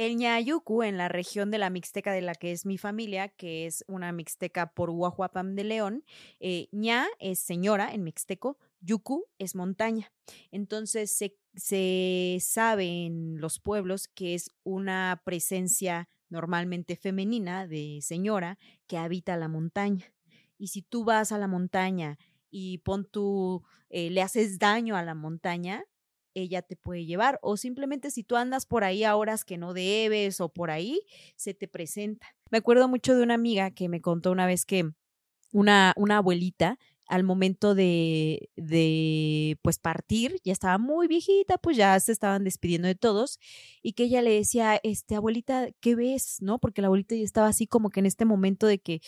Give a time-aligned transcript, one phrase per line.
[0.00, 3.66] El ñayucu en la región de la Mixteca de la que es mi familia, que
[3.66, 6.04] es una Mixteca por Huajuapam de León,
[6.38, 10.10] eh, ña es señora en Mixteco, yucu es montaña.
[10.52, 18.58] Entonces se, se sabe en los pueblos que es una presencia normalmente femenina de señora
[18.86, 20.14] que habita la montaña.
[20.56, 22.18] Y si tú vas a la montaña
[22.50, 25.84] y pon tú, eh, le haces daño a la montaña,
[26.34, 27.38] ella te puede llevar.
[27.42, 31.00] O simplemente si tú andas por ahí a horas que no debes o por ahí,
[31.36, 32.26] se te presenta.
[32.50, 34.90] Me acuerdo mucho de una amiga que me contó una vez que
[35.52, 36.78] una, una abuelita
[37.10, 42.86] al momento de, de, pues, partir, ya estaba muy viejita, pues ya se estaban despidiendo
[42.86, 43.40] de todos,
[43.82, 46.36] y que ella le decía, este, abuelita, ¿qué ves?
[46.40, 46.60] ¿No?
[46.60, 49.00] Porque la abuelita ya estaba así como que en este momento de que,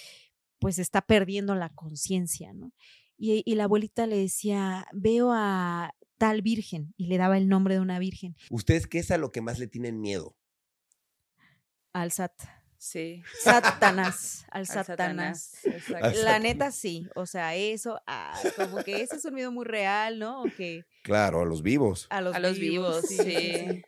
[0.58, 2.72] pues, está perdiendo la conciencia, ¿no?
[3.16, 7.74] Y, y la abuelita le decía, veo a tal virgen, y le daba el nombre
[7.74, 8.36] de una virgen.
[8.48, 10.36] ¿Ustedes qué es a lo que más le tienen miedo?
[11.92, 12.40] Al SAT.
[12.78, 13.24] Sí.
[13.42, 15.56] Satanás, al Al Satanás.
[16.22, 20.20] La neta sí, o sea, eso, ah, como que ese es un miedo muy real,
[20.20, 20.42] ¿no?
[20.42, 22.06] O que Claro, a los vivos.
[22.10, 23.82] a los, A los vivos, sí.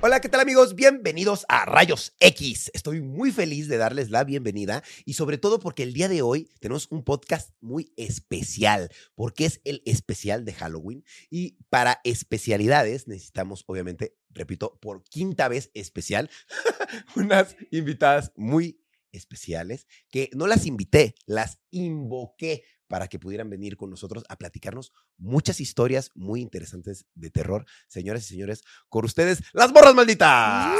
[0.00, 0.76] Hola, ¿qué tal amigos?
[0.76, 2.70] Bienvenidos a Rayos X.
[2.72, 6.48] Estoy muy feliz de darles la bienvenida y sobre todo porque el día de hoy
[6.60, 13.64] tenemos un podcast muy especial, porque es el especial de Halloween y para especialidades necesitamos,
[13.66, 16.30] obviamente, repito, por quinta vez especial,
[17.16, 23.90] unas invitadas muy especiales que no las invité, las invoqué para que pudieran venir con
[23.90, 27.64] nosotros a platicarnos muchas historias muy interesantes de terror.
[27.86, 30.74] Señoras y señores, con ustedes, las borras malditas.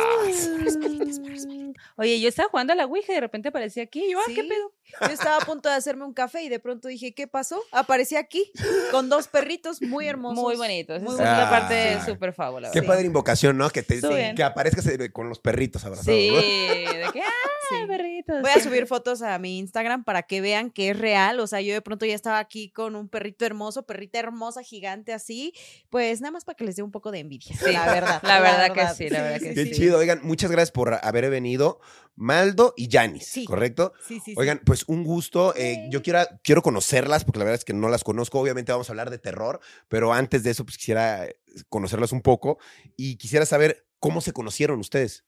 [1.96, 4.04] Oye, yo estaba jugando a la Ouija y de repente aparecía aquí.
[4.04, 4.72] Y yo, ah, ¿qué pedo?
[5.02, 7.60] Yo estaba a punto de hacerme un café y de pronto dije, ¿qué pasó?
[7.72, 8.50] Aparecí aquí
[8.90, 10.42] con dos perritos muy hermosos.
[10.42, 10.94] Muy bonito.
[10.94, 12.10] Esa Muy parte Ah, sí.
[12.12, 12.70] súper fábula.
[12.72, 12.86] Qué Sí.
[12.86, 13.68] padre invocación, ¿no?
[13.70, 14.00] Que, te,
[14.34, 16.14] que aparezcas eh, con los perritos abrazados.
[16.18, 16.36] Sí, ¿no?
[16.36, 17.24] de que, ah,
[17.68, 17.86] Sí.
[17.86, 18.42] perritos.
[18.42, 21.40] Voy a subir fotos a mi Instagram para que vean que es real.
[21.40, 25.12] O sea, yo de pronto ya estaba aquí con un perrito hermoso, perrita hermosa, gigante
[25.12, 25.52] así.
[25.90, 27.56] Pues nada más para que les dé un poco de envidia.
[27.56, 28.20] Sí, La verdad.
[28.22, 29.70] la verdad que sí, la verdad que Qué sí.
[29.72, 29.98] chido.
[29.98, 31.80] Oigan, muchas gracias por haber venido.
[32.20, 33.44] Maldo y Yanis, Sí.
[33.44, 33.92] ¿correcto?
[34.06, 34.34] Sí, sí, sí.
[34.36, 35.54] Oigan, pues un gusto.
[35.56, 38.40] eh, yo quiero, quiero conocerlas porque la verdad es que no las conozco.
[38.40, 41.28] Obviamente vamos a hablar de terror, pero antes de eso, pues quisiera
[41.68, 42.58] conocerlas un poco
[42.96, 45.24] y quisiera saber cómo se conocieron ustedes.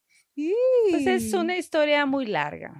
[0.91, 2.75] Pues es una historia muy larga.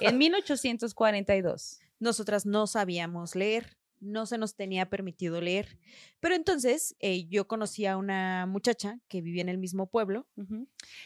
[0.00, 1.80] En 1842.
[1.98, 5.78] Nosotras no sabíamos leer, no se nos tenía permitido leer.
[6.20, 10.26] Pero entonces eh, yo conocí a una muchacha que vivía en el mismo pueblo.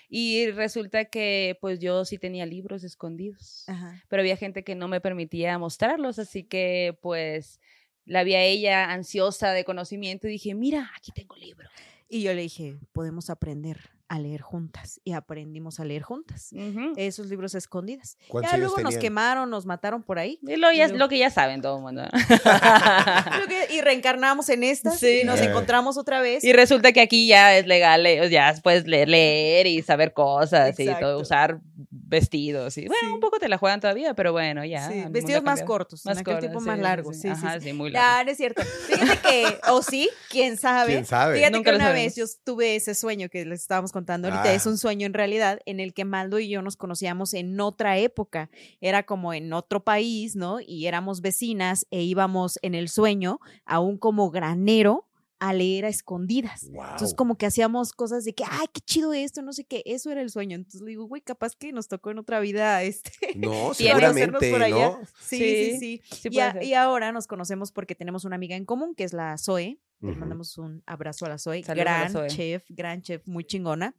[0.09, 3.65] Y resulta que pues yo sí tenía libros escondidos.
[3.69, 4.03] Ajá.
[4.09, 7.61] pero había gente que no me permitía mostrarlos, así que pues
[8.05, 11.71] la vi a ella ansiosa de conocimiento y dije, mira, aquí tengo libros.
[12.09, 15.01] Y yo le dije, podemos aprender a leer juntas.
[15.05, 16.51] Y aprendimos a leer juntas.
[16.97, 18.19] Esos libros escondidas.
[18.29, 20.41] ¿Cuántos Ya luego nos quemaron, nos mataron por ahí.
[20.49, 22.03] Es lo, ya- Lo- lo que ya saben todo el mundo.
[23.49, 25.21] Que- y reencarnamos en estas Sí.
[25.23, 25.45] y nos Eh.
[25.45, 26.43] encontramos otra vez.
[26.43, 30.79] y resulta que aquí ya es legal, eh, ya puedes leer, leer y saber cosas
[30.79, 31.61] y todo, usar
[31.91, 32.77] vestidos.
[32.79, 33.15] Y, bueno, Sí.
[33.15, 34.89] un poco te la juegan todavía, pero bueno, ya.
[34.91, 37.15] Sí, vestidos más cortos, en aquel tiempo más largos.
[37.17, 37.69] Sí, sí, Ajá, sí.
[37.69, 38.11] sí, muy largos.
[38.19, 38.63] Ya, no es cierto.
[38.65, 40.93] Fíjate que, o sí, quién sabe.
[40.95, 41.37] ¿Quién sabe?
[41.37, 42.05] Fíjate Nunca que una sabemos.
[42.05, 44.51] vez yo tuve ese sueño que les estábamos contando ahorita.
[44.51, 44.55] Ah.
[44.55, 47.99] Es un sueño en realidad en el que Maldo y yo nos conocíamos en otra
[47.99, 48.51] época.
[48.81, 50.61] Era como en otro país, ¿no?
[50.61, 55.10] Y éramos vecinas e íbamos en el sueño a un como granero
[55.41, 56.65] a leer a escondidas.
[56.65, 59.83] Entonces, como que hacíamos cosas de que, ay, qué chido esto, no sé qué.
[59.87, 60.55] Eso era el sueño.
[60.55, 63.11] Entonces le digo, güey, capaz que nos tocó en otra vida este.
[63.37, 64.91] No, seguramente, por allá.
[64.91, 65.01] ¿no?
[65.21, 66.03] Sí, sí, Sí.
[66.05, 66.17] sí.
[66.23, 69.37] Sí y, a- ahora nos conocemos porque tenemos una amiga en común, que es la
[69.39, 69.81] Zoe.
[70.01, 70.21] Le Ujú.
[70.21, 71.63] mandamos un abrazo a la Zoe.
[71.67, 72.29] La gran Zoe.
[72.29, 73.95] chef, gran chef, muy chingona.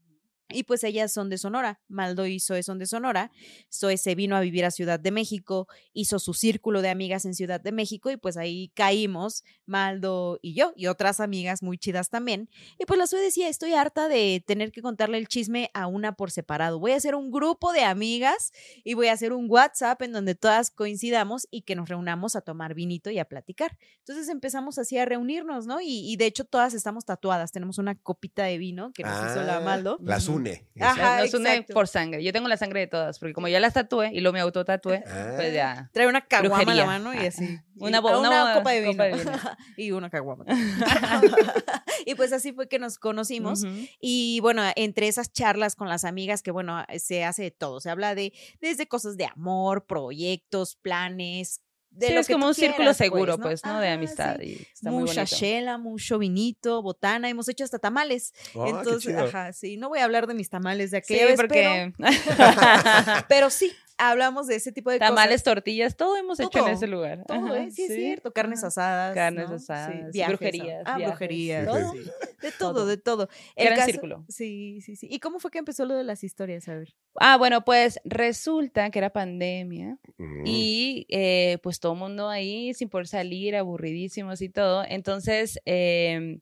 [0.53, 3.31] Y pues ellas son de Sonora, Maldo y Zoe son de Sonora.
[3.71, 7.33] Zoe se vino a vivir a Ciudad de México, hizo su círculo de amigas en
[7.33, 12.09] Ciudad de México y pues ahí caímos, Maldo y yo, y otras amigas muy chidas
[12.09, 12.49] también.
[12.79, 16.13] Y pues la Zoe decía, estoy harta de tener que contarle el chisme a una
[16.13, 16.79] por separado.
[16.79, 18.51] Voy a hacer un grupo de amigas
[18.83, 22.41] y voy a hacer un WhatsApp en donde todas coincidamos y que nos reunamos a
[22.41, 23.77] tomar vinito y a platicar.
[23.99, 25.81] Entonces empezamos así a reunirnos, ¿no?
[25.81, 27.51] Y, y de hecho todas estamos tatuadas.
[27.51, 29.97] Tenemos una copita de vino que nos hizo la Ah, Maldo.
[30.01, 30.37] Las Ujú.
[30.41, 30.67] Une.
[30.79, 31.73] Ajá, Nos une exacto.
[31.73, 32.23] por sangre.
[32.23, 35.03] Yo tengo la sangre de todas, porque como ya las tatué y luego me autotatué,
[35.07, 35.33] Ah.
[35.35, 35.89] pues ya.
[35.93, 36.85] Trae una caguama en la Brujería.
[36.85, 37.59] mano y Ah, así.
[37.75, 38.91] una Y- bo- ah, una copa de vino.
[38.93, 39.31] copa de vino.
[39.77, 40.45] y una caguama.
[42.05, 43.63] y pues así fue que nos conocimos.
[43.99, 47.89] Y bueno, entre esas charlas con las amigas, que bueno, se hace de todo, se
[47.89, 51.61] habla de desde cosas de amor, proyectos, planes,
[51.91, 53.43] de Sí, lo es que como un círculo quieras, seguro, ¿no?
[53.43, 53.79] pues, ¿no?
[53.79, 54.37] De Ah, amistad.
[54.39, 54.47] sí.
[54.47, 58.33] Y está muy Mucha chela, mucho vinito, botana, hemos hecho hasta tamales.
[58.55, 59.23] Ah, qué Entonces, chido.
[59.25, 62.09] ajá, sí, no voy a hablar de mis tamales de Sí, aquella vez, porque pero,
[63.27, 63.73] pero sí,
[64.09, 65.43] hablamos de ese tipo de tamales, cosas.
[65.43, 67.23] tortillas, todo hemos hecho en ese lugar.
[67.27, 67.71] Todo, Ajá, ¿eh?
[67.71, 69.13] sí, es cierto, carnes asadas.
[69.13, 69.57] Carnes ¿no?
[69.59, 71.65] Sí, asadas, viajes, brujerías, Ah, viajes, brujerías.
[71.67, 71.91] todo.
[71.93, 71.99] Sí.
[72.41, 72.85] De todo, todo.
[72.87, 73.29] de todo.
[73.55, 74.25] El Gran caso- círculo.
[74.27, 75.07] Sí, sí, sí.
[75.09, 76.67] ¿Y cómo fue que empezó lo de las historias?
[76.67, 76.93] A ver.
[77.15, 79.97] Ah, bueno, pues resulta que era pandemia
[80.45, 84.83] y eh, pues todo el mundo ahí sin poder salir, aburridísimos y todo.
[84.87, 86.39] Entonces, eh,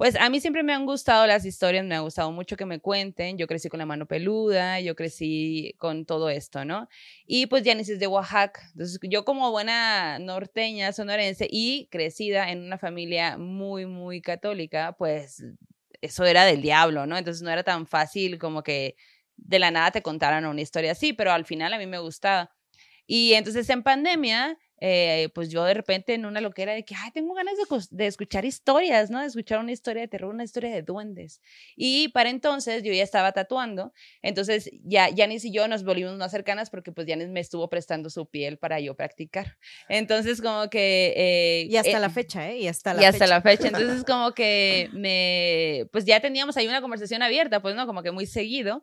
[0.00, 2.80] pues a mí siempre me han gustado las historias, me ha gustado mucho que me
[2.80, 3.36] cuenten.
[3.36, 6.88] Yo crecí con la mano peluda, yo crecí con todo esto, ¿no?
[7.26, 8.62] Y pues Janice es de Oaxaca.
[8.72, 15.44] Entonces, yo como buena norteña, sonorense y crecida en una familia muy, muy católica, pues
[16.00, 17.18] eso era del diablo, ¿no?
[17.18, 18.96] Entonces no era tan fácil como que
[19.36, 22.50] de la nada te contaran una historia así, pero al final a mí me gustaba.
[23.06, 27.10] Y entonces en pandemia, eh, pues yo de repente en una loquera de que, ay,
[27.12, 29.20] tengo ganas de, de escuchar historias, ¿no?
[29.20, 31.40] De escuchar una historia de terror, una historia de duendes.
[31.76, 33.92] Y para entonces yo ya estaba tatuando,
[34.22, 38.10] entonces ya Yanis y yo nos volvimos más cercanas porque pues Yanis me estuvo prestando
[38.10, 39.56] su piel para yo practicar.
[39.88, 41.12] Entonces como que...
[41.16, 42.58] eh, Y hasta eh, la fecha, ¿eh?
[42.58, 43.26] Y hasta la y hasta fecha.
[43.26, 43.68] la fecha.
[43.68, 47.86] Entonces, como que me, pues ya teníamos ahí una conversación abierta, pues, ¿no?
[47.86, 48.82] Como que muy seguido.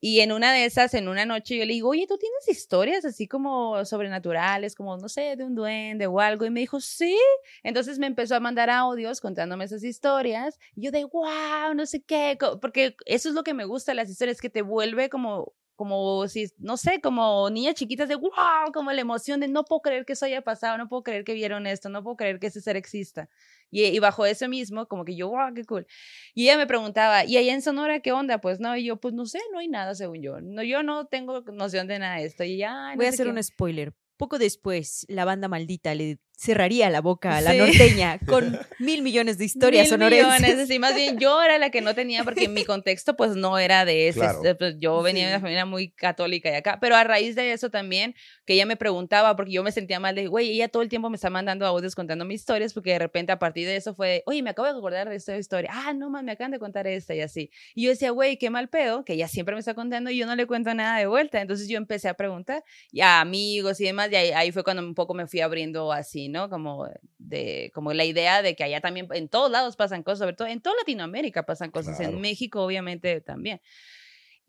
[0.00, 3.04] Y en una de esas, en una noche, yo le digo, oye, ¿tú tienes historias
[3.04, 6.46] así como sobrenaturales, como, no sé, de un duende o algo?
[6.46, 7.16] Y me dijo, sí.
[7.62, 10.58] Entonces me empezó a mandar audios contándome esas historias.
[10.74, 14.08] Y yo de, wow, no sé qué, porque eso es lo que me gusta las
[14.10, 18.92] historias, que te vuelve como como si, no sé, como niñas chiquitas de wow, como
[18.92, 21.66] la emoción de no puedo creer que eso haya pasado, no puedo creer que vieron
[21.66, 23.30] esto, no puedo creer que ese ser exista.
[23.70, 25.86] Y, y bajo eso mismo, como que yo, wow, qué cool.
[26.34, 28.42] Y ella me preguntaba, ¿y allá en Sonora qué onda?
[28.42, 30.38] Pues no, y yo, pues no sé, no hay nada según yo.
[30.42, 32.44] No, yo no tengo noción de nada de esto.
[32.44, 33.32] Y ya, "Ay, no Voy a hacer qué".
[33.32, 33.94] un spoiler.
[34.18, 37.58] Poco después, la banda maldita le cerraría la boca a la Sí.
[37.58, 40.40] norteña con mil millones de historias Mil sonorenses.
[40.40, 43.58] millones, sí, más bien yo era la que no tenía porque mi contexto pues no
[43.58, 44.40] era de ese, Claro.
[44.58, 45.34] pues, yo venía de Sí.
[45.34, 48.14] una familia muy católica y acá, pero a raíz de eso también,
[48.46, 51.10] que ella me preguntaba, porque yo me sentía mal de, güey, ella todo el tiempo
[51.10, 54.22] me está mandando audios contando mis historias, porque de repente a partir de eso fue,
[54.24, 56.86] oye, me acabo de acordar de esta historia, ah, no, man, me acaban de contar
[56.86, 57.50] esta y así.
[57.74, 60.24] Y yo decía, güey, qué mal pedo, que ella siempre me está contando y yo
[60.26, 63.84] no le cuento nada de vuelta, entonces yo empecé a preguntar y a amigos y
[63.84, 66.48] demás, y ahí, ahí fue cuando un poco me fui abriendo así, ¿no?
[66.50, 66.88] Como
[67.18, 70.48] de como la idea de que allá también en todos lados pasan cosas, sobre todo
[70.48, 72.12] en toda Latinoamérica pasan cosas, Claro.
[72.14, 73.60] en México obviamente también.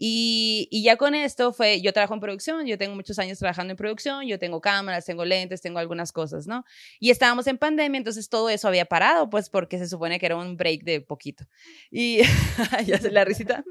[0.03, 3.69] Y, y ya con esto fue, yo trabajo en producción, yo tengo muchos años trabajando
[3.71, 6.65] en producción, yo tengo cámaras, tengo lentes, tengo algunas cosas, ¿no?
[6.99, 10.37] Y estábamos en pandemia, entonces todo eso había parado, pues porque se supone que era
[10.37, 11.45] un break de poquito.
[11.91, 12.21] Y
[12.87, 13.63] ya se la risita.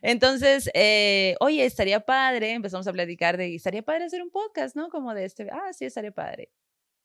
[0.00, 4.88] Entonces, eh, oye, estaría padre, empezamos a platicar de, estaría padre hacer un podcast, ¿no?
[4.88, 6.50] Como de este, ah, sí, estaría padre.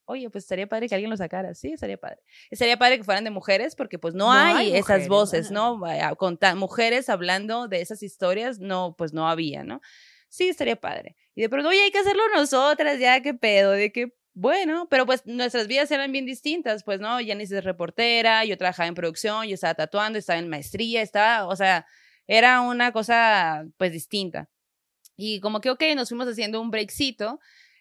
[0.10, 2.20] Oye, pues estaría padre que alguien lo sacara, sí, estaría padre.
[2.50, 5.46] Estaría padre que fueran de mujeres, porque pues no, No hay, hay esas mujeres, voces,
[5.48, 5.54] ajá.
[5.54, 5.78] ¿no?
[5.80, 9.82] Vaya, Con mujeres hablando de esas historias, no, pues no había, ¿no?
[10.30, 11.18] Sí, estaría padre.
[11.36, 15.06] Y de pronto, oye, hay que hacerlo nosotras, ya, qué pedo, de que, bueno, pero
[15.06, 17.18] pues nuestras vidas eran bien distintas, pues, ¿no?
[17.18, 21.56] Janice es reportera, yo trabajaba en producción, yo estaba tatuando, estaba en maestría, estaba, o
[21.58, 21.86] sea,
[22.28, 24.50] era una cosa, pues, distinta.
[25.18, 27.40] Y como que, ok, nos fuimos haciendo un breakcito,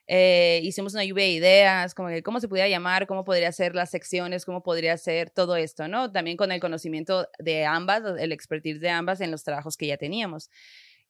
[0.08, 3.75] eh, hicimos una lluvia de ideas, como que cómo se pudiera llamar, cómo podría ser
[3.75, 6.12] las secciones, cómo podría ser todo esto, ¿no?
[6.12, 9.97] También con el conocimiento de ambas, el expertise de ambas en los trabajos que ya
[9.97, 10.50] teníamos.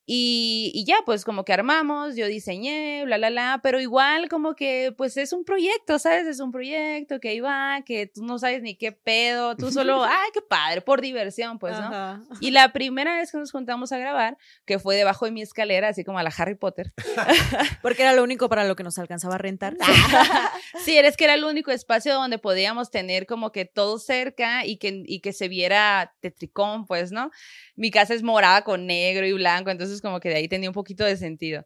[0.09, 4.55] Y, y ya, pues como que armamos, yo diseñé, bla, bla, bla, pero igual como
[4.55, 6.25] que pues es un proyecto, ¿sabes?
[6.27, 10.03] Es un proyecto que ahí va, que tú no sabes ni qué pedo, tú solo,
[10.05, 11.87] ay, qué padre, por diversión, pues, ¿no?
[11.87, 12.21] Ajá.
[12.39, 15.89] Y la primera vez que nos juntamos a grabar, que fue debajo de mi escalera,
[15.89, 16.93] así como a la Harry Potter.
[17.81, 19.75] Porque era lo único para lo que nos alcanzaba a rentar.
[20.85, 24.77] sí, eres que era el único espacio donde podíamos tener como que todo cerca y
[24.77, 27.29] que, y que se viera tetricón, pues, ¿no?
[27.75, 30.73] Mi casa es morada con negro y blanco, entonces como que de ahí tenía un
[30.73, 31.65] poquito de sentido.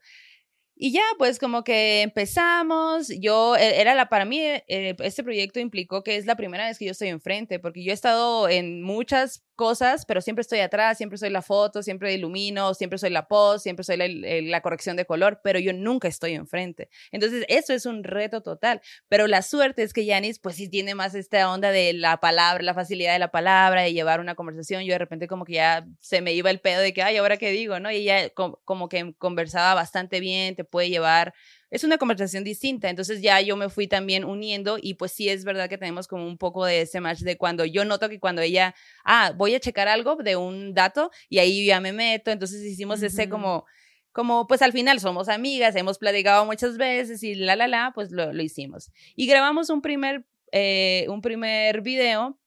[0.75, 5.59] Y ya, pues como que empezamos, yo, e- era la, para mí, eh, este proyecto
[5.59, 8.81] implicó que es la primera vez que yo estoy enfrente, porque yo he estado en
[8.81, 13.27] muchas cosas, pero siempre estoy atrás, siempre soy la foto, siempre ilumino, siempre soy la
[13.27, 16.89] post, siempre soy la, corrección de color, pero yo nunca estoy enfrente.
[17.11, 18.81] Entonces, eso es un reto total.
[19.07, 22.63] Pero la suerte es que Yanis, pues sí tiene más esta onda de la palabra,
[22.63, 24.83] la facilidad de la palabra, de llevar una conversación.
[24.83, 27.37] Yo de repente como que ya se me iba el pedo de que, ay, ¿ahora
[27.37, 27.79] qué digo?
[27.79, 27.91] ¿no?
[27.91, 31.33] Y ella co- como que conversaba bastante bien, te puede llevar
[31.71, 32.89] es una conversación distinta.
[32.89, 36.27] Entonces ya yo me fui también uniendo y pues sí es verdad que tenemos como
[36.27, 39.59] un poco de ese match de cuando yo noto que cuando ella, ah, voy a
[39.59, 42.29] checar algo de un dato y ahí yo ya me meto.
[42.31, 43.31] Entonces hicimos ese Ujú.
[43.31, 43.65] como
[44.13, 48.11] como pues al final somos amigas, hemos platicado muchas veces y la, la, la, pues
[48.11, 48.91] lo, lo hicimos.
[49.15, 52.37] Y grabamos un primer, eh, un primer video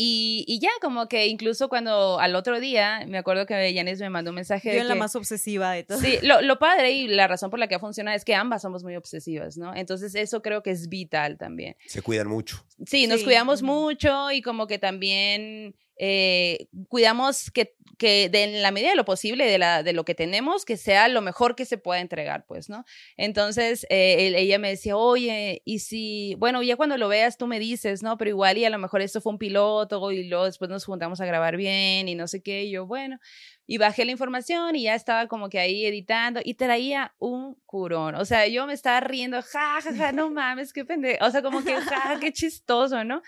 [0.00, 4.10] y, y, ya, como que incluso cuando al otro día, me acuerdo que Yanis me
[4.10, 4.72] mandó un mensaje.
[4.72, 5.98] Yo de la más obsesiva de todo.
[5.98, 8.62] Sí, lo, lo, padre y la razón por la que ha funcionado es que ambas
[8.62, 9.74] somos muy obsesivas, ¿no?
[9.74, 11.74] Entonces eso creo que es vital también.
[11.86, 12.64] Se cuidan mucho.
[12.86, 18.70] Sí, nos cuidamos mucho y como que también eh, cuidamos que, que de, en la
[18.70, 21.64] medida de lo posible de, la, de lo que tenemos, que sea lo mejor que
[21.64, 22.84] se pueda entregar, pues, ¿no?
[23.16, 27.58] Entonces, eh, ella me decía, oye, y si, bueno, ya cuando lo veas tú me
[27.58, 28.16] dices, ¿no?
[28.16, 31.20] Pero igual y a lo mejor esto fue un piloto y luego después nos juntamos
[31.20, 33.18] a grabar bien y no sé qué, y yo, bueno,
[33.66, 38.14] y bajé la información y ya estaba como que ahí editando y traía un curón.
[38.14, 41.24] O sea, yo me estaba riendo, ja, ja, ja, no mames, qué pendejo.
[41.24, 43.22] O sea, como que, ja, qué chistoso, ¿no?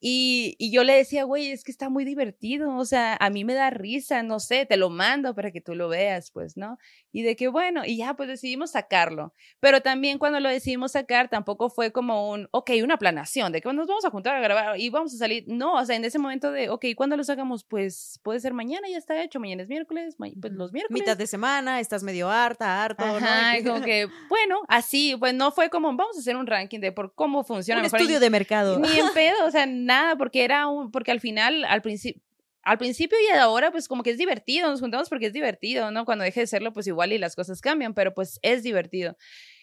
[0.00, 3.44] Y, y, yo le decía, güey, es que está muy divertido, o sea, a mí
[3.44, 6.78] me da risa, no sé, te lo mando para que tú lo veas, pues, ¿no?
[7.10, 9.34] Y de que, bueno, y ya, pues decidimos sacarlo.
[9.60, 13.72] Pero también cuando lo decidimos sacar, tampoco fue como un, ok, una planación, de que
[13.72, 15.44] nos vamos a juntar a grabar y vamos a salir.
[15.48, 17.64] No, o sea, en ese momento de, ok, ¿cuándo lo sacamos?
[17.64, 21.02] Pues puede ser mañana, ya está hecho, mañana es miércoles, pues los miércoles.
[21.02, 23.72] Mitad de semana, estás medio harta, harto, Ajá, ¿no?
[23.72, 27.14] como que, bueno, así, pues no fue como, vamos a hacer un ranking de por
[27.14, 27.80] cómo funciona.
[27.80, 28.78] Un estudio de mercado.
[28.78, 32.22] Ni en pedo, o sea, nada, porque era un, porque al final, al principio,
[32.62, 36.04] al principio y ahora, pues como que es divertido, nos juntamos porque es divertido, ¿no?
[36.04, 39.16] Cuando deje de serlo, pues igual y las cosas cambian, pero pues es divertido.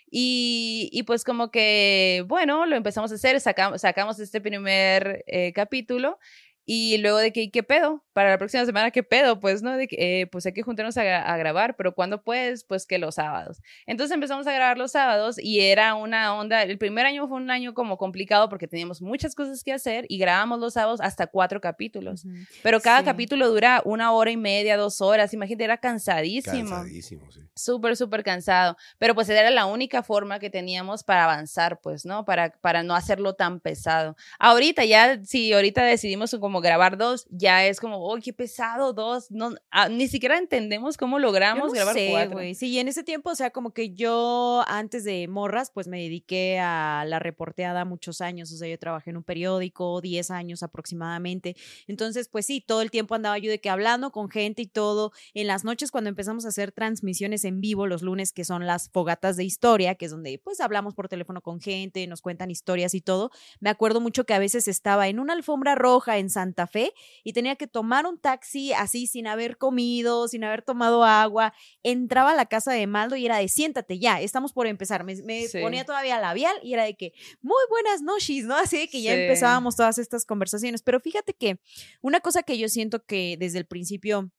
[0.10, 5.52] Y, y pues como que, bueno, lo empezamos a hacer, sacamos, sacamos este primer eh,
[5.54, 6.20] capítulo
[6.66, 8.04] y luego de que, ¿qué pedo?
[8.14, 9.40] Para la próxima semana, ¿qué pedo?
[9.40, 9.78] Pues, ¿no?
[9.78, 12.64] De que, eh, pues hay que juntarnos a, a, grabar, pero ¿cuándo puedes?
[12.64, 13.62] Pues que los sábados.
[13.86, 17.52] Entonces empezamos a grabar los sábados y era una onda, el primer año fue un
[17.52, 21.62] año como complicado porque teníamos muchas cosas que hacer y grabamos los sábados hasta cuatro
[21.62, 22.26] capítulos.
[22.26, 22.48] Uh -huh.
[22.64, 23.06] Pero cada sí.
[23.06, 25.34] capítulo dura una hora y media, dos horas.
[25.34, 26.70] Imagínate, era cansadísimo.
[26.70, 27.42] Cansadísimo, sí.
[27.56, 28.76] Súper, súper cansado.
[28.98, 32.26] Pero pues era la única forma que teníamos para avanzar, pues, ¿no?
[32.26, 34.16] Para, para no hacerlo tan pesado.
[34.40, 39.32] Ahorita ya, si ahorita decidimos como grabar dos, ya es como, oh, qué pesado, dos.
[39.32, 42.38] No, ah, ni siquiera entendemos cómo logramos no grabar sé, cuatro.
[42.38, 42.56] Wey.
[42.56, 46.00] Sí, y en ese tiempo, o sea, como que yo antes de Morras, pues me
[46.00, 48.52] dediqué a la reporteada muchos años.
[48.52, 51.56] O sea, yo trabajé en un periódico, 10 años aproximadamente.
[51.88, 55.12] Entonces, pues sí, todo el tiempo andaba yo de que hablando con gente y todo.
[55.34, 58.90] En las noches, cuando empezamos a hacer transmisiones en vivo, los lunes, que son las
[58.90, 62.94] fogatas de historia, que es donde pues hablamos por teléfono con gente, nos cuentan historias
[62.94, 63.32] y todo.
[63.60, 67.34] Me acuerdo mucho que a veces estaba en una alfombra roja en Santa Fe y
[67.34, 71.54] tenía que tomar un taxi así sin haber comido, sin haber tomado agua.
[71.84, 75.04] Entraba a la casa de Maldo y era de siéntate ya, estamos por empezar.
[75.04, 75.60] Me, me sí.
[75.60, 78.56] ponía todavía labial y era de que muy buenas noches, ¿no?
[78.56, 79.22] Así de que ya sí.
[79.22, 80.84] empezábamos todas estas conversaciones.
[80.84, 81.60] Pero fíjate que
[82.02, 84.32] una cosa que yo siento que desde el principio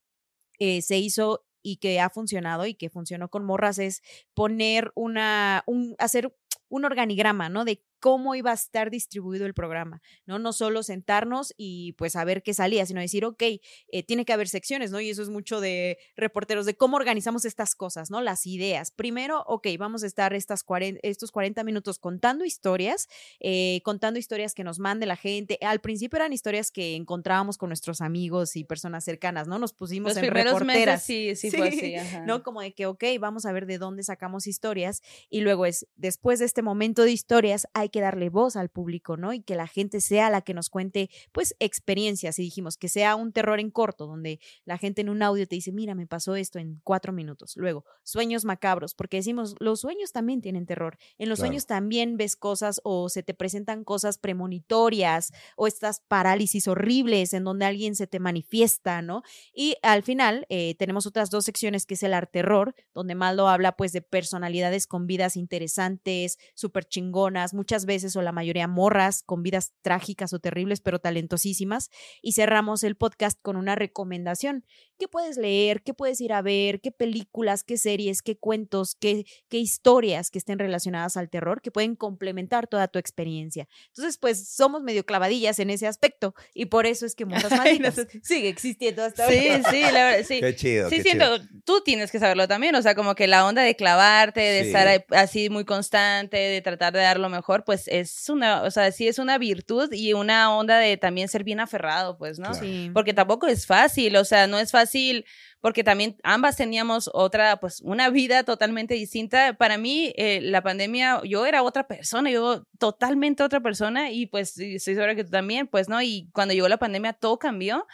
[0.59, 4.03] eh, se hizo y que ha funcionado y que funcionó con morras es
[4.35, 6.33] poner una, un, hacer
[6.69, 7.65] un organigrama, ¿no?
[7.65, 10.39] De cómo iba a estar distribuido el programa, ¿no?
[10.39, 14.33] No solo sentarnos y pues a ver qué salía, sino decir, ok, eh, tiene que
[14.33, 15.01] haber secciones, ¿no?
[15.01, 18.21] Y eso es mucho de reporteros, de cómo organizamos estas cosas, ¿no?
[18.21, 18.91] Las ideas.
[18.91, 23.09] Primero, ok, vamos a estar estas 40, estos 40 minutos contando historias,
[23.41, 25.59] eh, contando historias que nos mande la gente.
[25.63, 29.59] Al principio eran historias que encontrábamos con nuestros amigos y personas cercanas, ¿no?
[29.59, 30.67] Nos pusimos Los en reporteras.
[30.67, 31.95] Meses, sí, sí, sí, fue así.
[31.95, 32.21] Ajá.
[32.27, 32.43] ¿No?
[32.43, 36.39] Como de que, ok, vamos a ver de dónde sacamos historias y luego es, después
[36.39, 39.33] de este momento de historias, hay que darle voz al público, ¿no?
[39.33, 42.39] Y que la gente sea la que nos cuente, pues, experiencias.
[42.39, 45.57] Y dijimos que sea un terror en corto, donde la gente en un audio te
[45.57, 47.57] dice, mira, me pasó esto en cuatro minutos.
[47.57, 50.99] Luego, sueños macabros, porque decimos, los sueños también tienen terror.
[51.19, 51.49] En los claro.
[51.49, 57.45] sueños también ves cosas o se te presentan cosas premonitorias o estas parálisis horribles en
[57.45, 59.23] donde alguien se te manifiesta, ¿no?
[59.53, 63.49] Y al final eh, tenemos otras dos secciones que es el arte terror, donde Maldo
[63.49, 69.23] habla pues de personalidades con vidas interesantes, súper chingonas, muchas veces o la mayoría morras
[69.25, 71.91] con vidas trágicas o terribles, pero talentosísimas.
[72.23, 74.65] Y cerramos el podcast con una recomendación.
[74.99, 75.83] ¿Qué puedes leer?
[75.83, 76.81] ¿Qué puedes ir a ver?
[76.81, 77.65] ¿Qué películas?
[77.65, 78.23] ¿Qué series?
[78.23, 78.97] ¿Qué cuentos?
[78.99, 83.69] ¿Qué, qué historias que estén relacionadas al terror que pueden complementar toda tu experiencia?
[83.89, 88.07] Entonces, pues somos medio clavadillas en ese aspecto y por eso es que Morras Malditas
[88.23, 89.71] sigue existiendo hasta sí, ahora.
[89.71, 90.41] Sí, la verdad, sí.
[90.41, 90.89] Qué chido.
[90.89, 91.49] Sí, qué siento, chido.
[91.65, 94.69] tú tienes que saberlo también, o sea, como que la onda de clavarte, de Sí.
[94.69, 98.91] estar así muy constante, de tratar de dar lo mejor, pues es una, o sea,
[98.93, 102.53] sí es una virtud y una onda de también ser bien aferrado, pues, ¿no?
[102.53, 102.67] Claro.
[102.67, 102.91] Sí.
[102.95, 105.27] Porque tampoco es fácil, o sea, no es fácil
[105.61, 109.55] porque también ambas teníamos otra, pues una vida totalmente distinta.
[109.55, 114.57] Para mí, eh, la pandemia, yo era otra persona, yo totalmente otra persona y pues
[114.59, 116.01] estoy segura que tú también, pues, ¿no?
[116.01, 117.85] Y cuando llegó la pandemia todo cambió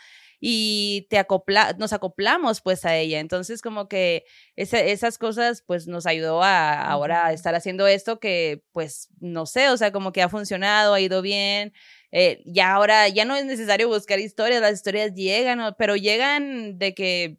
[0.45, 3.21] y te acopla, nos acoplamos pues a ella.
[3.21, 4.25] Entonces como que
[4.57, 9.71] esas cosas pues nos ayudó a ahora a estar haciendo esto que pues no sé,
[9.71, 11.73] o sea, como que ha funcionado, ha ido bien.
[12.11, 16.93] Eh, ya ahora ya no es necesario buscar historias, las historias llegan, pero llegan de
[16.95, 17.39] que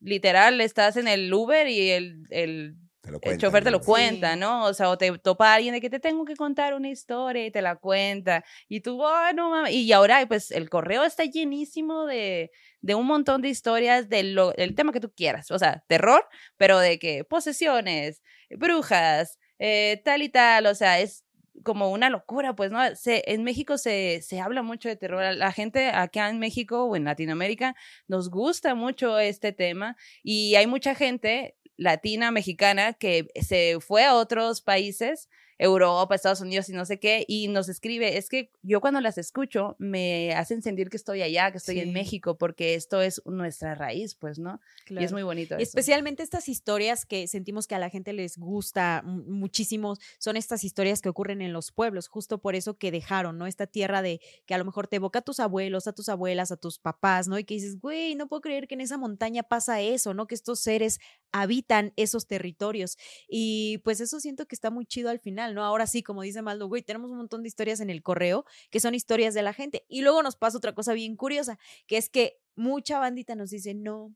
[0.00, 2.76] literal estás en el Uber y el, el
[3.22, 4.64] el chofer te lo cuenta, ¿no?
[4.64, 7.50] O sea, o te topa alguien de que te tengo que contar una historia y
[7.50, 8.44] te la cuenta.
[8.68, 9.72] Y tú, oh, no mames.
[9.72, 14.92] Y ahora, pues, el correo está llenísimo de, de un montón de historias del tema
[14.92, 15.50] que tú quieras.
[15.50, 20.66] O sea, terror, pero de que posesiones, brujas, eh, tal y tal.
[20.66, 21.24] O sea, es
[21.64, 22.94] como una locura, pues, ¿no?
[22.94, 25.34] Se, en México se, se habla mucho de terror.
[25.34, 27.74] La gente acá en México o en Latinoamérica
[28.06, 34.14] nos gusta mucho este tema y hay mucha gente latina, mexicana, que se fue a
[34.14, 35.28] otros países
[35.62, 39.16] Europa, Estados Unidos y no sé qué, y nos escribe, es que yo cuando las
[39.16, 43.74] escucho me hacen sentir que estoy allá, que estoy en México, porque esto es nuestra
[43.74, 44.60] raíz, pues, ¿no?
[44.88, 45.56] Y es muy bonito.
[45.58, 51.00] especialmente estas historias que sentimos que a la gente les gusta muchísimo, son estas historias
[51.00, 53.46] que ocurren en los pueblos, justo por eso que dejaron, ¿no?
[53.46, 56.50] Esta tierra de que a lo mejor te evoca a tus abuelos, a tus abuelas,
[56.50, 57.38] a tus papás, ¿no?
[57.38, 60.26] Y que dices, güey, no puedo creer que en esa montaña pasa eso, ¿no?
[60.26, 60.98] Que estos seres
[61.32, 62.96] habitan esos territorios.
[63.28, 65.64] Y pues eso siento que está muy chido al final, ¿no?
[65.64, 68.80] Ahora sí, como dice Maldo, güey, tenemos un montón de historias en el correo que
[68.80, 69.84] son historias de la gente.
[69.88, 73.74] Y luego nos pasa otra cosa bien curiosa, que es que mucha bandita nos dice,
[73.74, 74.14] no,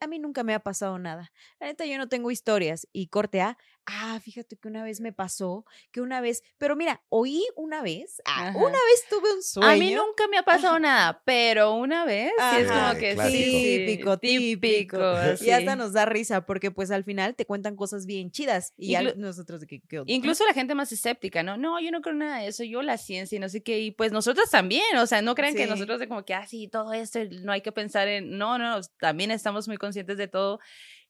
[0.00, 1.32] a mí nunca me ha pasado nada.
[1.58, 2.86] La neta, yo no tengo historias.
[2.92, 7.02] Y corte A, ah, fíjate que una vez me pasó, que una vez, pero mira,
[7.08, 9.68] oí una vez, ah, una vez tuve un sueño.
[9.68, 13.84] A mí nunca me ha pasado nada, pero una vez sí es como que sí,
[13.86, 14.98] típico, típico.
[15.40, 18.96] Y hasta nos da risa porque pues al final te cuentan cosas bien chidas y
[19.16, 21.56] nosotros de que, Incluso la gente más escéptica, ¿no?
[21.56, 23.92] No, yo no creo nada de eso, yo la ciencia y no sé qué, y
[23.92, 26.92] pues nosotros también, o sea, no crean que nosotros de como que, ah, sí, todo
[26.92, 30.60] esto, no hay que pensar en, no, no, también estamos muy conscientes de todo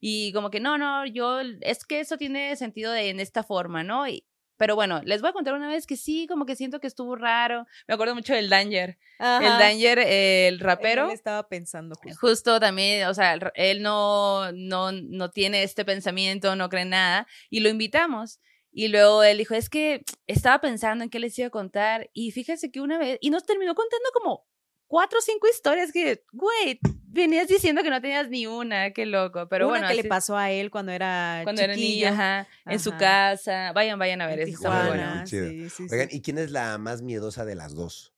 [0.01, 3.83] y como que no, no, yo, es que eso tiene sentido de, en esta forma,
[3.83, 4.07] ¿no?
[4.09, 4.25] Y,
[4.57, 7.15] pero bueno, les voy a contar una vez que sí, como que siento que estuvo
[7.15, 7.67] raro.
[7.87, 8.99] Me acuerdo mucho del Danger.
[9.19, 11.07] El Danger, el rapero.
[11.07, 12.19] Él estaba pensando justo.
[12.19, 12.61] justo.
[12.61, 17.27] también, o sea, él no, no, no tiene este pensamiento, no cree nada.
[17.51, 18.41] Y lo invitamos.
[18.73, 22.11] Y luego él dijo, es que estaba pensando en qué les iba a contar.
[22.13, 24.47] Y fíjense que una vez, y nos terminó contando como
[24.87, 29.49] cuatro o cinco historias que, güey, venías diciendo que no tenías ni una, qué loco.
[29.49, 32.93] Pero una bueno, que le pasó a él cuando era cuando era niña, en su
[32.97, 33.73] casa.
[33.73, 34.69] Vayan, vayan a ver eso.
[34.69, 38.13] Está Sí, sí, Oigan, ¿y quién es la más miedosa de las dos?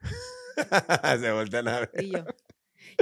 [1.20, 2.06] Se voltean a ver.
[2.06, 2.24] yo.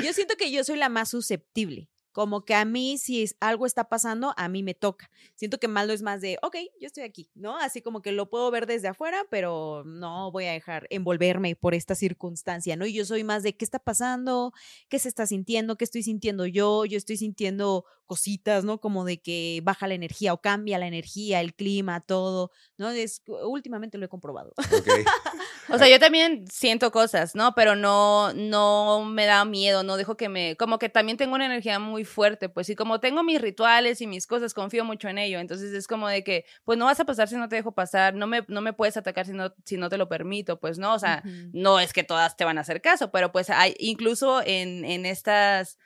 [0.03, 3.89] Yo siento que yo soy la más susceptible como que a mí si algo está
[3.89, 5.11] pasando, a mí me toca.
[5.35, 7.59] Siento que Maldo es más de, ok, yo estoy aquí, ¿no?
[7.59, 11.75] Así como que lo puedo ver desde afuera, pero no voy a dejar envolverme por
[11.75, 12.87] esta circunstancia, ¿no?
[12.87, 14.53] Y yo soy más de, ¿qué está pasando?
[14.89, 15.77] ¿Qué se está sintiendo?
[15.77, 16.85] ¿Qué estoy sintiendo yo?
[16.85, 18.79] Yo estoy sintiendo cositas, ¿no?
[18.79, 22.91] Como de que baja la energía o cambia la energía, el clima, todo, ¿no?
[22.91, 24.53] Es, últimamente lo he comprobado.
[25.69, 27.55] o sea, yo también siento cosas, ¿no?
[27.55, 31.47] Pero no, no me da miedo, no dejo que me, como que también tengo una
[31.47, 35.19] energía muy fuerte, pues, y como tengo mis rituales y mis cosas, confío mucho en
[35.19, 37.73] ello, entonces es como de que, pues, no vas a pasar si no te dejo
[37.73, 40.79] pasar, no me, no me puedes atacar si no, si no te lo permito, pues,
[40.79, 40.95] ¿no?
[40.95, 44.43] O sea, no es que todas te van a hacer caso, pero pues hay, incluso
[44.45, 45.79] en, en estas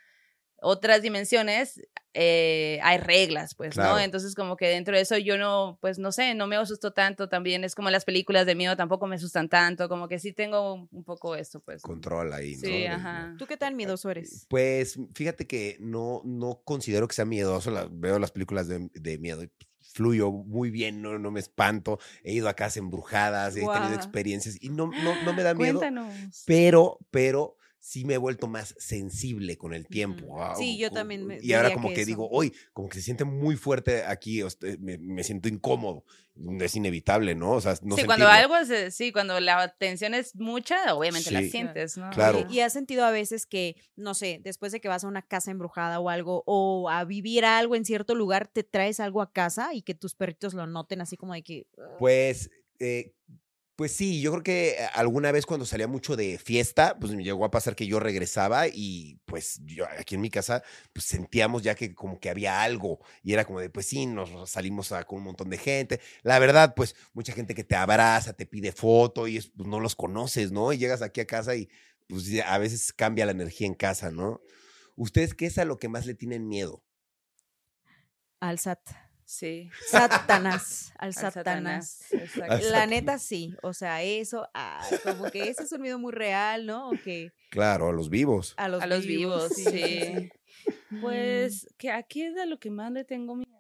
[0.61, 1.81] otras dimensiones
[2.21, 3.97] eh, hay reglas, pues, ¿no?
[3.97, 7.29] Entonces, como que dentro de eso yo no, pues, no sé, no me asusto tanto
[7.29, 7.63] también.
[7.63, 11.05] Es como las películas de miedo tampoco me asustan tanto, como que sí tengo un
[11.05, 11.81] poco esto, pues.
[11.81, 12.61] Control ahí, ¿no?
[12.61, 13.37] Sí, ajá.
[13.39, 14.47] ¿Tú qué tan miedoso eres?
[14.49, 17.73] Pues, fíjate que no, no considero que sea miedoso.
[17.93, 19.51] veo las películas de, de miedo y
[19.93, 22.01] fluyo muy bien, no, no me espanto.
[22.25, 25.79] He ido a casas embrujadas, he tenido experiencias y no, no, no me da miedo.
[25.79, 26.43] Cuéntanos.
[26.47, 27.58] Pero, pero
[27.89, 30.37] sí me he vuelto más sensible con el tiempo.
[30.59, 31.27] sí, yo también.
[31.27, 34.43] Me y ahora como que, digo, hoy, como que se siente muy fuerte aquí,
[34.79, 36.05] me, siento incómodo.
[36.61, 37.53] Es inevitable, ¿no?
[37.53, 41.43] O sea, no Sí, cuando algo es, sí, cuando la tensión es mucha, obviamente la
[41.43, 42.11] sientes, ¿no?
[42.11, 42.47] Claro.
[42.51, 45.51] Y, has sentido a veces que, no sé, después de que vas a una casa
[45.51, 49.73] embrujada o algo, o a vivir algo en cierto lugar, te traes algo a casa
[49.73, 51.67] y que tus perritos lo noten así como de que...
[51.99, 52.51] Pues...
[52.81, 53.15] Eh,
[53.79, 57.23] pues sí, yo creo que eh, alguna vez cuando salía mucho de fiesta, pues me
[57.23, 61.63] llegó a pasar que yo regresaba y pues yo aquí en mi casa pues sentíamos
[61.63, 65.19] ya que como que había algo y era como de pues sí, nos salimos con
[65.19, 66.01] un montón de gente.
[66.23, 69.95] La verdad, pues mucha gente que te abraza, te pide foto y pues no los
[69.95, 70.73] conoces, ¿no?
[70.73, 71.69] Y llegas aquí a casa y
[72.09, 74.41] pues a veces cambia la energía en casa, ¿no?
[74.97, 76.83] ¿Ustedes qué es a lo que más le tienen miedo?
[78.41, 79.08] Al SAT.
[79.29, 79.69] Sí.
[79.91, 82.01] Satanás, al al Satanás.
[82.71, 86.65] La neta sí, o sea, eso, ah, como que ese es un miedo muy real,
[86.65, 86.89] ¿no?
[86.89, 88.55] O que Claro, a los vivos.
[88.57, 90.31] a los, A los vivos, sí, sí.
[91.03, 93.51] Pues, que aquí es de lo que más le tengo miedo.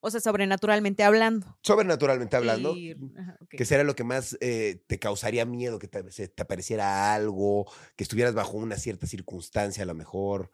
[0.00, 1.58] O sea, sobrenaturalmente hablando.
[1.62, 2.74] Sobrenaturalmente hablando,
[3.18, 3.50] ajá, ok.
[3.50, 5.78] ¿qué será lo que más eh, te causaría miedo?
[5.78, 10.50] Que te, te apareciera algo, que estuvieras bajo una cierta circunstancia a lo mejor.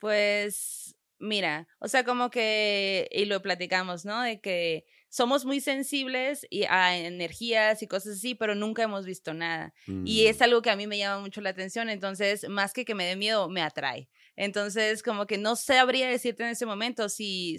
[0.00, 4.22] Pues, mira, o sea, como que, y lo platicamos, ¿no?
[4.22, 9.34] De que somos muy sensibles y a energías y cosas así, pero nunca hemos visto
[9.34, 9.74] nada.
[10.02, 12.84] Y Mm, es algo que a mí me llama mucho la atención, entonces, más que
[12.84, 14.08] que me dé miedo, me atrae.
[14.36, 17.58] Entonces, como que no sabría decirte en ese momento si,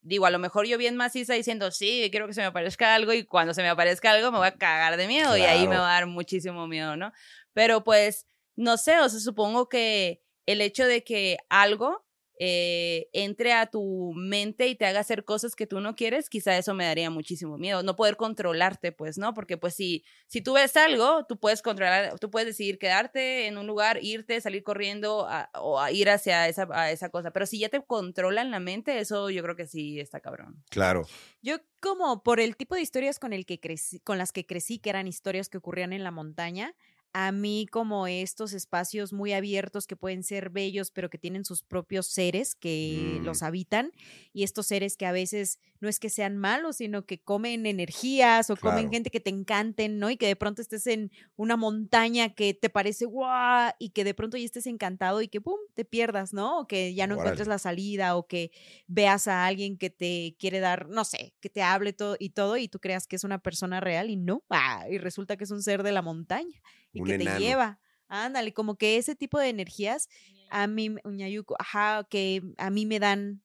[0.00, 3.12] digo, a lo mejor yo bien maciza diciendo, sí, quiero que se me aparezca algo
[3.12, 5.76] y cuando se me aparezca algo me voy a cagar de miedo y ahí me
[5.76, 5.82] Claro.
[5.82, 7.12] va a dar muchísimo miedo, ¿no?
[7.52, 12.05] Pero pues, no sé, o sea, supongo que el hecho de que algo
[12.38, 16.56] eh, entre a tu mente y te haga hacer cosas que tú no quieres, quizá
[16.58, 17.82] eso me daría muchísimo miedo.
[17.82, 19.34] No poder controlarte, pues, ¿no?
[19.34, 23.58] Porque pues si, si tú ves algo, tú puedes controlar, tú puedes decidir quedarte en
[23.58, 27.30] un lugar, irte, salir corriendo a- o a ir hacia esa, a esa cosa.
[27.30, 30.62] Pero si ya te controlan la mente, eso yo creo que sí está cabrón.
[30.70, 31.06] Claro.
[31.42, 34.78] Yo como por el tipo de historias con el que crecí, con las que crecí,
[34.78, 36.74] que eran historias que ocurrían en la montaña,
[37.18, 41.62] a mí como estos espacios muy abiertos que pueden ser bellos, pero que tienen sus
[41.62, 43.24] propios seres que Mm.
[43.24, 43.90] los habitan,
[44.34, 48.50] y estos seres que a veces no es que sean malos, sino que comen energías
[48.50, 50.10] o comen gente que te encanten, ¿no?
[50.10, 54.12] Y que de pronto estés en una montaña que te parece guau, y que de
[54.14, 56.60] pronto ya estés encantado y que pum, te pierdas, ¿no?
[56.60, 58.50] O que ya no encuentres la salida o que
[58.86, 62.58] veas a alguien que te quiere dar, no sé, que te hable todo y todo
[62.58, 65.50] y tú creas que es una persona real y no, ah, y resulta que es
[65.50, 66.60] un ser de la montaña
[66.96, 67.38] y Un que enano.
[67.38, 67.80] te lleva.
[68.08, 70.08] Ándale, como que ese tipo de energías
[70.48, 73.42] a mí, me- Uñayuco, ajá, que a mí me dan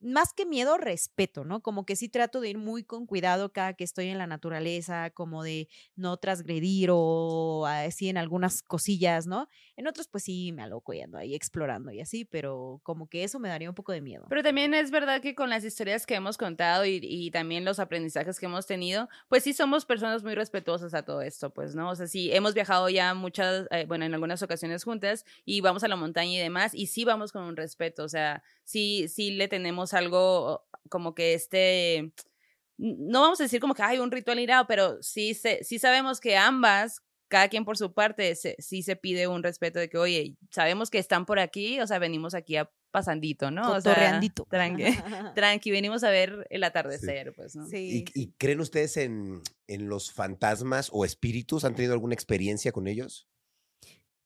[0.00, 1.60] más que miedo, respeto, ¿no?
[1.62, 5.10] Como que sí trato de ir muy con cuidado cada que estoy en la naturaleza,
[5.10, 9.48] como de no transgredir o así en algunas cosillas, ¿no?
[9.76, 13.38] En otros, pues sí, me aloco y ahí explorando y así, pero como que eso
[13.38, 14.26] me daría un poco de miedo.
[14.28, 17.78] Pero también es verdad que con las historias que hemos contado y, y también los
[17.78, 21.90] aprendizajes que hemos tenido, pues sí somos personas muy respetuosas a todo esto, pues, ¿no?
[21.90, 25.84] O sea, sí hemos viajado ya muchas, eh, bueno, en algunas ocasiones juntas y vamos
[25.84, 29.32] a la montaña y demás, y sí vamos con un respeto, o sea, sí, sí
[29.32, 32.12] le tenemos algo como que este,
[32.76, 36.20] no vamos a decir como que hay un ritual irado, pero sí, se, sí sabemos
[36.20, 39.96] que ambas cada quien por su parte, se, sí se pide un respeto de que,
[39.96, 43.70] oye, sabemos que están por aquí, o sea, venimos aquí a pasandito, ¿no?
[43.72, 44.20] O sea,
[45.36, 47.66] tranqui, venimos a ver el atardecer, pues, ¿no?
[47.66, 48.04] Sí.
[48.14, 51.64] ¿Y, y creen ustedes en, en los fantasmas o espíritus?
[51.64, 53.28] ¿Han tenido alguna experiencia con ellos?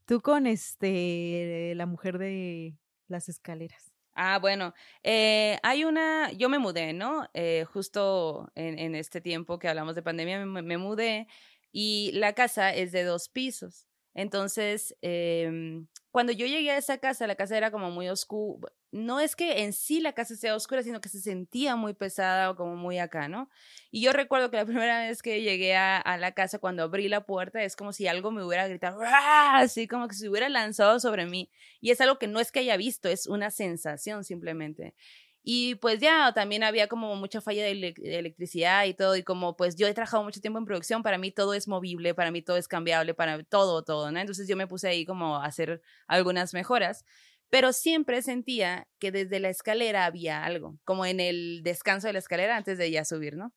[0.07, 3.94] Tú con este, la mujer de las escaleras.
[4.17, 7.29] Ah, bueno, eh, hay una, yo me mudé, ¿no?
[7.35, 11.27] Eh, justo en, en este tiempo que hablamos de pandemia, me, me mudé
[11.73, 13.89] y la casa es de dos pisos.
[14.15, 18.73] Entonces, em, cuando yo llegué a esa casa, la casa era como muy oscura.
[18.93, 22.51] No es que en sí la casa sea oscura, sino que se sentía muy pesada
[22.51, 23.51] o como muy acá, ¿no?
[23.91, 27.27] Y yo recuerdo que la primera vez que llegué a, la casa, cuando abrí la
[27.27, 31.27] puerta, es como si algo me hubiera gritado, así como que se hubiera lanzado sobre
[31.27, 31.51] mí.
[31.81, 34.95] Y es algo que no es que haya visto, es una sensación simplemente.
[35.47, 39.23] Y pues ya también había como mucha falla de, ele- de electricidad y todo, y
[39.23, 42.31] como pues yo he trabajado mucho tiempo en producción, para mí todo es movible, para
[42.31, 44.19] mí todo es cambiable, para todo, todo, ¿no?
[44.21, 47.05] Entonces yo me puse ahí como a hacer algunas mejoras,
[47.51, 52.19] pero siempre sentía que desde la escalera había algo, como en el descanso de la
[52.21, 53.53] escalera antes de ya subir, ¿no?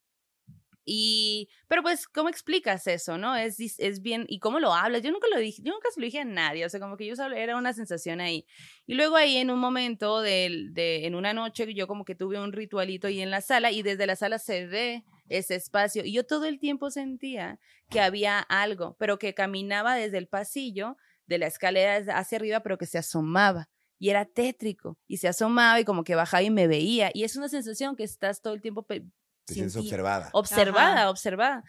[0.90, 3.36] Y, pero pues, ¿cómo explicas eso, no?
[3.36, 5.02] Es, es bien, ¿y cómo lo hablas?
[5.02, 7.06] Yo nunca lo dije, yo nunca se lo dije a nadie, o sea, como que
[7.06, 8.46] yo solo, era una sensación ahí.
[8.86, 12.40] Y luego ahí en un momento, del- de, en una noche, yo como que tuve
[12.40, 16.14] un ritualito ahí en la sala y desde la sala se ve ese espacio y
[16.14, 20.96] yo todo el tiempo sentía que había algo, pero que caminaba desde el pasillo
[21.26, 23.68] de la escalera hacia arriba, pero que se asomaba.
[24.00, 27.10] Y era tétrico, y se asomaba y como que bajaba y me veía.
[27.14, 28.84] Y es una sensación que estás todo el tiempo
[29.48, 30.30] Te sientes observada.
[30.34, 31.10] observada, Ajá.
[31.10, 31.64] observada.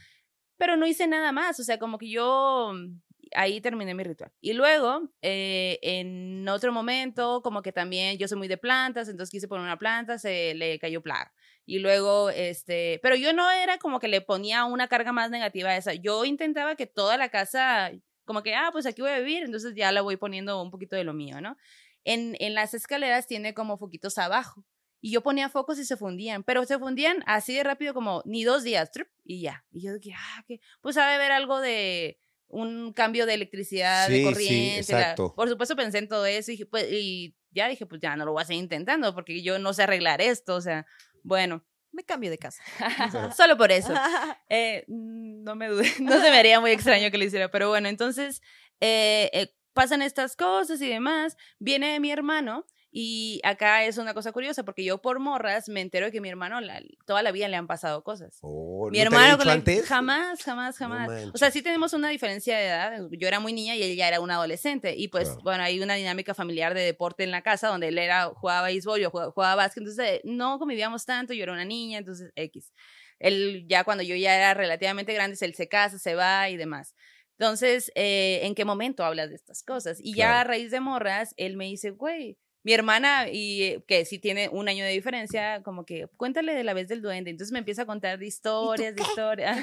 [0.59, 3.01] Pero no hice nada más, o sea, como que yo mm,
[3.35, 4.33] ahí terminé mi ritual.
[4.41, 9.31] Y luego, eh, en otro momento, como que también yo soy muy de plantas, entonces
[9.31, 11.33] quise poner una planta, se le cayó plaga.
[11.65, 15.71] Y luego, este, pero yo no era como que le ponía una carga más negativa
[15.71, 15.95] a esa.
[15.95, 17.93] Yo intentaba que toda la casa,
[18.25, 20.97] como que, ah, pues aquí voy a vivir, entonces ya la voy poniendo un poquito
[20.97, 21.57] de lo mío, ¿no?
[22.05, 24.65] En, en las escaleras tiene como foquitos abajo.
[25.01, 28.45] Y yo ponía focos y se fundían, pero se fundían así de rápido como ni
[28.45, 29.65] dos días, trup, y ya.
[29.71, 34.07] Y yo dije, ah, que pues ha de haber algo de un cambio de electricidad,
[34.07, 34.93] Sí, de sí, corriente.
[34.93, 35.35] la- exacto.
[35.37, 38.25] Por supuesto pensé en todo eso y, dije, pues, y ya dije, pues ya no
[38.25, 40.87] lo voy a seguir intentando porque yo no sé arreglar esto, o sea,
[41.23, 41.65] bueno.
[41.93, 42.63] me cambio de casa.
[43.37, 43.93] Solo por eso.
[44.51, 47.69] Eh, mm, no me dude, no se me haría muy extraño que lo hiciera, pero
[47.69, 48.41] bueno, entonces
[48.81, 51.37] eh, eh, pasan estas cosas y demás.
[51.59, 56.07] Viene mi hermano y acá es una cosa curiosa porque yo por morras me entero
[56.07, 58.39] de que mi hermano la- toda la vida le han pasado cosas.
[58.41, 59.85] Oh, Mi ¿no te hermano dicho con antes?
[59.87, 61.09] jamás, jamás, jamás.
[61.09, 61.39] o manches.
[61.41, 63.01] sea, sí tenemos una diferencia de edad.
[63.11, 64.95] Yo era muy niña y él ya era un adolescente.
[64.97, 65.43] Y pues, Claro.
[65.43, 69.01] bueno, hay una dinámica familiar de deporte en la casa donde él era, jugaba béisbol,
[69.01, 69.83] yo jugaba, jugaba básquet.
[69.83, 71.35] Entonces, no convivíamos tanto.
[71.35, 72.73] Yo era una niña, entonces, X.
[73.19, 76.95] Él ya cuando yo ya era relativamente grande, él se casa, se va y demás.
[77.39, 79.99] Entonces, eh, ¿en qué momento hablas de estas cosas?
[80.01, 80.49] Y ya a Claro.
[80.49, 82.37] raíz de morras, él me dice, güey,
[82.69, 86.65] mi hermana, y eh, que sí tiene un año de diferencia, como que cuéntale de
[86.65, 87.31] la vez del duende.
[87.31, 89.57] Entonces me empieza a contar de historias, de historias.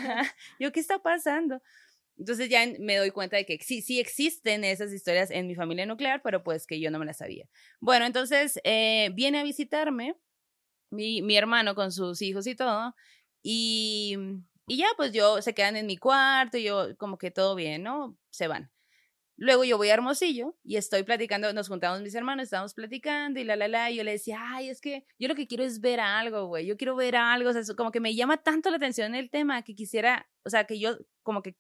[0.60, 1.62] Yo, ¿qué está pasando?
[2.18, 5.86] Entonces ya me doy cuenta de que sí, sí existen esas historias en mi familia
[5.86, 7.48] nuclear, pero pues que yo no me las sabía.
[7.80, 10.16] Bueno, entonces eh, viene a visitarme
[10.90, 12.96] mi, mi hermano con sus hijos y todo,
[13.44, 14.18] y,
[14.66, 17.84] y ya pues yo se quedan en mi cuarto, y yo como que todo bien,
[17.84, 18.18] ¿no?
[18.32, 18.72] Se van.
[19.38, 23.44] Luego yo voy a Hermosillo y estoy platicando, nos juntamos mis hermanos, estábamos platicando y
[23.44, 25.82] la, la, la, y yo le decía, ay, es que yo lo que quiero es
[25.82, 28.78] ver algo, güey, yo quiero ver algo, o sea, como que me llama tanto la
[28.78, 31.56] atención el tema que quisiera, o sea, que yo como que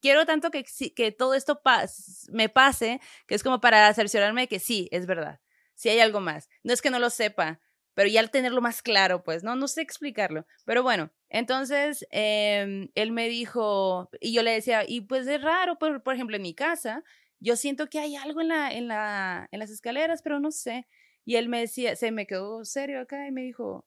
[0.00, 0.64] quiero tanto que,
[0.94, 5.06] que todo esto pas- me pase, que es como para cerciorarme de que sí, es
[5.06, 5.40] verdad,
[5.74, 6.48] sí hay algo más.
[6.62, 7.60] No es que no lo sepa,
[7.94, 10.46] pero ya al tenerlo más claro, pues, no, no sé explicarlo.
[10.64, 15.78] Pero bueno, entonces em, él me dijo, y yo le decía, y pues es raro,
[15.78, 17.04] por, por ejemplo, en mi casa,
[17.40, 20.86] yo siento que hay algo en, la, en, la, en las escaleras, pero no sé.
[21.24, 23.86] Y él me decía, se me quedó serio acá y me dijo,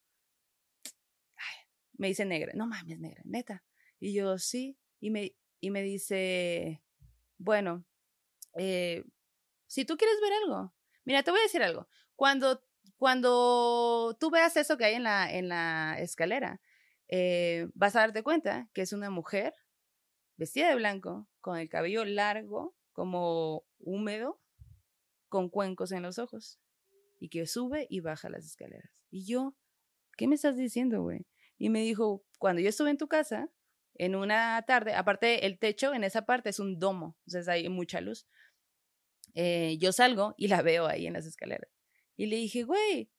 [1.97, 3.63] me dice negra, no mames, negra, neta.
[3.99, 6.81] Y yo, sí, y me, y me dice,
[7.37, 7.85] bueno,
[8.57, 9.03] eh,
[9.67, 10.73] si tú quieres ver algo,
[11.05, 11.87] mira, te voy a decir algo.
[12.15, 12.63] Cuando,
[12.97, 16.59] cuando tú veas eso que hay en la, en la escalera,
[17.11, 19.53] eh, vas a darte cuenta que es una mujer
[20.37, 24.41] vestida de blanco, con el cabello largo, como húmedo,
[25.27, 26.59] con cuencos en los ojos,
[27.19, 28.89] y que sube y baja las escaleras.
[29.11, 29.55] Y yo,
[30.17, 31.27] ¿qué me estás diciendo, güey?
[31.57, 33.51] Y me dijo, cuando yo estuve en tu casa,
[33.95, 37.99] en una tarde, aparte el techo en esa parte es un domo, entonces hay mucha
[38.01, 38.25] luz.
[39.35, 41.69] Eh, yo salgo y la veo ahí en las escaleras.
[42.15, 43.11] Y le dije, güey,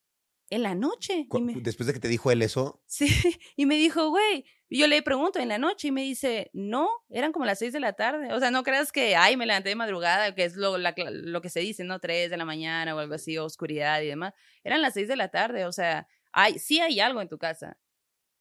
[0.55, 1.27] en la noche.
[1.41, 3.07] Me- Después de que te dijo él eso, Sí,
[3.57, 6.89] y me dijo, güey, y yo le pregunto en la noche y me dice, no,
[7.11, 8.33] eran como las seis de la tarde.
[8.33, 11.41] O sea, no creas que, ay, me levanté de madrugada, que es lo, la lo
[11.43, 11.99] que se dice, ¿no?
[12.01, 14.35] Tres de la mañana o algo así, oscuridad y demás.
[14.65, 17.79] Eran las seis de la tarde, o sea, hay, sí hay algo en tu casa.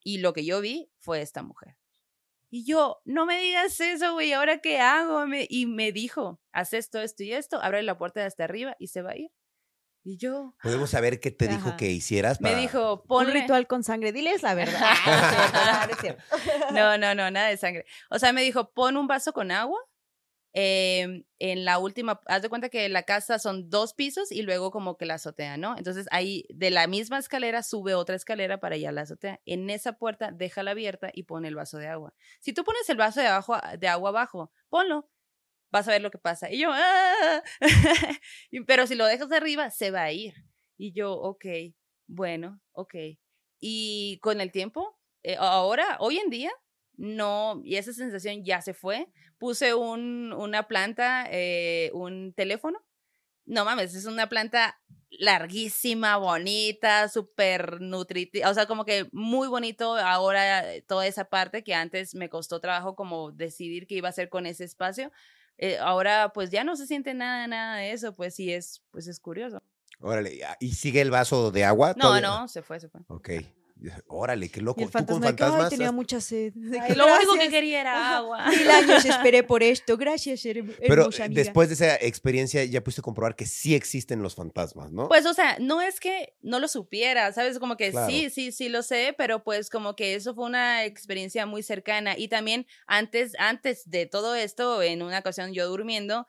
[0.04, 1.76] Y lo que yo vi fue esta mujer.
[2.50, 5.26] Y yo, no me digas eso, güey, ¿ahora qué hago?
[5.28, 8.76] Me- y me dijo, haz esto, esto y esto, abre la puerta de hasta arriba
[8.80, 9.30] y se va a ir.
[10.04, 11.78] Y yo, podemos saber qué te dijo Ajá.
[11.78, 13.34] que hicieras me para- dijo, Un ponle...
[13.34, 14.82] ritual con sangre, diles la verdad.
[16.72, 16.72] No no.
[16.72, 17.86] No, no, no, nada de sangre.
[18.10, 19.80] O sea, me dijo, pon un vaso con agua.
[20.54, 24.70] em, en la última, haz de cuenta que la casa son dos pisos y luego
[24.70, 25.78] como que la azotea, ¿no?
[25.78, 29.40] Entonces ahí de la misma escalera sube otra escalera para allá la azotea.
[29.46, 32.14] En esa puerta déjala abierta y pone el vaso de agua.
[32.42, 35.08] Si tú pones el vaso de, abajo, de agua abajo, ponlo,
[35.72, 36.52] vas a ver lo que pasa.
[36.52, 37.44] Y yo, "Ah".
[38.68, 40.34] Pero si lo dejas de arriba, se va a ir.
[40.78, 41.46] Y yo, ok,
[42.08, 42.96] bueno, ok.
[43.60, 46.52] Y con el tiempo, eh, ahora, hoy en día,
[46.98, 49.08] no, y esa sensación ya se fue.
[49.38, 52.80] Puse un, una planta, eh, un teléfono.
[53.46, 54.80] No mames, es una planta
[55.10, 61.64] larguísima, bonita, súper nutritiva, o sea, como que muy bonito ahora eh, toda esa parte
[61.64, 65.12] que antes me costó trabajo como decidir qué iba a hacer con ese espacio.
[65.62, 69.06] Eh, ahora pues ya no se siente nada, nada de eso, pues sí es, pues
[69.06, 69.62] es curioso.
[70.00, 71.90] Órale, ¿y sigue el vaso de agua?
[71.90, 72.30] No, todavía?
[72.30, 73.02] no, se fue, se fue.
[73.08, 73.30] Ok.
[74.08, 74.80] Órale, qué loco.
[74.80, 75.70] Y el ¿Tú con fantasma de que, "Ay, fantasmas?
[75.72, 76.54] tenía mucha sed.
[76.80, 78.46] Ay, lo único que quería era agua.
[78.50, 79.98] Mil años esperé por esto.
[79.98, 81.42] Gracias, her- Pero hermosa eh, amiga.
[81.44, 85.08] después de esa experiencia ya pudiste comprobar que sí existen los fantasmas, ¿no?
[85.08, 87.58] Pues, o sea, no es que no lo supiera, ¿sabes?
[87.60, 88.12] Como que Claro.
[88.12, 92.18] sí, sí, sí lo sé, pero pues como que eso fue una experiencia muy cercana.
[92.18, 96.28] Y también antes, antes de todo esto, en una ocasión yo durmiendo,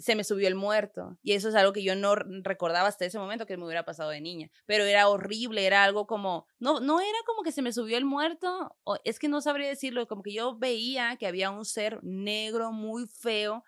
[0.00, 1.18] se me subió el muerto.
[1.22, 4.10] Y eso es algo que yo no recordaba hasta ese momento que me hubiera pasado
[4.10, 4.50] de niña.
[4.66, 8.04] Pero era horrible, era algo como, no, no era como que se me subió el
[8.04, 12.00] muerto, o es que no sabría decirlo, como que yo veía que había un ser
[12.02, 13.64] negro muy feo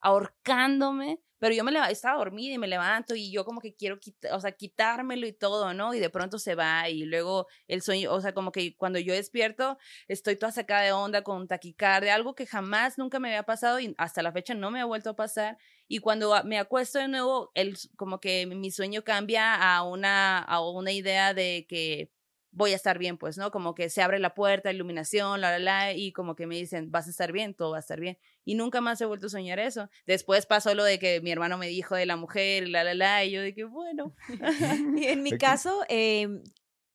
[0.00, 3.98] ahorcándome, pero yo me leva- estaba dormida y me levanto y yo como que quiero
[4.32, 5.94] o sea, quitármelo y todo, ¿no?
[5.94, 9.14] Y de pronto se va y luego el sueño, o sea, como que cuando yo
[9.14, 13.80] despierto estoy toda sacada de onda con taquicardia, algo que jamás nunca me había pasado
[13.80, 15.58] y hasta la fecha no me ha vuelto a pasar.
[15.86, 20.60] Y cuando me acuesto de nuevo, el, como que mi sueño cambia a una, a
[20.60, 22.10] una idea de que
[22.50, 23.50] voy a estar bien, pues, ¿no?
[23.50, 26.90] Como que se abre la puerta, iluminación, la, la, la, y como que me dicen,
[26.90, 28.18] vas a estar bien, todo va a estar bien.
[28.44, 29.90] Y nunca más he vuelto a soñar eso.
[30.06, 33.24] Después pasó lo de que mi hermano me dijo de la mujer, la, la, la,
[33.24, 34.14] y yo de que, bueno.
[34.28, 34.28] Y
[35.08, 36.42] en mi caso, em,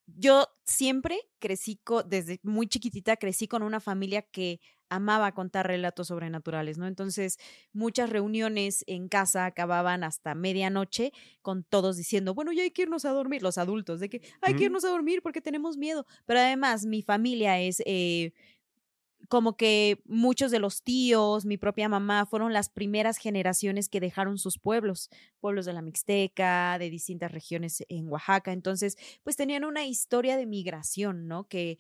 [0.08, 4.60] yo siempre crecí, desde muy chiquitita, crecí con una familia que
[4.94, 6.88] amaba contar relatos sobrenaturales, ¿no?
[6.88, 7.38] Entonces,
[7.74, 13.06] muchas reuniones en casa acababan hasta medianoche con todos diciendo, bueno, ya hay que irnos
[13.06, 16.06] a dormir, los adultos, de que hay que irnos a dormir porque tenemos miedo.
[16.26, 17.82] Pero además, mi familia es...
[17.86, 18.34] eh,
[19.30, 24.38] como que muchos de los tíos, mi propia mamá, fueron las primeras generaciones que dejaron
[24.38, 28.52] sus pueblos, pueblos de la Mixteca, de distintas regiones en Oaxaca.
[28.52, 31.48] Entonces, pues tenían una historia de migración, ¿no?
[31.48, 31.78] Que,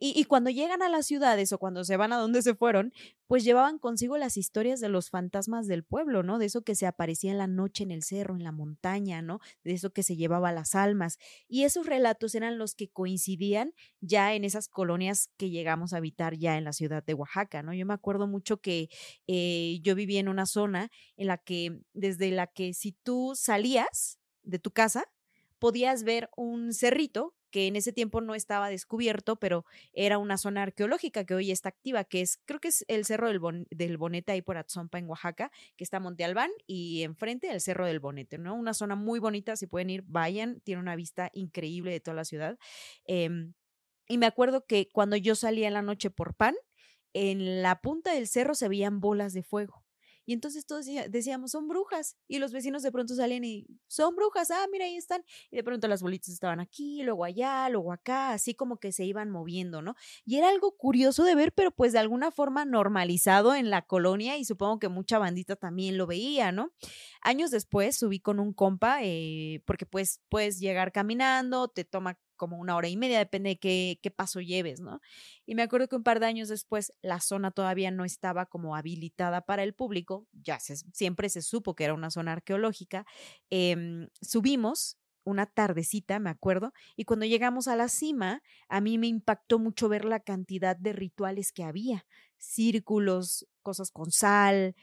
[0.00, 2.92] y cuando llegan a las ciudades o cuando se van a donde se fueron,
[3.32, 6.38] pues llevaban consigo las historias de los fantasmas del pueblo, ¿no?
[6.38, 9.40] De eso que se aparecía en la noche en el cerro, en la montaña, ¿no?
[9.64, 11.18] De eso que se llevaba las almas.
[11.48, 16.36] Y esos relatos eran los que coincidían ya en esas colonias que llegamos a habitar
[16.36, 17.72] ya en la ciudad de Oaxaca, ¿no?
[17.72, 18.90] Yo me acuerdo mucho que
[19.26, 24.18] eh, yo vivía en una zona en la que, desde la que si tú salías
[24.42, 25.04] de tu casa,
[25.58, 30.62] podías ver un cerrito que en ese tiempo no estaba descubierto, pero era una zona
[30.64, 33.98] arqueológica que hoy está activa, que es, creo que es el Cerro del, Bon- del
[33.98, 38.00] Bonete ahí por Atzompa en Oaxaca, que está Monte Albán y enfrente el Cerro del
[38.00, 38.54] Bonete, ¿no?
[38.56, 42.24] Una zona muy bonita, si pueden ir, vayan, tiene una vista increíble de toda la
[42.24, 42.58] ciudad.
[43.04, 43.54] Em,
[44.08, 46.54] y me acuerdo que cuando yo salía en la noche por pan,
[47.14, 49.81] en la punta del cerro se veían bolas de fuego.
[50.26, 52.16] Y entonces todos decía- decíamos, son brujas.
[52.28, 55.24] Y los vecinos de pronto salían y, son brujas, ah, mira, ahí están.
[55.50, 59.04] Y de pronto las bolitas estaban aquí, luego allá, luego acá, así como que se
[59.04, 59.94] iban moviendo, ¿no?
[60.24, 64.36] Y era algo curioso de ver, pero pues de alguna forma normalizado en la colonia
[64.38, 66.72] y supongo que mucha bandita también lo veía, ¿no?
[67.20, 72.58] Años después subí con un compa, eh, porque pues puedes llegar caminando, te toma como
[72.58, 75.00] una hora y media, depende de qué, qué paso lleves, ¿no?
[75.46, 78.74] Y me acuerdo que un par de años después la zona todavía no estaba como
[78.74, 83.06] habilitada para el público, ya se, siempre se supo que era una zona arqueológica.
[83.48, 89.06] Em, subimos una tardecita, me acuerdo, y cuando llegamos a la cima, a mí me
[89.06, 92.06] impactó mucho ver la cantidad de rituales que había,
[92.38, 94.74] círculos, cosas con sal,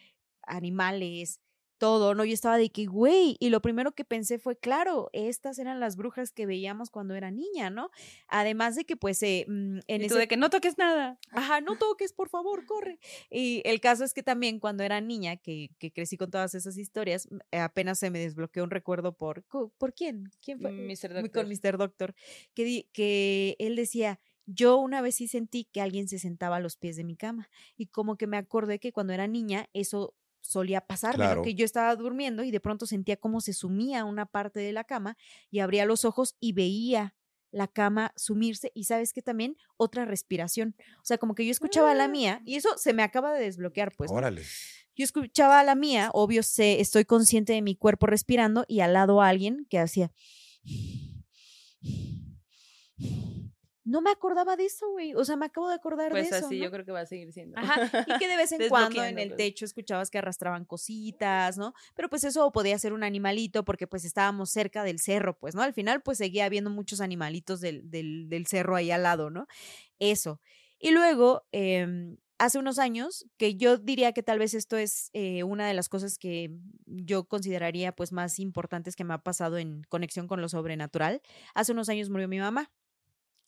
[0.44, 1.42] animales,
[1.80, 2.24] todo, ¿no?
[2.26, 5.96] Yo estaba de que, güey, y lo primero que pensé fue, claro, estas eran las
[5.96, 7.90] brujas que veíamos cuando era niña, ¿no?
[8.28, 11.18] Además de que, pues, eh, mm, en Y tú ese de que no toques nada.
[11.32, 13.00] Ajá, no toques, por favor, corre.
[13.32, 16.78] Y el caso es que también cuando era niña, que, que crecí con todas esas
[16.78, 19.44] historias, eh, apenas se me desbloqueó un recuerdo por,
[19.78, 20.30] ¿por quién?
[20.42, 20.72] ¿Quién fue?
[20.72, 21.14] Mr.
[21.14, 21.32] Muy Doctor.
[21.32, 21.78] Con Mr.
[21.78, 22.14] Doctor,
[22.54, 26.60] que, di- que él decía, yo una vez sí sentí que alguien se sentaba a
[26.60, 30.16] los pies de mi cama y como que me acordé que cuando era niña eso
[30.42, 31.26] solía pasarme.
[31.26, 31.42] Claro.
[31.42, 34.84] que yo estaba durmiendo y de pronto sentía como se sumía una parte de la
[34.84, 35.18] cama
[35.52, 37.16] y abría los ojos y veía
[37.52, 40.76] la cama sumirse y sabes que también otra respiración.
[41.02, 43.94] O sea, como que yo escuchaba la mía y eso se me acaba de desbloquear,
[43.98, 44.12] pues.
[44.12, 44.44] Órale.
[44.96, 49.22] Yo escuchaba la mía, obvio sé, estoy consciente de mi cuerpo respirando y al lado
[49.22, 50.12] alguien que hacía
[53.90, 55.16] no me acordaba de eso, güey.
[55.16, 56.46] O sea, me acabo de acordar Pues de eso.
[56.46, 56.66] así ¿no?
[56.66, 57.58] yo creo que va a seguir siendo.
[57.58, 61.74] Ajá, y que de vez en cuando en el techo escuchabas que arrastraban cositas, ¿no?
[61.96, 65.64] Pero pues eso podía ser un animalito porque pues estábamos cerca del cerro, pues, ¿no?
[65.64, 69.48] Al final pues seguía habiendo muchos animalitos del, del, del cerro ahí al lado, ¿no?
[69.98, 70.40] Eso.
[70.78, 75.44] Y luego, em, hace unos años, que yo diría que tal vez esto es eh,
[75.44, 76.52] una de las cosas que
[76.86, 81.22] yo consideraría pues más importantes que me ha pasado en conexión con lo sobrenatural,
[81.54, 82.72] hace unos años murió mi mamá.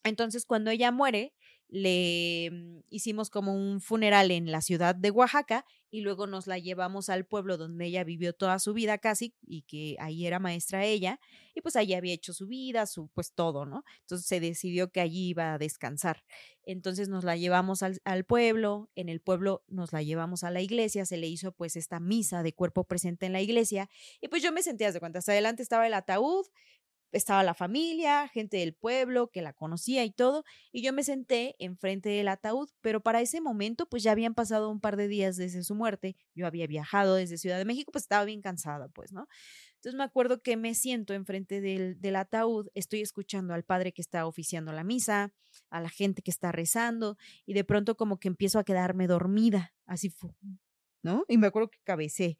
[0.04, 1.34] Entonces, cuando ella muere,
[1.72, 6.60] le mm, hicimos como un funeral en la ciudad de Oaxaca y luego nos la
[6.60, 10.86] llevamos al pueblo donde ella vivió toda su vida casi y que ahí era maestra
[10.86, 11.20] ella
[11.56, 13.84] y pues allí había hecho su vida, su pues todo, ¿no?
[14.02, 16.24] Entonces se decidió que allí iba a descansar.
[16.64, 20.62] Entonces nos la llevamos al, al pueblo, en el pueblo nos la llevamos a la
[20.62, 24.44] iglesia, se le hizo pues esta misa de cuerpo presente en la iglesia y pues
[24.44, 26.46] yo me sentía de cuenta, hasta adelante estaba el ataúd,
[27.12, 31.56] estaba la familia, gente del pueblo que la conocía y todo, y yo me senté
[31.60, 35.38] enfrente del ataúd, pero para ese momento pues ya habían pasado un par de días
[35.38, 39.12] desde su muerte, yo había viajado desde Ciudad de México, pues estaba bien cansada, pues,
[39.12, 39.28] ¿no?
[39.76, 44.02] Entonces me acuerdo que me siento enfrente del, del ataúd, estoy escuchando al padre que
[44.02, 45.34] está oficiando la misa,
[45.70, 49.74] a la gente que está rezando, y de pronto como que empiezo a quedarme dormida,
[49.86, 50.36] así fue,
[51.02, 51.26] ¿no?
[51.28, 52.38] Y me acuerdo que cabecé.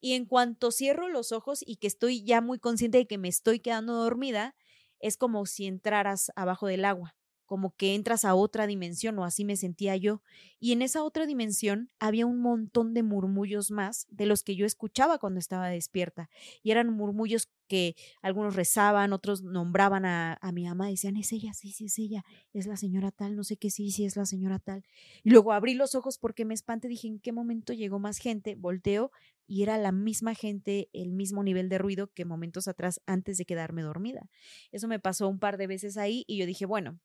[0.00, 3.28] Y en cuanto cierro los ojos y que estoy ya muy consciente de que me
[3.28, 4.54] estoy quedando dormida,
[5.00, 7.16] es como si entraras abajo del agua.
[7.46, 10.22] Como que entras a otra dimensión o así me sentía yo.
[10.58, 14.66] Y en esa otra dimensión había un montón de murmullos más de los que yo
[14.66, 16.28] escuchaba cuando estaba despierta.
[16.62, 21.72] Y eran murmullos que algunos rezaban, otros nombraban a, mi mamá, decían, es ella, sí,
[21.72, 24.58] sí, es ella, es la señora tal, no sé qué, sí, sí, es la señora
[24.58, 24.84] tal.
[25.22, 28.54] Y luego abrí los ojos porque me espanté, dije, ¿en qué momento llegó más gente?
[28.54, 29.10] Volteo
[29.46, 33.44] y era la misma gente, el mismo nivel de ruido que momentos atrás antes de
[33.44, 34.28] quedarme dormida.
[34.72, 36.98] Eso me pasó un par de veces ahí y yo dije, bueno,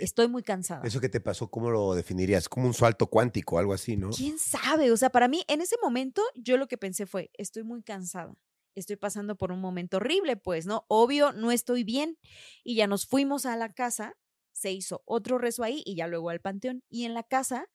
[0.00, 0.82] estoy muy cansada.
[0.84, 2.48] Eso que te pasó, ¿cómo lo definirías?
[2.48, 4.10] Como un salto cuántico, algo así, ¿no?
[4.10, 4.90] ¿Quién sabe?
[4.92, 8.34] O sea, para mí en ese momento yo lo que pensé fue, estoy muy cansada.
[8.74, 10.84] Estoy pasando por un momento horrible, pues, ¿no?
[10.88, 12.18] Obvio, no estoy bien.
[12.62, 14.14] Y ya nos fuimos a la casa,
[14.52, 16.82] se hizo otro rezo ahí y ya luego al panteón.
[16.88, 17.66] Y en la casa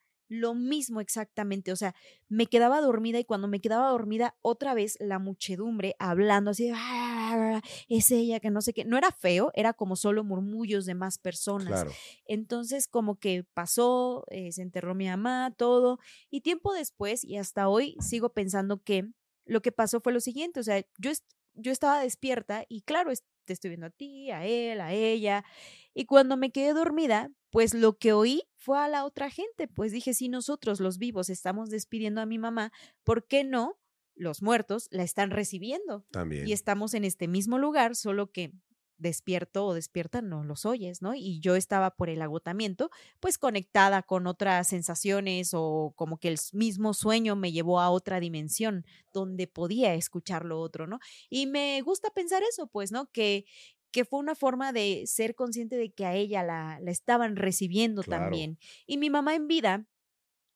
[0.41, 1.95] lo mismo exactamente, o sea,
[2.29, 7.61] me quedaba dormida y cuando me quedaba dormida otra vez la muchedumbre hablando así, "Ah,
[7.89, 11.17] es ella que no sé qué, no era feo, era como solo murmullos de más
[11.17, 11.83] personas.
[11.83, 11.91] Claro.
[12.25, 17.67] Entonces como que pasó, eh, se enterró mi mamá, todo, y tiempo después y hasta
[17.69, 19.05] hoy sigo pensando que
[19.45, 21.11] lo que pasó fue lo siguiente, o sea, yo,
[21.55, 23.11] yo estaba despierta y claro,
[23.45, 25.43] te estoy viendo a ti, a él, a ella,
[25.93, 29.91] y cuando me quedé dormida, pues lo que oí fue a la otra gente, pues
[29.91, 32.71] dije, si nosotros los vivos estamos despidiendo a mi mamá,
[33.03, 33.79] ¿por qué no
[34.15, 36.05] los muertos la están recibiendo?
[36.11, 36.47] También.
[36.47, 38.51] Y estamos en este mismo lugar, solo que
[38.97, 41.13] despierto o despierta no los oyes, ¿no?
[41.15, 42.89] Y yo estaba por el agotamiento,
[43.19, 48.19] pues conectada con otras sensaciones o como que el mismo sueño me llevó a otra
[48.19, 50.99] dimensión donde podía escuchar lo otro, ¿no?
[51.29, 53.11] Y me gusta pensar eso, pues, ¿no?
[53.11, 53.45] Que
[53.91, 58.03] que fue una forma de ser consciente de que a ella la, la estaban recibiendo
[58.03, 58.45] Claro.
[58.45, 58.59] también.
[58.85, 59.87] Y mi mamá en vida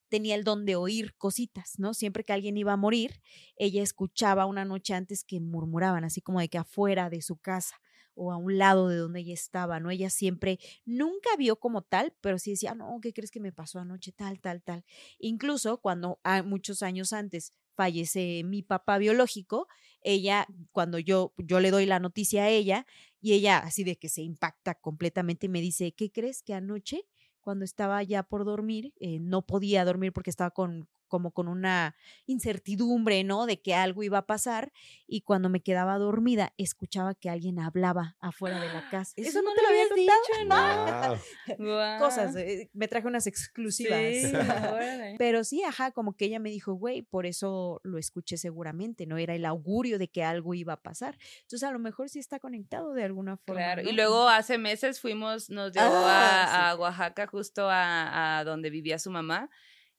[0.10, 1.94] tenía el don de oír cositas, ¿no?
[1.94, 3.22] Siempre que alguien iba a morir,
[3.56, 7.76] ella escuchaba una noche antes que murmuraban, así como de que afuera de su casa
[8.20, 9.92] o a un lado de donde ella estaba, ¿no?
[9.92, 13.80] Ella siempre nunca vio como tal, pero sí decía, no, ¿qué crees que me pasó
[13.80, 14.12] anoche?
[14.12, 14.84] Tal, tal, tal.
[15.20, 19.68] Incluso cuando ah, muchos años antes fallece mi papá biológico,
[20.02, 22.86] ella, cuando yo, yo le doy la noticia a ella,
[23.22, 27.06] y ella así de que se impacta completamente me dice, ¿qué crees que anoche?
[27.42, 31.96] cuando estaba ya por dormir, eh, no podía dormir porque estaba con como con una
[32.26, 33.46] incertidumbre, ¿no?
[33.46, 34.72] De que algo iba a pasar
[35.08, 39.14] y cuando me quedaba dormida escuchaba que alguien hablaba afuera de la casa.
[39.18, 41.18] Eso no te lo habías dicho, Guau.
[41.60, 42.00] Guau.
[42.00, 44.00] Cosas, eh, me traje unas exclusivas.
[44.00, 44.32] Sí.
[45.18, 49.18] Pero sí, ajá, como que ella me dijo, güey, por eso lo escuché seguramente, ¿no?
[49.18, 51.18] Era el augurio de que algo iba a pasar.
[51.42, 53.60] Entonces, a lo mejor sí está conectado de alguna forma.
[53.62, 53.90] Claro, ¿no?
[53.90, 58.70] y luego hace meses fuimos, nos llevó Ah, a, a Oaxaca justo a, a donde
[58.70, 59.50] vivía su mamá.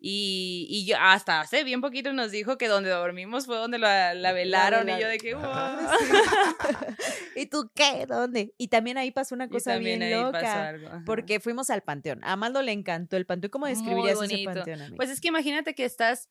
[0.03, 4.15] Y, y yo hasta hace bien poquito nos dijo que donde dormimos fue donde la,
[4.15, 4.89] la velaron.
[4.89, 5.35] Y yo de que.
[5.35, 5.45] "Wow".
[7.37, 8.07] ¿Y tú qué?
[8.07, 8.55] ¿Dónde?
[8.57, 10.75] Y también ahí pasó una cosa bien loca.
[11.05, 12.25] Porque fuimos al panteón.
[12.25, 13.51] A Amando le encantó el panteón.
[13.51, 14.97] ¿Cómo describirías ese panteón, amiga?
[14.97, 16.31] Pues es que imagínate que estás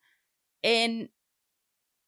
[0.62, 1.12] en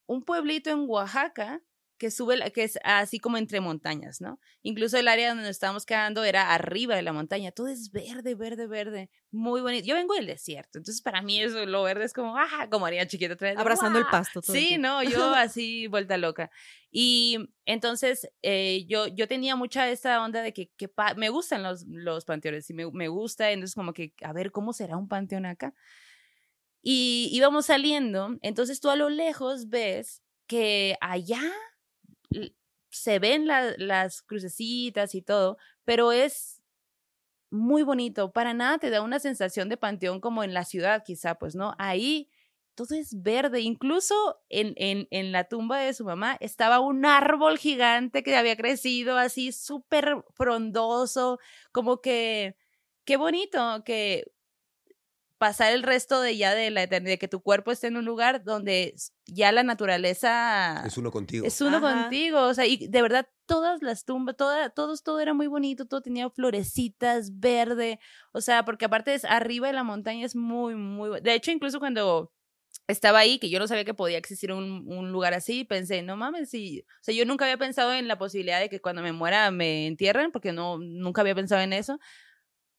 [0.05, 1.61] un pueblito en Oaxaca
[2.03, 4.37] que sube, que es así como entre montañas, ¿no?
[4.61, 7.53] Incluso el área donde nos estábamos quedando era arriba de la montaña.
[7.53, 9.09] Todo es verde, verde, verde.
[9.31, 9.85] Muy bonito.
[9.87, 13.07] Yo vengo del desierto, entonces para mí eso, lo verde es como, ah, como haría
[13.07, 13.37] chiquita.
[13.55, 14.11] Abrazando el ¡guau!
[14.11, 14.85] pasto todo el Sí, tiempo.
[14.89, 16.51] no, yo así vuelta loca.
[16.91, 21.85] Y entonces eh, yo, yo tenía mucha esta onda de que, que me gustan los,
[21.87, 25.45] los panteones y me, me gusta, entonces como que, a ver, ¿cómo será un panteón
[25.45, 25.73] acá?
[26.81, 31.41] Y íbamos saliendo, entonces tú a lo lejos ves que allá
[32.89, 36.61] se ven la- las crucecitas y todo, pero es
[37.51, 38.31] muy bonito.
[38.33, 41.75] Para nada te da una sensación de panteón como en la ciudad, quizá, pues, ¿no?
[41.79, 42.29] Ahí
[42.75, 43.61] todo es verde.
[43.61, 44.15] Incluso
[44.49, 49.17] en, en, en la tumba de su mamá estaba un árbol gigante que había crecido
[49.17, 51.39] así súper frondoso,
[51.71, 52.55] como que,
[53.05, 54.25] qué bonito que
[55.43, 58.45] pasar el resto de ya de la eternidad, que tu cuerpo esté en un lugar
[58.45, 61.45] donde ya la naturaleza Es uno contigo.
[61.45, 62.03] es uno Ajá.
[62.03, 65.85] contigo, o sea, y de verdad todas las tumbas, toda, todos, todo era muy bonito,
[65.85, 67.99] todo tenía florecitas, verde,
[68.31, 71.79] o sea, porque aparte es arriba de la montaña es muy, muy, de hecho incluso
[71.79, 72.31] cuando
[72.87, 76.15] estaba ahí, que yo no sabía que podía existir un, un lugar así, pensé, no
[76.15, 79.11] mames, sí, o sea, yo nunca había pensado en la posibilidad de que cuando me
[79.11, 81.99] muera me entierren, porque no, nunca había pensado en eso,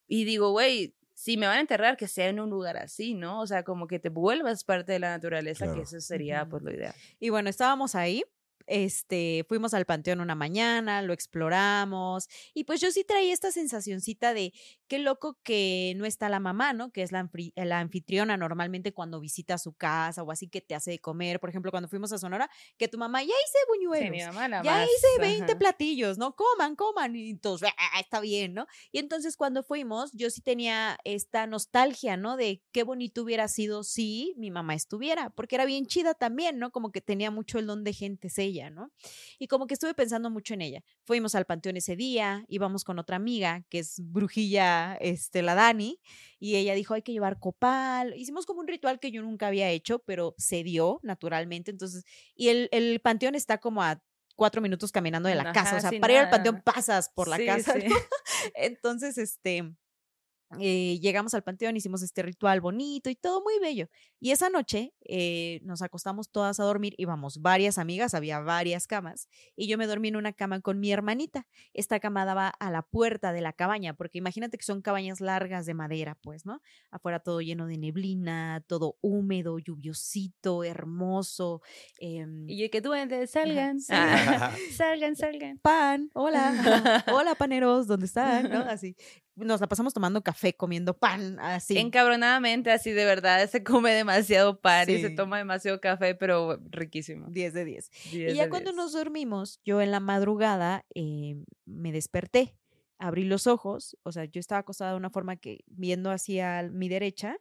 [0.07, 3.41] y digo, güey, si me van a enterrar, que sea en un lugar así, ¿no?
[3.41, 6.73] O sea, como que te vuelvas parte de la naturaleza, que eso sería, pues, lo
[6.73, 6.95] ideal.
[7.21, 8.25] Y bueno, estábamos ahí.
[8.67, 14.35] Este, fuimos al panteón una mañana, lo exploramos y pues yo sí traía esta sensacioncita
[14.35, 14.53] de
[14.89, 16.91] qué loco que no está la mamá, ¿no?
[16.93, 20.75] Que es la, anfri- la anfitriona normalmente cuando visita su casa o así que te
[20.75, 21.41] hace de comer.
[21.41, 24.11] Por ejemplo, cuando fuimos a Sonora, que tu mamá, ya hice Sí, buñuelos.
[24.11, 25.59] mi mamá Ya más, hice 20 ajá.
[25.59, 26.35] platillos, ¿no?
[26.35, 27.15] Coman, coman.
[27.17, 28.67] Y entonces, "Ah, está bien, ¿no?
[28.93, 32.37] Y entonces cuando fuimos, yo sí tenía esta nostalgia, ¿no?
[32.37, 36.71] De qué bonito hubiera sido si mi mamá estuviera, porque era bien chida también, ¿no?
[36.73, 38.93] Como que tenía mucho el don de gente es ella, ¿no?
[39.39, 40.83] Y como que estuve pensando mucho en ella.
[41.05, 46.01] Fuimos al panteón ese día, íbamos con otra amiga, que es brujilla, este, la Dani,
[46.39, 48.15] y ella dijo, hay que llevar copal.
[48.17, 51.71] Hicimos como un ritual que yo nunca había hecho, pero se dio naturalmente.
[51.71, 54.03] Entonces, y el, el panteón está como a
[54.37, 55.77] cuatro minutos caminando de la casa.
[55.77, 57.75] O sea, para ir al panteón pasas por la Sí, casa.
[57.81, 57.87] sí.
[57.89, 57.95] ¿no?
[58.55, 59.75] Entonces, este,
[60.61, 63.89] eh, llegamos al panteón, hicimos este ritual bonito y todo muy bello.
[64.21, 69.29] Y esa noche eh, nos acostamos todas a dormir, íbamos varias amigas, había varias camas,
[69.57, 71.47] y yo me dormí en una cama con mi hermanita.
[71.73, 75.67] Esta cama daba a la puerta de la cabaña, porque imagínate que son cabañas largas
[75.67, 76.61] de madera, pues, ¿no?
[76.91, 81.61] Afuera todo lleno de neblina, todo húmedo, lluviosito, hermoso.
[81.99, 83.79] em, Y yo que duendes, salgan.
[83.91, 85.59] Ah, salgan, salgan.
[85.59, 86.53] pan, hola,
[87.13, 88.51] hola paneros, ¿dónde están?
[88.51, 88.61] ¿No?
[88.61, 88.97] Así,
[89.37, 91.77] nos la pasamos tomando café, comiendo pan, así.
[91.79, 95.15] Encabronadamente, así de verdad, se come demasiado pan y se Sí.
[95.15, 97.27] toma demasiado café, pero riquísimo.
[97.31, 97.91] 10 de 10.
[98.13, 98.77] 10 Y ya cuando 10.
[98.77, 102.57] nos dormimos, yo en la madrugada eh, me desperté,
[102.99, 106.89] abrí los ojos, o sea, yo estaba acostada de una forma que viendo hacia mi
[106.89, 107.37] derecha,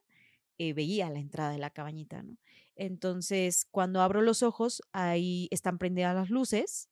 [0.57, 2.37] eh, veía la entrada de la cabañita, ¿no?
[2.75, 6.89] Entonces, cuando abro los ojos, ahí están prendidas las luces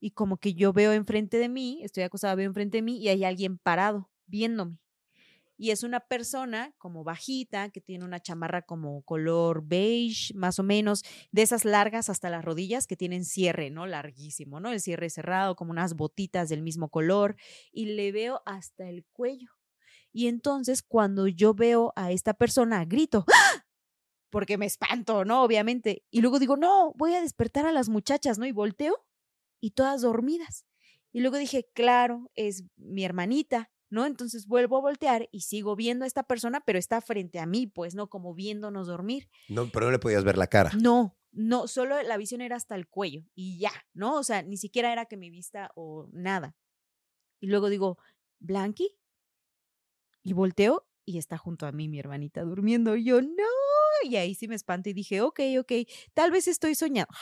[0.00, 3.08] y como que yo veo enfrente de mí, estoy acostada, veo enfrente de mí y
[3.08, 4.78] hay alguien parado viéndome.
[5.56, 10.64] Y es una persona como bajita, que tiene una chamarra como color beige, más o
[10.64, 13.86] menos, de esas largas hasta las rodillas que tienen cierre, ¿no?
[13.86, 14.72] Larguísimo, ¿no?
[14.72, 17.36] El cierre cerrado, como unas botitas del mismo color,
[17.70, 19.50] y le veo hasta el cuello.
[20.12, 23.64] Y entonces cuando yo veo a esta persona, grito, ¡Ah!
[24.30, 25.44] porque me espanto, ¿no?
[25.44, 26.04] Obviamente.
[26.10, 28.46] Y luego digo, no, voy a despertar a las muchachas, ¿no?
[28.46, 29.06] Y volteo
[29.60, 30.66] y todas dormidas.
[31.12, 34.04] Y luego dije, claro, es mi hermanita, ¿no?
[34.04, 37.66] Entonces vuelvo a voltear y sigo viendo a esta persona, pero está frente a mí,
[37.66, 38.08] pues, ¿no?
[38.08, 39.30] Como viéndonos dormir.
[39.48, 40.72] No, pero no le podías ver la cara.
[40.78, 44.16] No, no, solo la visión era hasta el cuello y ya, ¿no?
[44.16, 46.56] O sea, ni siquiera era que mi vista o nada.
[47.40, 47.98] Y luego digo,
[48.40, 48.98] Blanqui,
[50.22, 52.96] y volteo y está junto a mí mi hermanita durmiendo.
[52.96, 53.44] Y yo, no,
[54.04, 55.72] y ahí sí me espanté y dije, ok, ok,
[56.14, 57.14] tal vez estoy soñando.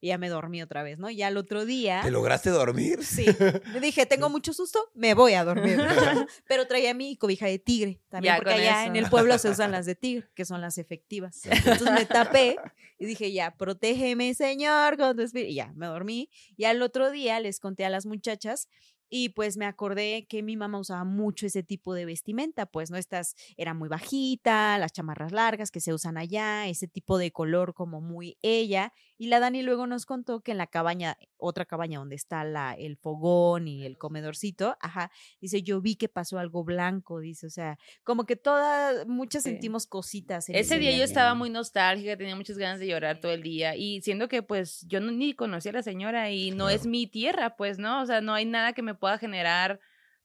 [0.00, 1.10] Y ya me dormí otra vez, ¿no?
[1.10, 2.00] Ya el otro día.
[2.02, 3.04] ¿Te lograste dormir?
[3.04, 3.26] Sí,
[3.72, 5.78] me dije, tengo mucho susto, me voy a dormir.
[6.48, 8.90] Pero traía mi cobija de tigre también, Ya porque allá eso.
[8.90, 11.44] en el pueblo se usan las de tigre, que son las efectivas.
[11.46, 12.56] Entonces me tapé
[12.98, 15.50] y dije, ya, protégeme, Señor, con tu espíritu.
[15.50, 16.30] Y ya, me dormí.
[16.56, 18.68] Y al otro día les conté a las muchachas
[19.10, 22.98] y pues me acordé que mi mamá usaba mucho ese tipo de vestimenta, pues, ¿no?
[22.98, 27.72] Estas era muy bajita, las chamarras largas que se usan allá, ese tipo de color
[27.72, 28.92] como muy ella.
[29.18, 32.72] Y la Dani luego nos contó que en la cabaña, otra cabaña donde está la,
[32.74, 35.10] el fogón y el comedorcito, ajá,
[35.40, 39.50] dice, yo vi que pasó algo blanco, dice, o sea, como que todas, muchas Sí.
[39.50, 40.48] sentimos cositas.
[40.48, 43.74] en Ese día yo estaba muy nostálgica, tenía muchas ganas de llorar todo el día
[43.76, 47.06] y siendo que pues yo no, ni conocía a la señora y no es mi
[47.08, 48.00] tierra, pues, ¿no?
[48.02, 49.80] O sea, no hay nada que me pueda generar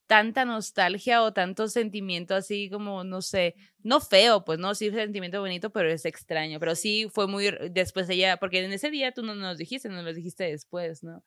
[0.08, 5.39] tanta nostalgia o tanto sentimiento así como, no sé, no feo, pues no, sí sentimiento
[5.39, 9.24] bonito, pero es extraño, pero sí fue muy después ella, porque en ese día tú
[9.24, 11.24] no nos dijiste, nos lo dijiste después, ¿no?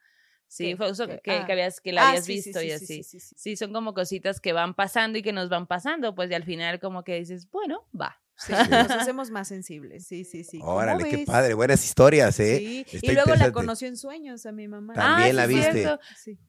[0.48, 0.76] Sí, ¿Qué?
[0.76, 1.44] fue eso que, Ah.
[1.46, 2.86] que habías, que la Ah, habías sí, visto sí, y sí, así.
[2.86, 3.34] sí, sí, sí.
[3.36, 6.44] Sí, son como cositas que van pasando y que nos van pasando, pues y al
[6.44, 8.20] final como que dices, bueno, va.
[8.36, 10.58] Sí, nos hacemos más sensibles, sí, sí, sí.
[10.60, 12.58] ¿Cómo Órale, qué padre, buenas historias, ¿eh?
[12.58, 14.92] Sí, Está y luego la conoció en sueños a mi mamá.
[14.94, 15.88] También Ah, la sí, viste.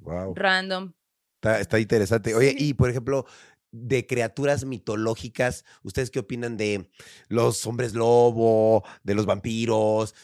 [0.01, 0.35] Wow.
[0.35, 0.93] Random.
[1.37, 2.33] Está, está interesante.
[2.35, 2.69] Oye, Sí.
[2.69, 3.25] y por ejemplo,
[3.71, 6.89] de criaturas mitológicas, ¿ustedes qué opinan de
[7.27, 10.15] los hombres lobo, de los vampiros?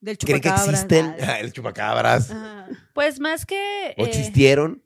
[0.00, 0.68] Del ¿Creen que chupacabras.
[0.82, 1.16] existen?
[1.20, 2.30] Ah, el chupacabras.
[2.30, 2.68] ajá.
[2.94, 3.94] Pues más que...
[3.98, 4.82] ¿O eh, existieron?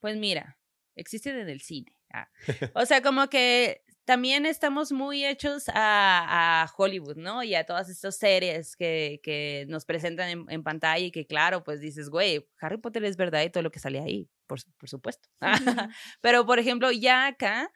[0.00, 0.58] Pues mira,
[0.94, 1.96] existen en el cine.
[2.12, 2.28] Ah.
[2.74, 7.42] O sea, como que también estamos muy hechos a, a Hollywood, ¿no?
[7.42, 11.64] Y a todas estas series que, que nos presentan en, en pantalla y que claro,
[11.64, 14.88] pues dices, güey, Harry Potter es verdad y todo lo que sale ahí, por, por
[14.88, 15.28] supuesto.
[16.20, 17.72] Pero, por ejemplo, ya acá,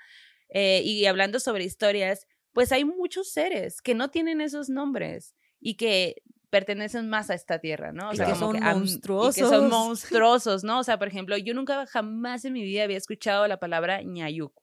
[0.50, 5.76] eh, y hablando sobre historias, pues hay muchos seres que no tienen esos nombres y
[5.76, 8.10] que pertenecen más a esta tierra, ¿no?
[8.10, 9.70] O sea, que como son Y que son monstruosos.
[9.70, 10.80] monstruosos, ¿no?
[10.80, 14.62] O sea, por ejemplo, yo nunca jamás en mi vida había escuchado la palabra ñayuco.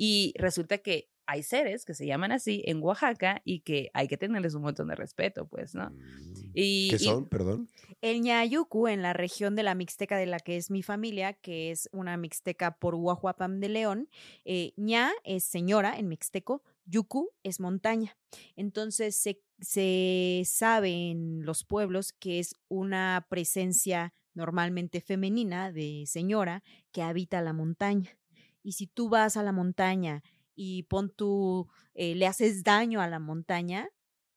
[0.00, 4.16] Y resulta que hay seres que se llaman así en Oaxaca y que hay que
[4.16, 5.90] tenerles un montón de respeto, pues, ¿no?
[5.90, 6.50] Mm.
[6.54, 7.28] Y, ¿Qué y- son?
[7.28, 7.68] Perdón.
[8.00, 11.70] El Ñayucu, en la región de la Mixteca de la que es mi familia, que
[11.70, 14.08] es una Mixteca por Huajuapam de León,
[14.46, 18.16] eh, Ña es señora en Mixteco, Yucu es montaña.
[18.56, 26.62] Entonces se, se sabe en los pueblos que es una presencia normalmente femenina de señora
[26.92, 28.17] que habita la montaña.
[28.68, 30.22] Y si tú vas a la montaña
[30.54, 33.88] y pon tú, eh, le haces daño a la montaña,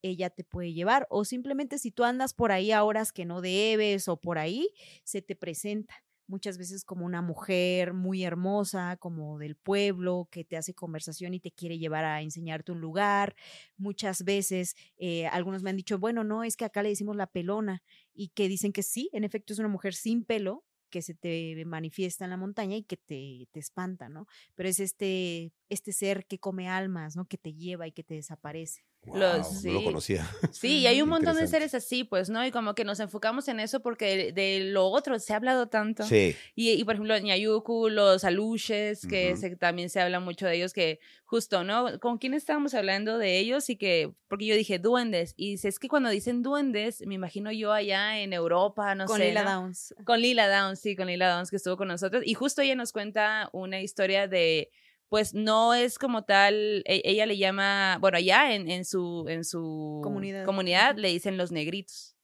[0.02, 1.06] ella te puede llevar.
[1.10, 4.70] O simplemente si tú andas por ahí a horas que no debes o por ahí,
[5.04, 5.96] se te presenta.
[6.28, 11.42] Muchas veces como una mujer muy hermosa, como del pueblo, que te hace conversación y
[11.42, 13.36] te quiere llevar a enseñarte un lugar.
[13.76, 17.28] Muchas veces eh, algunos me han dicho, bueno, no, es que acá le decimos la
[17.28, 21.16] pelona y que dicen que sí, en efecto es una mujer sin pelo que se
[21.16, 24.28] te manifiesta en la montaña y que te, te espanta, ¿no?
[24.56, 27.26] Pero es este, este ser que come almas, ¿no?
[27.26, 28.84] Que te lleva y que te desaparece.
[29.04, 29.86] Wow, Los- No lo sí.
[29.86, 30.30] conocía.
[30.52, 32.46] Sí, y hay un montón de seres así, pues, ¿no?
[32.46, 35.68] Y como que nos enfocamos en eso porque de, de lo otro se ha hablado
[35.70, 36.04] tanto.
[36.04, 36.36] Sí.
[36.56, 40.72] Y, y, por ejemplo, Ñayuku, los aluches, que se- también se habla mucho de ellos,
[40.74, 42.00] que justo, ¿no?
[42.00, 43.72] ¿Con quién estábamos hablando de ellos?
[43.72, 47.52] Y que, porque yo dije duendes, y dice, es que cuando dicen duendes, me imagino
[47.52, 49.30] yo allá en Europa, no Con sé.
[49.30, 49.50] Lila ¿no?
[49.62, 49.96] Downs.
[50.06, 52.22] Con Lila Downs, sí, con Lila Downs que estuvo con nosotros.
[52.24, 54.70] Y justo ella nos cuenta una historia de,
[55.12, 59.44] pues no es como tal, e- ella le llama, bueno, allá en, en su, en
[59.44, 60.00] su
[60.46, 60.96] Comunidad.
[60.96, 62.16] le dicen los negritos.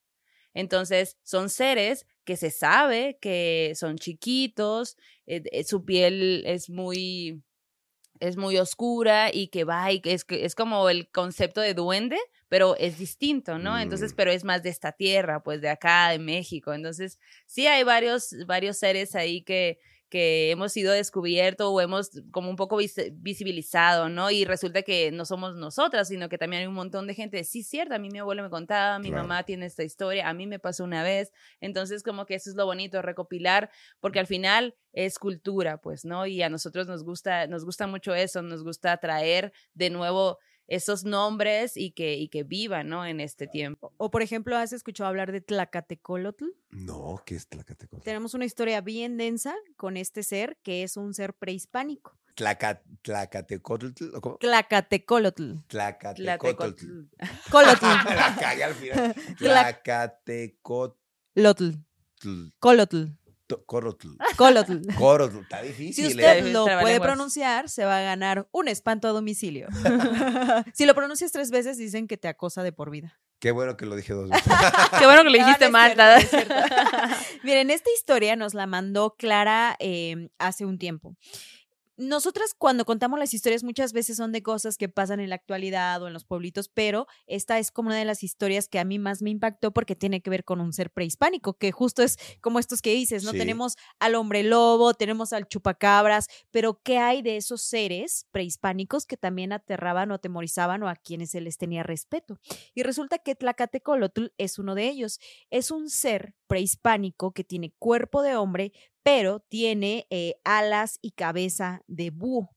[0.54, 7.44] Entonces, son seres que se sabe que son chiquitos, eh, su piel es muy,
[8.22, 11.74] es muy oscura y que va y que es, que es como el concepto de
[11.74, 12.18] duende,
[12.48, 13.78] pero es distinto, ¿no?
[13.78, 14.16] Entonces, Mm.
[14.16, 16.74] pero es más de esta tierra, pues de acá, de México.
[16.74, 19.78] Entonces, sí hay varios, varios seres ahí que,
[20.10, 24.32] que hemos sido descubierto o hemos como un poco vis- visibilizado, ¿no?
[24.32, 27.64] Y resulta que no somos nosotras, sino que también hay un montón de gente, sí,
[27.64, 29.24] cierto, a mí mi abuelo me contaba, mi Claro.
[29.28, 31.32] mamá tiene esta historia, a mí me pasó una vez,
[31.62, 36.26] entonces como que eso es lo bonito, recopilar, porque al final es cultura, pues, ¿no?
[36.26, 40.38] Y a nosotros nos gusta, nos gusta mucho eso, nos gusta traer de nuevo
[40.68, 43.06] esos nombres y que, y que vivan, ¿no?
[43.06, 43.94] En este tiempo.
[43.98, 46.46] O, por ejemplo, ¿has escuchado hablar de Tlacatecolotl?
[46.72, 48.02] No, ¿qué es Tlacatecol?
[48.04, 52.18] Tenemos una historia bien densa con este ser, que es un ser prehispánico.
[52.36, 54.38] Tlaca- Tlacatecotl, ¿o cómo?
[54.38, 55.54] Tlacatecolotl.
[55.68, 56.86] Tlacatecotl.
[57.50, 57.86] Colotl.
[58.06, 59.16] La cagué al final.
[59.40, 60.98] Tlac- Tlacatecotl.
[61.36, 61.70] Lotl.
[62.60, 63.04] Colotl.
[63.66, 64.10] Corotl.
[64.36, 64.80] Colotl.
[64.98, 65.38] Corotl.
[65.40, 66.08] Está Si difícil.
[66.08, 66.52] usted ¿eh?
[66.52, 69.68] lo puede pronunciar, se va a ganar un espanto a domicilio.
[70.74, 73.20] si lo pronuncias tres veces, dicen que te acosa de por vida.
[73.40, 74.52] Qué bueno que lo dije dos veces.
[74.98, 76.56] Qué bueno que lo dijiste no mal, no es cierto.
[77.44, 81.16] Miren, esta historia nos la mandó Clara eh, hace un tiempo.
[81.98, 86.00] Nosotras cuando contamos las historias muchas veces son de cosas que pasan en la actualidad
[86.04, 89.00] o en los pueblitos, pero esta es como una de las historias que a mí
[89.00, 92.60] más me impactó porque tiene que ver con un ser prehispánico, que justo es como
[92.60, 93.32] estos que dices, ¿no?
[93.32, 93.40] Sí.
[93.40, 99.18] Tenemos al hombre lobo, tenemos al chupacabras, pero ¿qué hay de esos seres prehispánicos que
[99.18, 102.40] también aterraban o atemorizaban o a quienes se les tenía respeto?
[102.76, 105.20] Y resulta que Tlacatecolotl es uno de ellos.
[105.50, 108.72] Es un ser prehispánico que tiene cuerpo de hombre,
[109.08, 112.54] pero tiene eh, alas y cabeza de búho.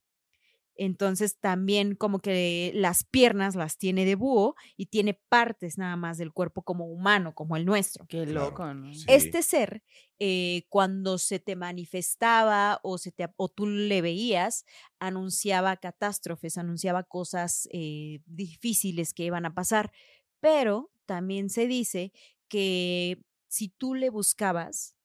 [0.75, 6.17] Entonces también como que las piernas las tiene de búho y tiene partes nada más
[6.17, 8.05] del cuerpo como humano, como el nuestro.
[8.09, 8.49] Qué Claro.
[8.49, 8.93] loco, ¿no?
[8.93, 9.05] Sí.
[9.07, 9.81] Este ser,
[10.19, 14.65] eh, cuando se te manifestaba o, se te, o tú le veías,
[14.99, 19.93] anunciaba catástrofes, anunciaba cosas eh, difíciles que iban a pasar.
[20.41, 22.11] Pero también se dice
[22.49, 24.97] que si tú le buscabas,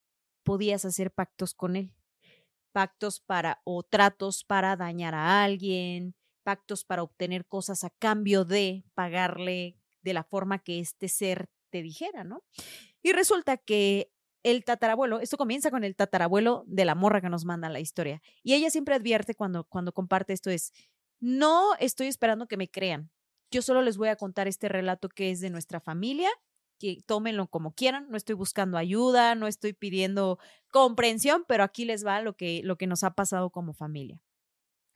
[0.47, 1.93] podías hacer pactos con él.
[2.73, 8.85] Pactos para o tratos para dañar a alguien, pactos para obtener cosas a cambio de
[8.95, 12.45] pagarle de la forma que este ser te dijera, ¿no?
[13.03, 14.13] Y resulta que
[14.45, 18.23] el tatarabuelo, esto comienza con el tatarabuelo de la morra que nos manda la historia.
[18.45, 20.73] Y ella siempre advierte cuando, cuando comparte esto es,
[21.19, 23.11] no estoy esperando que me crean.
[23.51, 26.31] Yo solo les voy a contar este relato que es de nuestra familia,
[26.79, 30.39] que tómenlo como quieran, no estoy buscando ayuda, no estoy pidiendo
[30.71, 34.23] comprensión, pero aquí les va lo que, lo que nos ha pasado como familia.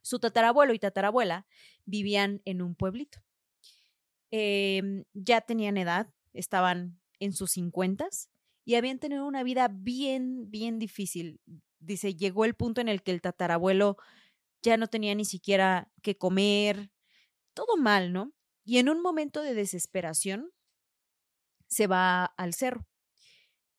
[0.03, 1.47] Su tatarabuelo y tatarabuela
[1.85, 3.23] vivían en un pueblito.
[4.31, 8.31] Em, ya tenían edad, estaban en sus cincuentas
[8.65, 11.41] y habían tenido una vida bien, bien difícil.
[11.81, 13.97] Dice, llegó el punto en el que el tatarabuelo
[14.63, 16.91] ya no tenía ni siquiera que comer,
[17.55, 18.33] todo mal, ¿no?
[18.65, 20.53] Y en un momento de desesperación
[21.71, 22.87] se va al cerro.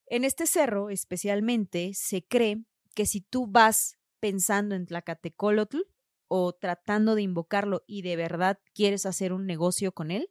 [0.07, 2.63] En este cerro especialmente se cree
[2.95, 5.79] que si tú vas pensando en Tlacatecolotl
[6.27, 10.29] o tratando de invocarlo y de verdad quieres hacer un negocio con él,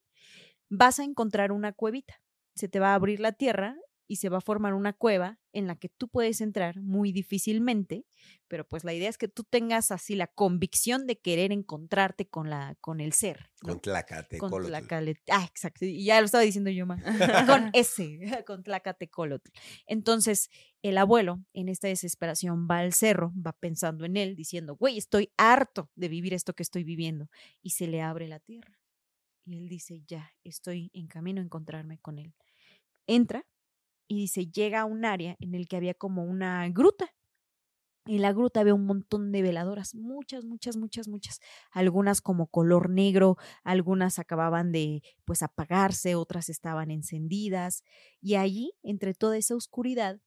[0.68, 2.22] vas a encontrar una cuevita.
[2.54, 3.76] Se te va a abrir la tierra
[4.11, 8.06] y se va a formar una cueva en la que tú puedes entrar muy difícilmente,
[8.48, 12.50] pero pues la idea es que tú tengas así la convicción de querer encontrarte con
[12.50, 13.52] la con el ser.
[13.61, 14.62] Con Tlacatecolotl.
[14.64, 15.84] Con Tlacale- Ah, exacto.
[15.84, 17.00] Y ya lo estaba diciendo yo, ma.
[17.46, 19.48] Con ese, con Tlacatecolotl.
[19.86, 20.50] Entonces,
[20.82, 25.30] el abuelo, en esta desesperación, va al cerro, va pensando en él, diciendo, güey, estoy
[25.36, 27.28] harto de vivir esto que estoy viviendo.
[27.62, 28.76] Y se le abre la tierra.
[29.46, 32.34] Y él dice, ya, estoy en camino a encontrarme con él.
[33.06, 33.44] Entra
[34.11, 37.14] y dice, llega a un área en el que había como una gruta.
[38.06, 41.38] En la gruta había un montón de veladoras, muchas, muchas, muchas, muchas.
[41.70, 47.84] Algunas como color negro, algunas acababan de pues apagarse, otras estaban encendidas.
[48.20, 50.20] Y allí, entre toda esa oscuridad,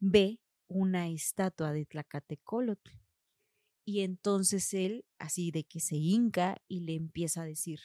[0.00, 2.90] ve una estatua de Tlacatecolotl.
[3.84, 7.78] Y entonces él, así de que se hinca y le empieza a decir,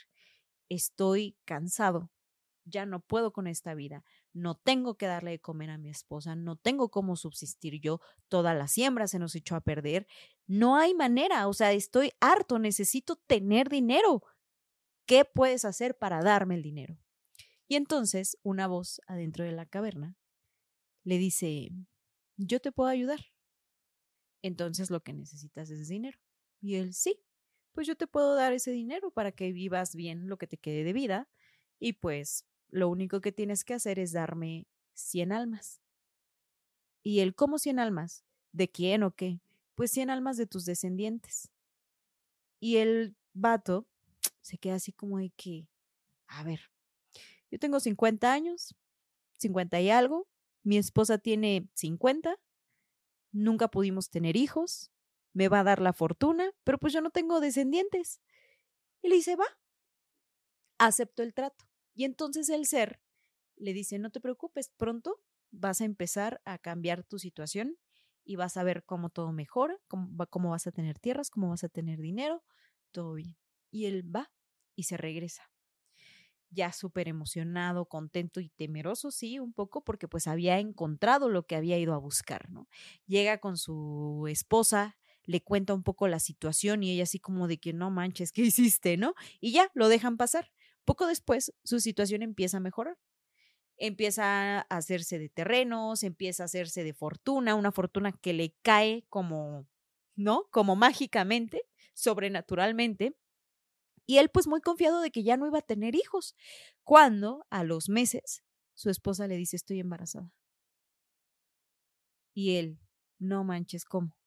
[0.67, 2.09] estoy cansado,
[2.65, 4.03] ya no puedo con esta vida,
[4.33, 8.53] no tengo que darle de comer a mi esposa, no tengo cómo subsistir yo, toda
[8.53, 10.07] la siembra se nos echó a perder,
[10.47, 14.23] no hay manera, o sea, estoy harto, necesito tener dinero.
[15.05, 16.97] ¿Qué puedes hacer para darme el dinero?
[17.67, 20.17] Y entonces una voz adentro de la caverna
[21.03, 21.69] le dice,
[22.37, 23.19] yo te puedo ayudar.
[24.41, 26.19] Entonces lo que necesitas es dinero.
[26.61, 27.19] Y él, sí,
[27.73, 30.83] pues yo te puedo dar ese dinero para que vivas bien lo que te quede
[30.83, 31.29] de vida.
[31.79, 35.79] Y pues lo único que tienes que hacer es darme 100 almas.
[37.03, 38.25] ¿Y él cómo 100 almas?
[38.51, 39.41] ¿De quién o qué?
[39.75, 41.51] Pues 100 almas de tus descendientes.
[42.59, 43.87] Y el vato
[44.41, 45.67] se queda así como de que,
[46.27, 46.71] a ver,
[47.51, 48.75] yo tengo 50 años,
[49.37, 50.27] 50 y algo,
[50.63, 52.39] mi esposa tiene 50,
[53.31, 54.91] nunca pudimos tener hijos,
[55.33, 58.19] me va a dar la fortuna, pero pues yo no tengo descendientes.
[59.03, 59.45] Y le dice, va,
[60.79, 61.65] acepto el trato.
[61.95, 62.99] Y entonces el ser
[63.55, 65.21] le dice, no te preocupes, pronto
[65.51, 67.77] vas a empezar a cambiar tu situación
[68.25, 71.63] y vas a ver cómo todo mejora, cómo, cómo vas a tener tierras, cómo vas
[71.63, 72.43] a tener dinero,
[72.91, 73.37] todo bien.
[73.71, 74.31] Y él va
[74.75, 75.51] y se regresa.
[76.49, 81.55] Ya súper emocionado, contento y temeroso, sí, un poco, porque pues había encontrado lo que
[81.55, 82.67] había ido a buscar, ¿no?
[83.07, 87.57] Llega con su esposa, le cuenta un poco la situación y ella así como de
[87.59, 89.15] que no manches, ¿qué hiciste, no?
[89.41, 90.51] Y ya, lo dejan pasar.
[90.85, 92.97] Poco después, su situación empieza a mejorar.
[93.77, 99.05] Empieza a hacerse de terrenos, empieza a hacerse de fortuna, una fortuna que le cae
[99.09, 99.67] como,
[100.15, 100.45] ¿no?
[100.51, 101.63] Como mágicamente,
[101.93, 103.15] sobrenaturalmente.
[104.05, 106.35] Y él pues muy confiado de que ya no iba a tener hijos,
[106.83, 108.43] cuando a los meses
[108.75, 110.31] su esposa le dice estoy embarazada.
[112.35, 112.79] Y él,
[113.19, 114.17] no manches, ¿cómo?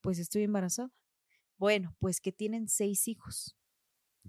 [0.00, 0.90] Pues estoy embarazada.
[1.58, 3.56] Bueno, pues que tienen seis hijos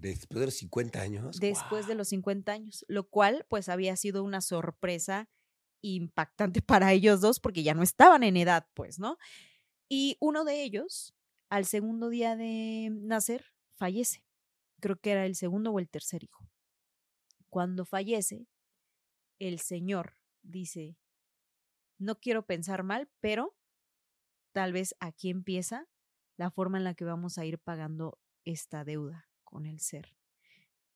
[0.00, 1.40] Después de los 50 años.
[1.40, 5.28] después de los 50 años, lo cual pues había sido una sorpresa
[5.82, 9.18] impactante para ellos dos porque ya no estaban en edad, pues, ¿no?
[9.88, 11.14] Y uno de ellos,
[11.50, 13.46] al segundo día de nacer,
[13.76, 14.24] fallece.
[14.80, 16.48] Creo que era el segundo o el tercer hijo.
[17.48, 18.46] Cuando fallece,
[19.40, 20.96] el señor dice,
[21.98, 23.56] no quiero pensar mal, pero
[24.52, 25.88] tal vez aquí empieza
[26.36, 30.14] la forma en la que vamos a ir pagando esta deuda con el ser.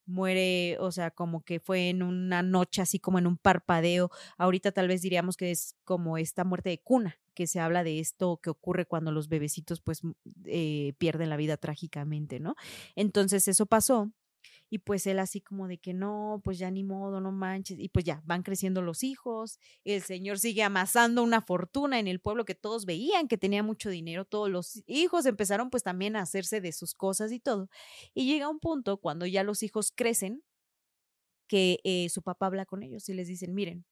[0.05, 4.11] Muere, o sea, como que fue en una noche, así como en un parpadeo.
[4.36, 8.00] Ahorita tal vez diríamos que es como esta muerte de cuna, que se habla de
[8.00, 10.00] esto que ocurre cuando los bebecitos pues
[10.46, 12.57] eh, pierden la vida trágicamente, ¿no?
[12.96, 14.12] Entonces eso pasó
[14.73, 17.79] y pues él así como de que no, pues ya ni modo, no manches.
[17.79, 22.20] Y pues ya, van creciendo los hijos, el señor sigue amasando una fortuna en el
[22.20, 26.23] pueblo que todos veían que tenía mucho dinero, todos los hijos empezaron pues también a
[26.23, 27.68] hacerse de sus cosas y todo.
[28.14, 30.43] Y llega un punto cuando ya los hijos crecen
[31.49, 33.85] que eh, su papá habla con ellos y les dicen, miren,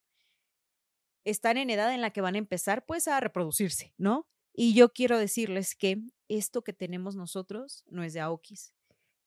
[1.25, 4.27] están en edad en la que van a empezar pues a reproducirse, ¿no?
[4.51, 8.73] Y yo quiero decirles que esto que tenemos nosotros no es de Aokis.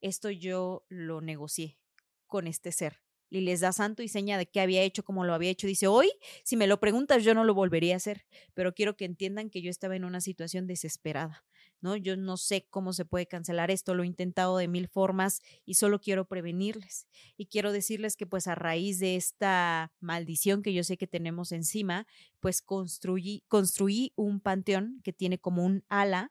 [0.04, 1.78] Esto yo lo negocié
[2.26, 3.00] con este ser.
[3.30, 5.66] Y les da santo y seña de qué había hecho, como lo había hecho.
[5.66, 6.10] Dice, hoy,
[6.44, 9.62] si me lo preguntas, yo no lo volvería a hacer, pero quiero que entiendan que
[9.62, 11.46] yo estaba en una situación desesperada,
[11.80, 11.96] ¿no?
[11.96, 15.74] Yo no sé cómo se puede cancelar esto, lo he intentado de mil formas y
[15.74, 17.06] solo quiero prevenirles.
[17.38, 21.50] Y quiero decirles que pues a raíz de esta maldición que yo sé que tenemos
[21.50, 22.06] encima,
[22.40, 26.30] pues construí, construí un panteón que tiene como un ala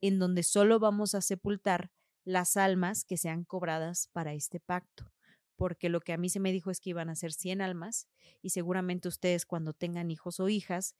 [0.00, 1.92] en donde solo vamos a sepultar
[2.24, 5.12] las almas que sean cobradas para este pacto.
[5.56, 8.08] Porque lo que a mí se me dijo es que iban a ser 100 almas
[8.40, 10.94] y seguramente ustedes cuando tengan hijos o hijas,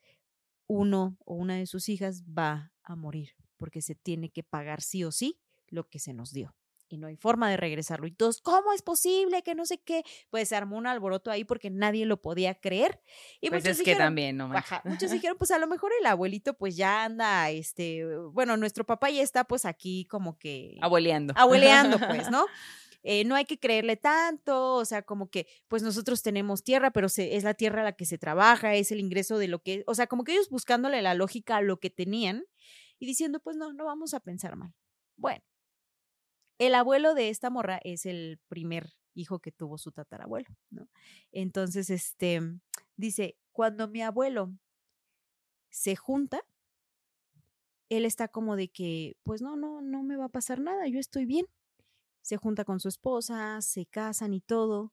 [0.68, 5.04] uno o una de sus hijas va a morir porque se tiene que pagar sí
[5.04, 6.54] o sí lo que se nos dio
[6.92, 8.06] y no hay forma de regresarlo.
[8.06, 9.42] Y todos, ¿cómo es posible?
[9.42, 10.04] Que no sé qué.
[10.30, 13.00] Pues se armó un alboroto ahí porque nadie lo podía creer.
[13.40, 14.52] Y Pues muchos es que dijeron, también, no.
[14.52, 18.84] Ajá, muchos dijeron, pues a lo mejor el abuelito pues ya anda, este, bueno, nuestro
[18.84, 21.34] papá ya está pues aquí como que Abueleando.
[21.36, 22.46] abueleando, pues, ¿no?
[23.04, 27.08] Eh, no hay que creerle tanto, o sea, como que, pues nosotros tenemos tierra, pero
[27.08, 29.82] se- es la tierra a la que se trabaja, es el ingreso de lo que,
[29.88, 32.44] o sea, como que ellos buscándole la lógica a lo que tenían
[33.00, 34.72] y diciendo, pues no, no vamos a pensar mal.
[35.16, 35.42] Bueno,
[36.66, 40.88] el abuelo de esta morra es el primer hijo que tuvo su tatarabuelo, ¿no?
[41.32, 42.40] Entonces, este,
[42.96, 44.52] dice, cuando mi abuelo
[45.70, 46.40] se junta,
[47.88, 51.00] él está como de que, pues no, no, no me va a pasar nada, yo
[51.00, 51.46] estoy bien.
[52.20, 54.92] Se junta con su esposa, se casan y todo.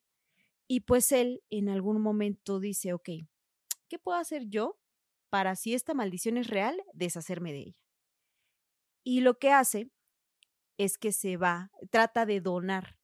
[0.67, 3.09] Y pues él en algún momento dice, ok,
[3.87, 4.79] ¿qué puedo hacer yo
[5.29, 7.77] para, si esta maldición es real, deshacerme de ella?
[9.03, 9.91] Y lo que hace
[10.79, 12.97] es que se va, trata de donar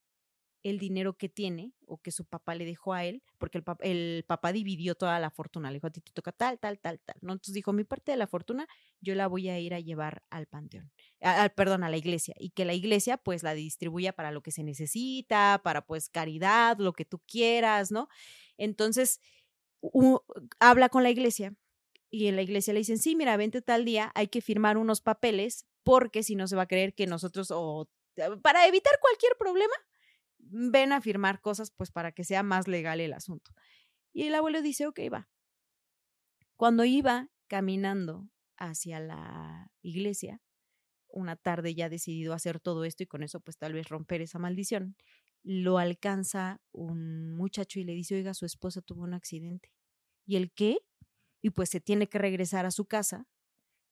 [0.63, 3.81] el dinero que tiene o que su papá le dejó a él, porque el, pap-
[3.83, 6.99] el papá dividió toda la fortuna, le dijo a ti te toca tal, tal, tal,
[7.05, 7.33] tal, ¿no?
[7.33, 8.67] Entonces dijo, mi parte de la fortuna
[8.99, 12.49] yo la voy a ir a llevar al panteón, a- perdón, a la iglesia, y
[12.49, 16.93] que la iglesia pues la distribuya para lo que se necesita, para pues caridad, lo
[16.93, 18.07] que tú quieras, ¿no?
[18.57, 19.19] Entonces,
[20.59, 21.53] habla con la iglesia
[22.11, 25.01] y en la iglesia le dicen, sí, mira, vente tal día, hay que firmar unos
[25.01, 27.87] papeles porque si no se va a creer que nosotros, o
[28.41, 29.73] para evitar cualquier problema,
[30.39, 33.51] ven a firmar cosas pues para que sea más legal el asunto.
[34.11, 35.29] Y el abuelo dice, ok, va.
[36.57, 38.27] Cuando iba caminando
[38.57, 40.41] hacia la iglesia,
[41.07, 44.39] una tarde ya decidido hacer todo esto y con eso pues tal vez romper esa
[44.39, 44.97] maldición,
[45.43, 49.71] lo alcanza un muchacho y le dice, oiga, su esposa tuvo un accidente.
[50.25, 50.79] ¿Y el qué?
[51.43, 53.27] Y pues se tiene que regresar a su casa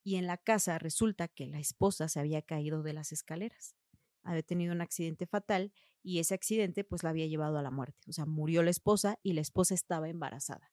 [0.03, 3.75] y en la casa resulta que la esposa se había caído de las escaleras.
[4.23, 8.09] Había tenido un accidente fatal y ese accidente pues la había llevado a la muerte.
[8.09, 10.71] O sea, murió la esposa y la esposa estaba embarazada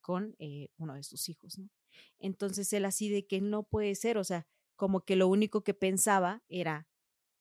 [0.00, 1.68] con eh, uno de sus hijos, ¿no?
[2.18, 4.46] Entonces él así de que no puede ser, o sea,
[4.76, 6.86] como que lo único que pensaba era,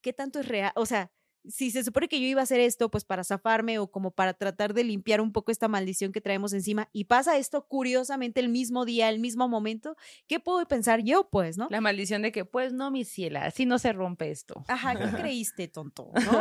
[0.01, 0.71] ¿qué tanto es real?
[0.75, 1.11] O sea,
[1.49, 4.33] si se supone que yo iba a hacer esto, pues para zafarme o como para
[4.33, 8.49] tratar de limpiar un poco esta maldición que traemos encima, y pasa esto curiosamente el
[8.49, 9.95] mismo día, el mismo momento,
[10.27, 11.67] ¿qué puedo pensar yo, pues, no?
[11.69, 14.63] La maldición de que, pues no, mi ciela, así no se rompe esto.
[14.67, 16.11] Ajá, ¿qué creíste, tonto?
[16.13, 16.39] ¿no?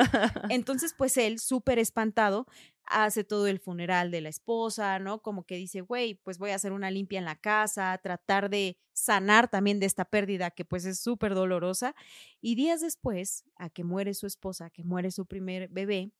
[0.49, 2.47] Entonces, pues él, súper espantado,
[2.87, 5.23] hace todo el funeral de la esposa, ¿no?
[5.23, 8.79] Como que dice, güey, pues voy a hacer una limpia en la casa, tratar de
[8.93, 11.95] sanar también de esta pérdida que pues es súper dolorosa.
[12.41, 16.13] Y días después, a que muere su esposa, que muere su primer bebé,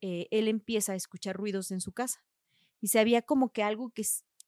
[0.00, 2.24] eh, él empieza a escuchar ruidos en su casa.
[2.80, 4.04] Y se había como que algo que,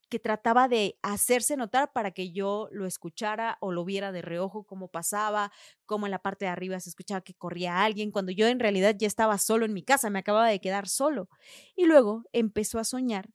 [0.09, 4.63] que trataba de hacerse notar para que yo lo escuchara o lo viera de reojo,
[4.65, 5.51] cómo pasaba,
[5.85, 8.95] como en la parte de arriba se escuchaba que corría alguien, cuando yo en realidad
[8.97, 11.29] ya estaba solo en mi casa, me acababa de quedar solo.
[11.75, 13.29] Y luego empezó a soñar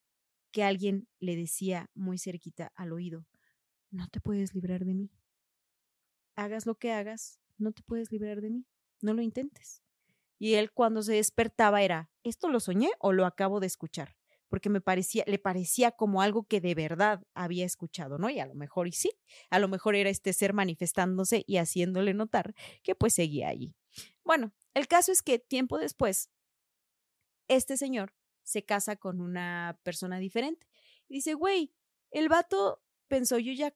[0.53, 3.27] que alguien le decía muy cerquita al oído,
[3.91, 5.11] no te puedes librar de mí.
[6.37, 8.67] Hagas lo que hagas, no te puedes librar de mí,
[9.03, 9.83] no lo intentes.
[10.39, 14.18] Y él cuando se despertaba era, ¿esto lo soñé o lo acabo de escuchar?
[14.49, 18.31] Porque me parecía, le parecía como algo que de verdad había escuchado, ¿no?
[18.31, 19.11] Y a lo mejor y sí,
[19.51, 23.75] a lo mejor era este ser manifestándose y haciéndole notar que pues seguía allí.
[24.25, 26.31] Bueno, el caso es que tiempo después,
[27.49, 30.67] este señor se casa con una persona diferente.
[31.09, 31.73] Dice, güey,
[32.11, 33.75] el vato pensó, yo ya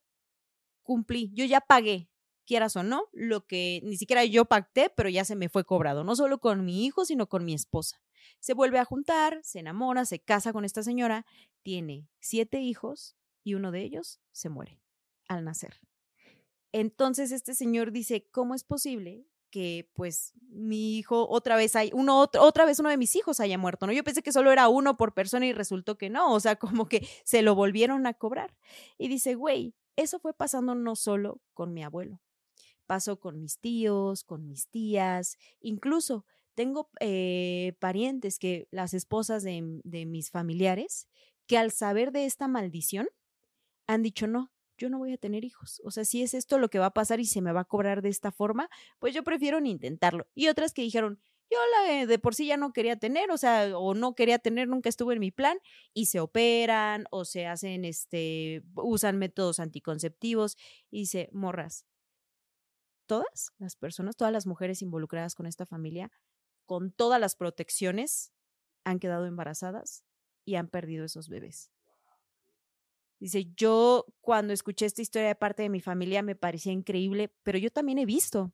[0.81, 2.09] cumplí, yo ya pagué,
[2.45, 6.03] quieras o no, lo que ni siquiera yo pacté, pero ya se me fue cobrado,
[6.03, 8.01] no solo con mi hijo, sino con mi esposa.
[8.39, 11.25] Se vuelve a juntar, se enamora, se casa con esta señora,
[11.61, 14.79] tiene siete hijos y uno de ellos se muere
[15.27, 15.79] al nacer.
[16.71, 22.19] Entonces este señor dice, ¿cómo es posible que pues mi hijo otra vez hay uno
[22.19, 23.93] otro, otra vez uno de mis hijos haya muerto, ¿no?
[23.93, 26.87] Yo pensé que solo era uno por persona y resultó que no, o sea, como
[26.87, 28.57] que se lo volvieron a cobrar.
[28.97, 32.19] Y dice, güey, eso fue pasando no solo con mi abuelo,
[32.87, 36.25] pasó con mis tíos, con mis tías, incluso
[36.55, 41.07] tengo eh, parientes que las esposas de, de mis familiares
[41.47, 43.07] que al saber de esta maldición
[43.87, 45.81] han dicho no, yo no voy a tener hijos.
[45.83, 47.65] O sea, si es esto lo que va a pasar y se me va a
[47.65, 50.27] cobrar de esta forma, pues yo prefiero ni intentarlo.
[50.35, 53.37] Y otras que dijeron, yo la eh, de por sí ya no quería tener, o
[53.37, 55.57] sea, o no quería tener, nunca estuvo en mi plan,
[55.93, 60.57] y se operan o se hacen, este, usan métodos anticonceptivos.
[60.89, 61.85] Y dice, morras,
[63.05, 66.11] todas las personas, todas las mujeres involucradas con esta familia,
[66.65, 68.31] con todas las protecciones,
[68.83, 70.05] han quedado embarazadas
[70.45, 71.71] y han perdido esos bebés.
[73.19, 77.57] Dice, yo cuando escuché esta historia de parte de mi familia me parecía increíble, pero
[77.57, 78.51] yo también he visto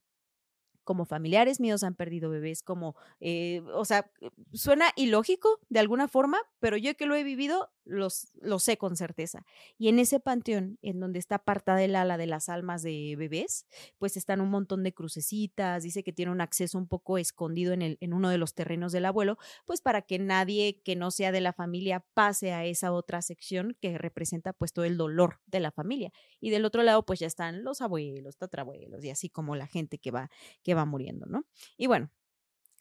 [0.89, 4.11] como familiares míos han perdido bebés, como, eh, o sea,
[4.53, 8.95] suena ilógico de alguna forma, pero yo que lo he vivido, los, lo sé con
[8.95, 9.45] certeza.
[9.77, 13.65] Y en ese panteón, en donde está apartada el ala de las almas de bebés,
[13.97, 17.81] pues están un montón de crucecitas, dice que tiene un acceso un poco escondido en,
[17.81, 21.31] el, en uno de los terrenos del abuelo, pues para que nadie que no sea
[21.31, 25.59] de la familia pase a esa otra sección que representa pues todo el dolor de
[25.59, 26.11] la familia.
[26.39, 29.97] Y del otro lado, pues ya están los abuelos, tatarabuelos y así como la gente
[29.97, 30.29] que va,
[30.63, 31.45] que va muriendo, ¿no?
[31.77, 32.11] Y bueno,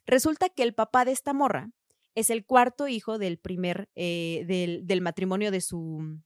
[0.06, 1.70] resulta que el papá de esta morra
[2.18, 6.20] es el cuarto hijo del primer, eh, del, del matrimonio de su,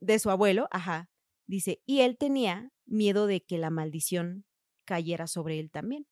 [0.00, 1.10] de su abuelo, ajá,
[1.46, 4.46] dice, y él tenía miedo de que la maldición
[4.86, 6.06] cayera sobre él también.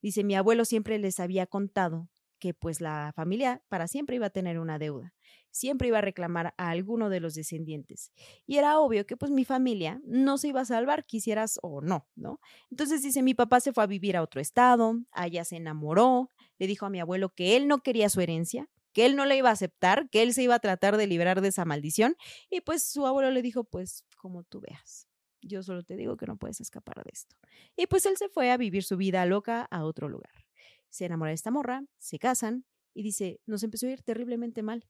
[0.00, 4.30] Dice, mi abuelo siempre les había contado que pues la familia para siempre iba a
[4.30, 5.12] tener una deuda,
[5.50, 8.12] siempre iba a reclamar a alguno de los descendientes.
[8.46, 12.08] Y era obvio que pues mi familia no se iba a salvar, quisieras o no,
[12.14, 12.40] ¿no?
[12.70, 16.30] Entonces dice, mi papá se fue a vivir a otro estado, allá se enamoró,
[16.60, 19.36] le dijo a mi abuelo que él no quería su herencia, que él no le
[19.36, 22.14] iba a aceptar, que él se iba a tratar de librar de esa maldición.
[22.48, 25.08] Y pues su abuelo le dijo, pues como tú veas.
[25.42, 27.34] Yo solo te digo que no puedes escapar de esto.
[27.76, 30.30] Y pues él se fue a vivir su vida loca a otro lugar
[30.90, 34.84] se enamora de esta morra, se casan y dice, nos empezó a ir terriblemente mal,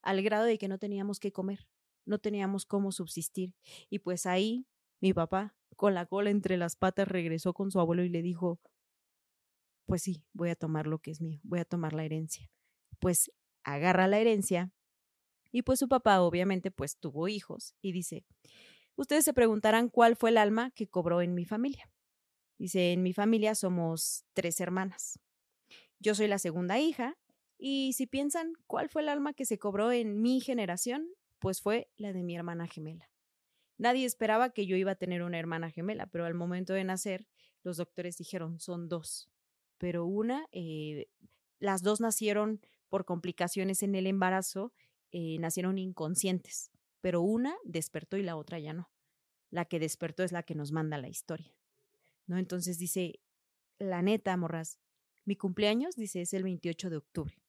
[0.00, 1.68] al grado de que no teníamos que comer,
[2.06, 3.54] no teníamos cómo subsistir.
[3.90, 4.66] Y pues ahí
[5.00, 8.60] mi papá, con la cola entre las patas, regresó con su abuelo y le dijo,
[9.90, 12.48] pues sí, voy a tomar lo que es mío, voy a tomar la herencia.
[13.00, 13.32] Pues
[13.64, 14.70] agarra la herencia
[15.50, 18.24] y pues su papá obviamente pues tuvo hijos y dice,
[18.94, 21.90] ustedes se preguntarán cuál fue el alma que cobró en mi familia.
[22.56, 25.18] Dice, en mi familia somos tres hermanas.
[25.98, 27.18] Yo soy la segunda hija
[27.58, 31.08] y si piensan cuál fue el alma que se cobró en mi generación,
[31.40, 33.10] pues fue la de mi hermana gemela.
[33.76, 37.26] Nadie esperaba que yo iba a tener una hermana gemela, pero al momento de nacer,
[37.64, 39.28] los doctores dijeron, son dos.
[39.80, 41.08] Pero una, eh,
[41.58, 42.60] las dos nacieron
[42.90, 44.74] por complicaciones en el embarazo,
[45.10, 46.70] eh, nacieron inconscientes,
[47.00, 48.90] pero una despertó y la otra ya no.
[49.48, 51.56] La que despertó es la que nos manda la historia.
[52.26, 52.36] ¿No?
[52.36, 53.20] Entonces dice,
[53.78, 54.78] la neta, morras,
[55.24, 57.39] mi cumpleaños, dice, es el 28 de octubre.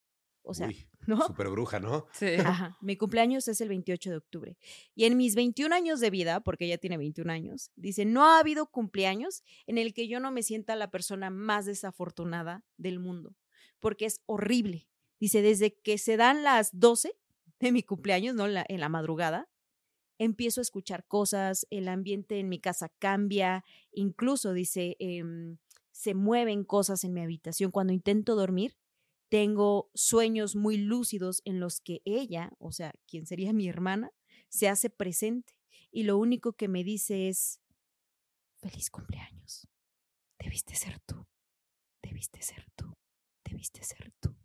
[0.44, 0.70] O sea,
[1.08, 1.26] ¿no?
[1.26, 2.08] Super bruja, ¿no?
[2.14, 2.36] Sí.
[2.40, 4.58] Ajá, mi cumpleaños es el 28 de octubre.
[4.96, 8.40] Y en mis 21 años de vida, porque ella tiene 21 años, dice, no ha
[8.40, 13.36] habido cumpleaños en el que yo no me sienta la persona más desafortunada del mundo,
[13.80, 14.88] porque es horrible.
[15.20, 17.14] Dice, desde que se dan las 12
[17.60, 18.48] de mi cumpleaños, ¿no?
[18.48, 19.50] en la madrugada,
[20.18, 25.24] empiezo a escuchar cosas, el ambiente en mi casa cambia, incluso dice, eh,
[25.92, 27.72] se mueven cosas en mi habitación.
[27.72, 28.76] Cuando intento dormir,
[29.32, 34.12] tengo sueños muy lúcidos en los que ella, o sea, quien sería mi hermana,
[34.50, 35.54] se hace presente
[35.90, 37.62] y lo único que me dice es,
[38.58, 39.70] feliz cumpleaños,
[40.38, 41.26] debiste ser tú,
[42.04, 42.94] debiste ser tú,
[43.46, 44.36] debiste ser tú.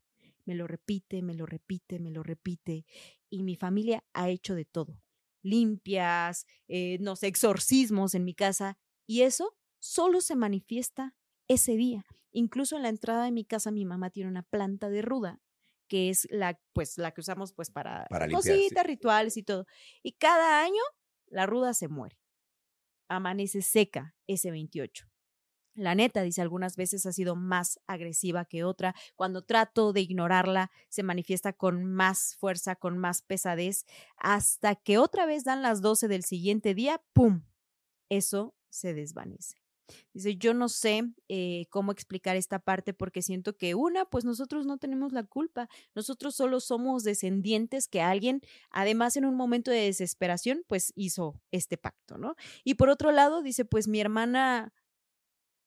[0.44, 2.86] Me lo repite, me lo repite, me lo repite
[3.28, 5.02] y mi familia ha hecho de todo,
[5.42, 11.16] limpias, eh, no sé, exorcismos en mi casa y eso solo se manifiesta
[11.48, 12.06] ese día.
[12.36, 15.40] Incluso en la entrada de mi casa mi mamá tiene una planta de ruda
[15.88, 18.88] que es la pues la que usamos pues para, Para limpiar, cositas, sí.
[18.88, 19.66] rituales y todo.
[20.02, 20.82] Y cada año
[21.28, 22.18] la ruda se muere.
[23.08, 25.06] Amanece seca ese 28.
[25.74, 28.94] La neta, dice, algunas veces ha sido más agresiva que otra.
[29.14, 33.84] Cuando trato de ignorarla, se manifiesta con más fuerza, con más pesadez,
[34.16, 37.44] hasta que otra vez dan las 12 del siguiente día, ¡pum!
[38.08, 39.65] Eso se desvanece.
[40.12, 44.66] Dice, yo no sé eh, cómo explicar esta parte porque siento que una, pues nosotros
[44.66, 49.80] no tenemos la culpa, nosotros solo somos descendientes que alguien, además en un momento de
[49.82, 52.34] desesperación, pues hizo este pacto, ¿no?
[52.64, 54.72] Y por otro lado, dice, pues mi hermana,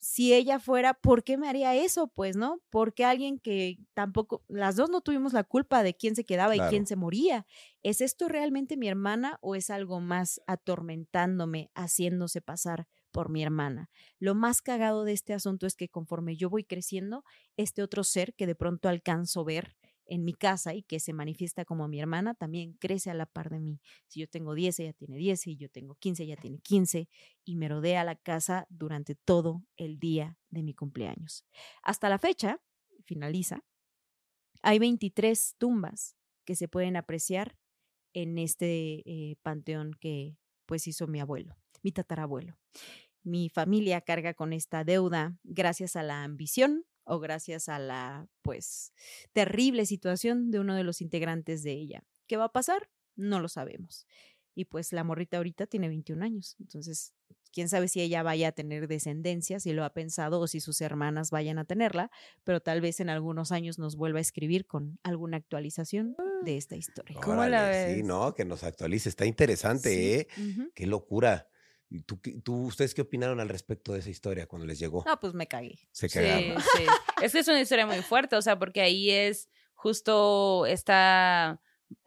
[0.01, 2.07] si ella fuera, ¿por qué me haría eso?
[2.07, 2.61] Pues, ¿no?
[2.69, 6.69] Porque alguien que tampoco, las dos no tuvimos la culpa de quién se quedaba Claro.
[6.69, 7.45] y quién se moría.
[7.83, 12.87] ¿Es esto realmente mi hermana o es algo más atormentándome, haciéndose pasar
[13.19, 13.89] por mi hermana?
[14.17, 17.25] Lo más cagado de este asunto es que conforme yo voy creciendo,
[17.57, 21.65] este otro ser que de pronto alcanzo ver en mi casa y que se manifiesta
[21.65, 23.81] como mi hermana, también crece a la par de mí.
[24.07, 27.09] Si yo tengo 10, ella tiene 10, si yo tengo 15, ella tiene 15,
[27.43, 31.45] y me rodea la casa durante todo el día de mi cumpleaños.
[31.83, 32.61] Hasta la fecha,
[33.03, 33.65] finaliza,
[34.61, 36.15] hay 23 tumbas
[36.45, 37.57] que se pueden apreciar
[38.13, 42.55] en este eh, panteón que pues hizo mi abuelo, mi tatarabuelo.
[43.23, 48.93] Mi familia carga con esta deuda gracias a la ambición o gracias a la pues
[49.33, 52.03] terrible situación de uno de los integrantes de ella.
[52.27, 52.89] ¿Qué va a pasar?
[53.15, 54.05] No lo sabemos.
[54.55, 57.13] Y pues la morrita ahorita tiene 21 años, entonces
[57.51, 60.81] quién sabe si ella vaya a tener descendencia, si lo ha pensado o si sus
[60.81, 62.11] hermanas vayan a tenerla,
[62.43, 66.75] pero tal vez en algunos años nos vuelva a escribir con alguna actualización de esta
[66.75, 67.19] historia.
[67.21, 68.05] ¿Cómo la Órale, Sí, ves?
[68.05, 69.09] no, que nos actualice.
[69.09, 70.27] Está interesante, Sí, ¿eh?
[70.75, 71.48] Qué locura.
[71.89, 75.03] ¿Y tú, qué- tú, ¿Ustedes qué opinaron al respecto de esa historia cuando les llegó?
[75.05, 75.79] No, pues me cagué.
[75.91, 76.61] Se Sí, cagaron.
[76.61, 76.83] sí.
[77.21, 81.59] Es que es una historia muy fuerte, o sea, porque ahí es justo esta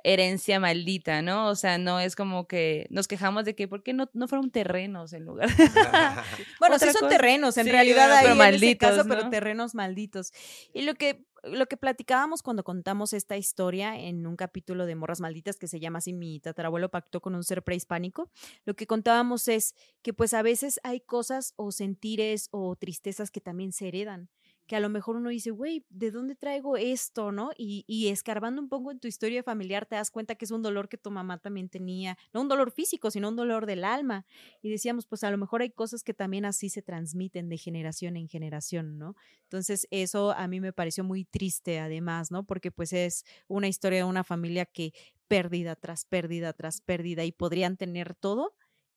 [0.04, 1.48] herencia maldita, ¿no?
[1.48, 4.50] O sea, no es como que nos quejamos de que, ¿por qué no, no fueron
[4.52, 5.48] terrenos en lugar?
[6.60, 7.08] Bueno, sí son cosa.
[7.08, 9.30] terrenos, en Sí, realidad bueno, ahí pero en ese malditos, caso, pero ¿no?
[9.30, 10.32] terrenos malditos.
[10.72, 15.20] Y lo que lo que platicábamos cuando contamos esta historia en un capítulo de Morras
[15.20, 18.30] Malditas que se llama así Mi tatarabuelo pactó con un ser prehispánico,
[18.64, 23.40] lo que contábamos es que pues a veces hay cosas o sentires o tristezas que
[23.40, 24.28] también se heredan
[24.66, 27.50] que a lo mejor uno dice, güey, ¿de dónde traigo esto, no?
[27.58, 30.62] Y, y escarbando un poco en tu historia familiar te das cuenta que es un
[30.62, 34.24] dolor que tu mamá también tenía, no un dolor físico, sino un dolor del alma.
[34.62, 38.16] Y decíamos, pues a lo mejor hay cosas que también así se transmiten de generación
[38.16, 39.14] en generación, ¿no?
[39.44, 42.44] Entonces eso a mí me pareció muy triste además, ¿no?
[42.44, 44.92] Porque pues es una historia de una familia que
[45.28, 48.54] pérdida tras pérdida tras pérdida y podrían tener todo,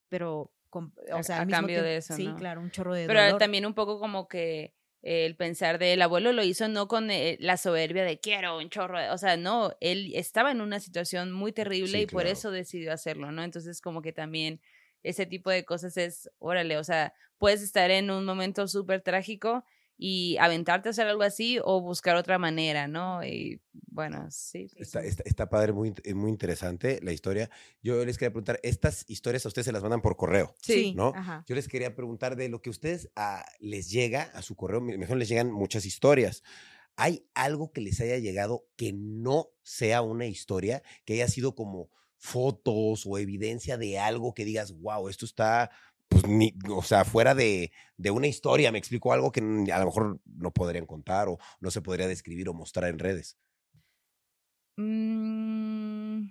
[0.10, 0.52] pero...
[0.70, 2.36] con- A- o sea, a al mismo cambio de eso, Sí, ¿no?
[2.36, 3.40] claro, un chorro de Pero dolor.
[3.40, 4.74] también un poco como que
[5.06, 9.00] el pensar del abuelo lo hizo no con eh, la soberbia de quiero un chorro,
[9.00, 9.12] de-".
[9.12, 12.92] o sea, no, él estaba en una situación muy terrible Sí, y por eso decidió
[12.92, 13.44] hacerlo, ¿no?
[13.44, 14.60] Entonces como que también
[15.04, 19.64] ese tipo de cosas es, órale, o sea, puedes estar en un momento súper trágico
[19.98, 23.24] y aventarte a hacer algo así o buscar otra manera, ¿no?
[23.24, 24.68] Y bueno, sí.
[24.76, 27.50] Está, está, está padre, muy, eh, muy interesante la historia.
[27.82, 30.54] Yo les quería preguntar, estas historias a ustedes se las mandan por correo.
[30.62, 31.14] Sí, ¿no?
[31.16, 31.46] Ajá.
[31.48, 34.82] Yo les quería preguntar de lo que a ustedes ah, les llega a su correo,
[34.82, 36.44] me imagino les llegan muchas historias.
[36.98, 41.90] ¿Hay algo que les haya llegado que no sea una historia, que haya sido como
[42.18, 45.72] fotos o evidencia de algo que digas, wow, esto está,
[46.22, 49.86] pues, ni, o sea, fuera de, de una historia, me explico algo que a lo
[49.86, 53.38] mejor no podrían contar o no se podría describir o mostrar en redes?
[54.78, 56.30] Mm,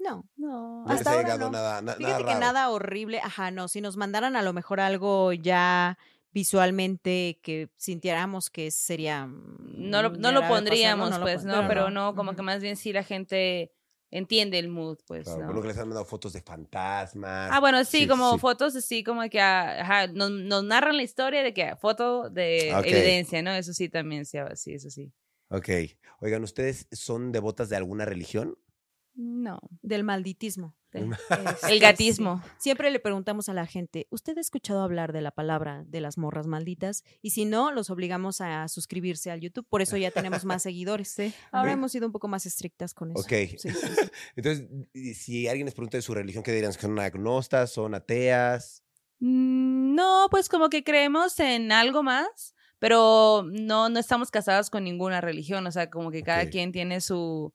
[0.00, 0.84] No, no.
[0.84, 1.50] No Hasta ha ahora llegado no.
[1.52, 4.80] nada, na- nada Fíjate que nada horrible, ajá, no, si nos mandaran a lo mejor
[4.80, 5.98] algo ya
[6.32, 11.66] visualmente que sintiéramos que sería mm, no lo, ya no lo pondríamos, no pues, no,
[11.66, 13.72] pero no, como que más bien sí la gente
[14.10, 17.50] entiende el mood, pues, Claro, que les han mandado fotos de fantasmas.
[17.52, 18.38] Ah, bueno, sí, Sí, como sí.
[18.38, 22.70] fotos así como que ah, ajá, nos, nos narran la historia de que foto de
[22.70, 23.50] evidencia, ¿no?
[23.52, 25.12] Eso sí también, sí, ah, sí, eso sí.
[25.50, 25.68] Ok.
[26.20, 28.56] Oigan, ¿ustedes son devotas de alguna religión?
[29.14, 29.58] No.
[29.82, 30.76] Del malditismo.
[30.92, 31.12] Mm.
[31.58, 32.40] Este, El gatismo.
[32.44, 32.50] sí.
[32.58, 36.16] Siempre le preguntamos a la gente, ¿usted ha escuchado hablar de la palabra de las
[36.18, 37.04] morras malditas?
[37.22, 39.66] Y si no, los obligamos a suscribirse al YouTube.
[39.68, 41.08] Por eso ya tenemos más seguidores.
[41.10, 41.32] Sí.
[41.52, 43.20] Ahora hemos sido un poco más estrictas con eso.
[43.20, 43.28] Ok.
[43.28, 44.10] Sí, sí, sí.
[44.36, 44.66] Entonces,
[45.18, 46.72] si alguien les pregunta de su religión, ¿qué dirían?
[46.72, 47.72] ¿Son agnostas?
[47.72, 48.82] ¿Son ateas?
[49.20, 54.84] Mm, No, pues como que creemos en algo más, pero no, no estamos casadas con
[54.84, 57.52] ninguna religión, o sea, como que cada quien tiene su,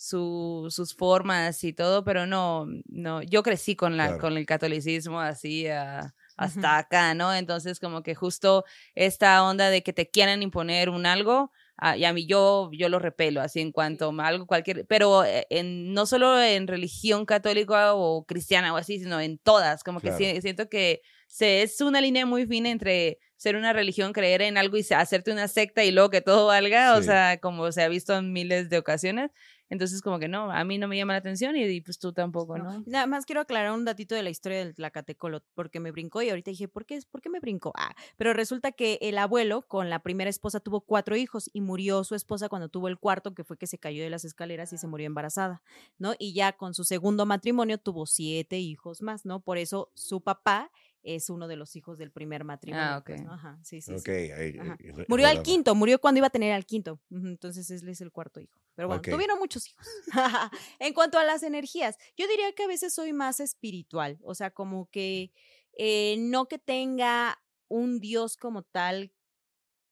[0.00, 4.18] su, sus formas y todo, pero no, no, yo crecí con la, Claro.
[4.18, 6.78] con el catolicismo así ah, hasta Ujú.
[6.78, 7.34] acá, ¿no?
[7.34, 12.06] Entonces como que justo esta onda de que te quieran imponer un algo, ah, y
[12.06, 15.92] a mí yo, yo lo repelo, así en cuanto a algo cualquier, pero eh, en,
[15.92, 20.70] no solo en religión católica o cristiana o así, sino en todas, como que siento
[20.70, 24.86] que se, es una línea muy fina entre ser una religión, creer en algo y
[24.94, 28.32] hacerte una secta y luego que todo valga, o sea, como se ha visto en
[28.32, 29.30] miles de ocasiones.
[29.70, 32.12] Entonces, como que no, a mí no me llama la atención y, y, pues tú
[32.12, 32.64] tampoco, No.
[32.64, 32.84] ¿no?
[32.86, 36.28] Nada más quiero aclarar un datito de la historia del Tlacatecolot, porque me brincó y
[36.28, 37.72] ahorita dije, ¿por qué, ¿por qué me brincó?
[37.76, 42.04] Ah, pero resulta que el abuelo con la primera esposa tuvo cuatro hijos y murió
[42.04, 44.78] su esposa cuando tuvo el cuarto, que fue que se cayó de las escaleras y
[44.78, 45.62] se murió embarazada,
[45.98, 46.14] ¿no?
[46.18, 49.40] Y ya con su segundo matrimonio tuvo siete hijos más, ¿no?
[49.40, 50.70] Por eso su papá
[51.02, 53.02] es uno de los hijos del primer matrimonio.
[53.04, 53.26] pues, ok.
[53.26, 53.32] ¿no?
[53.34, 54.00] Ajá, sí, sí, ok.
[54.04, 54.10] sí.
[54.10, 54.76] ahí- Ajá.
[55.08, 57.00] Murió al quinto, murió cuando iba a tener al quinto.
[57.10, 58.58] Entonces él es el cuarto hijo.
[58.74, 59.86] Pero bueno, tuvieron muchos hijos.
[60.78, 64.18] en cuanto a las energías, yo diría que a veces soy más espiritual.
[64.22, 65.32] O sea, como que
[65.76, 67.38] eh, no que tenga
[67.68, 69.12] un Dios como tal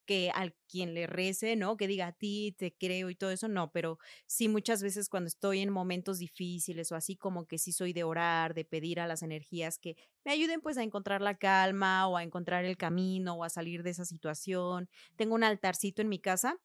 [0.09, 1.77] que al quien le rece, ¿no?
[1.77, 5.29] Que diga a ti, te creo y todo eso, no, pero sí muchas veces cuando
[5.29, 9.07] estoy en momentos difíciles o así como que sí soy de orar, de pedir a
[9.07, 13.35] las energías que me ayuden pues a encontrar la calma o a encontrar el camino
[13.35, 14.89] o a salir de esa situación.
[15.17, 16.59] Tengo un altarcito en mi casa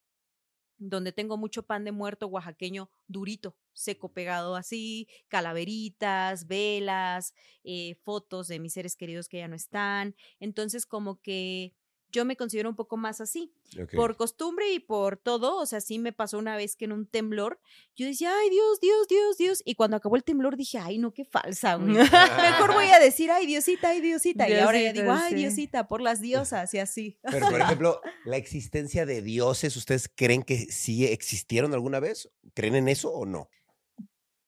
[0.78, 7.34] donde tengo mucho pan de muerto oaxaqueño durito, seco pegado así, calaveritas, velas,
[7.66, 10.16] eh, fotos de mis seres queridos que ya no están.
[10.40, 11.74] Entonces como que
[12.14, 13.52] yo me considero un poco más así.
[13.96, 17.08] Por costumbre y por todo, o sea, sí me pasó una vez que en un
[17.08, 17.60] temblor,
[17.96, 19.62] yo decía, ay Dios, Dios, Dios, Dios.
[19.66, 21.94] Y cuando acabó el temblor dije, ay, no, qué falsa, güey.
[21.98, 24.48] Mejor voy a decir, ay, Diosita, ay, Diosita.
[24.48, 25.36] y ahora ya digo, ay, sí.
[25.36, 27.18] Diosita, por las diosas y así.
[27.24, 32.30] Pero, por ejemplo, la existencia de dioses, ¿ustedes creen que sí existieron alguna vez?
[32.54, 33.50] ¿Creen en eso o no?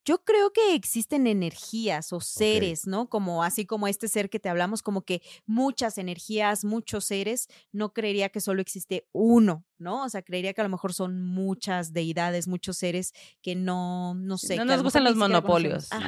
[0.06, 3.10] Yo creo que existen energías o seres, ¿no?
[3.10, 7.91] Como así como este ser que te hablamos, como que muchas energías, muchos seres, no
[7.91, 10.03] creería que solo existe uno, ¿no?
[10.03, 14.38] O sea, creería que a lo mejor son muchas deidades, muchos seres que no, no
[14.38, 14.57] sé.
[14.57, 15.90] No nos gustan los monopolios.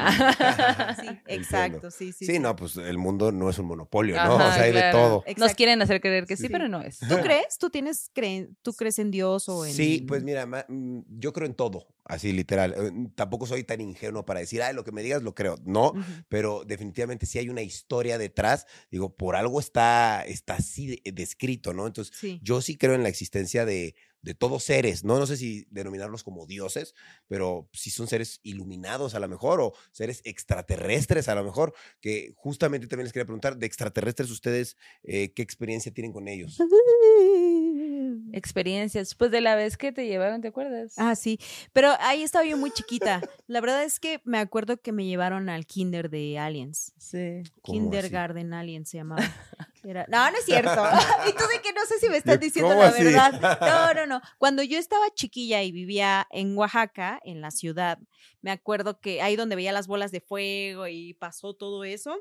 [1.01, 2.25] Sí, exacto, sí, sí.
[2.25, 4.35] Sí, no, pues el mundo no es un monopolio, ¿no?
[4.35, 5.23] Ajá, o sea, hay de todo.
[5.37, 6.49] Nos quieren hacer creer que sí, Sí.
[6.49, 6.99] pero no es.
[6.99, 7.57] ¿Tú crees?
[7.57, 11.33] ¿Tú tienes creen, tú crees en Dios o en Sí, pues mira, ma- mm, yo
[11.33, 12.73] creo en todo, así literal.
[12.77, 15.57] Eh, Tampoco soy tan ingenuo para decir, ay, lo que me digas lo creo.
[15.65, 15.93] No,
[16.29, 18.65] pero definitivamente sí hay una historia detrás.
[18.91, 21.87] Digo, por algo está, está así de- descrito, ¿no?
[21.87, 22.39] Entonces, Sí.
[22.43, 25.19] yo sí creo en la existencia de, de todos seres, ¿no?
[25.19, 26.93] No sé si denominarlos como dioses,
[27.27, 32.33] pero si son seres iluminados a lo mejor o seres extraterrestres a lo mejor, que
[32.35, 36.57] justamente también les quería preguntar, de extraterrestres ustedes, eh, ¿qué experiencia tienen con ellos?
[38.33, 39.15] Experiencias.
[39.15, 40.93] Pues de la vez que te llevaron, ¿te acuerdas?
[40.97, 41.39] Ah, sí,
[41.73, 43.21] pero ahí estaba yo muy chiquita.
[43.47, 46.93] La verdad es que me acuerdo que me llevaron al kinder de Aliens.
[46.97, 47.43] sí.
[47.63, 49.21] Kindergarten Aliens se llamaba.
[49.83, 50.71] Era- No, no es cierto.
[51.29, 53.03] y tú de que no sé si me estás diciendo ¿cómo la así?
[53.03, 53.57] verdad.
[53.61, 54.21] No, no, no.
[54.37, 57.99] Cuando yo estaba chiquilla y vivía en Oaxaca, en la ciudad,
[58.41, 62.17] me acuerdo que ahí donde veía las bolas de fuego y pasó todo eso.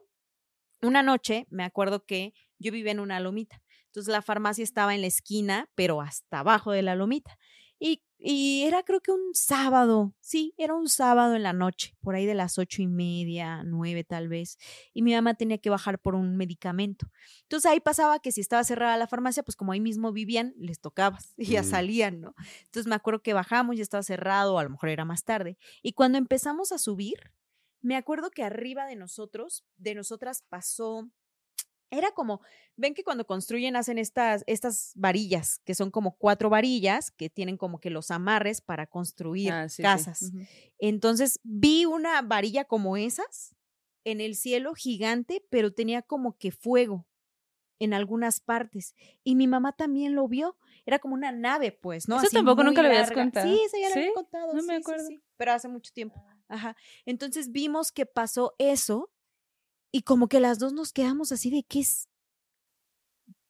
[0.82, 3.62] Una noche me acuerdo que yo vivía en una lomita.
[3.96, 7.38] Entonces la farmacia estaba en la esquina, pero hasta abajo de la lomita.
[7.78, 12.14] Y, y era creo que un sábado, sí, era un sábado en la noche, por
[12.14, 14.58] ahí de las ocho y media, nueve tal vez.
[14.92, 17.06] Y mi mamá tenía que bajar por un medicamento.
[17.44, 20.78] Entonces ahí pasaba que si estaba cerrada la farmacia, pues como ahí mismo vivían, les
[20.78, 22.34] tocaba y ya salían, ¿no?
[22.64, 25.56] Entonces me acuerdo que bajamos, ya estaba cerrado, a lo mejor era más tarde.
[25.82, 27.32] Y cuando empezamos a subir,
[27.80, 31.08] me acuerdo que arriba de nosotros, de nosotras pasó,
[31.90, 32.40] era como,
[32.76, 37.56] ven que cuando construyen hacen estas, estas varillas, que son como cuatro varillas que tienen
[37.56, 39.82] como que los amarres para construir Ah, sí, sí.
[39.82, 40.32] casas.
[40.78, 43.54] Entonces vi una varilla como esas
[44.04, 47.06] en el cielo gigante, pero tenía como que fuego
[47.78, 48.94] en algunas partes.
[49.22, 50.56] Y mi mamá también lo vio.
[50.86, 52.16] Era como una nave, pues, ¿no?
[52.16, 53.48] Eso Así tampoco nunca lo habías contado.
[53.48, 54.54] Sí, esa ya la había contado.
[54.54, 55.06] No me sí, acuerdo.
[55.08, 56.24] sí, pero hace mucho tiempo.
[56.48, 56.76] Ajá.
[57.04, 59.10] Entonces vimos que pasó eso
[59.96, 62.10] y como que las dos nos quedamos así de qué es,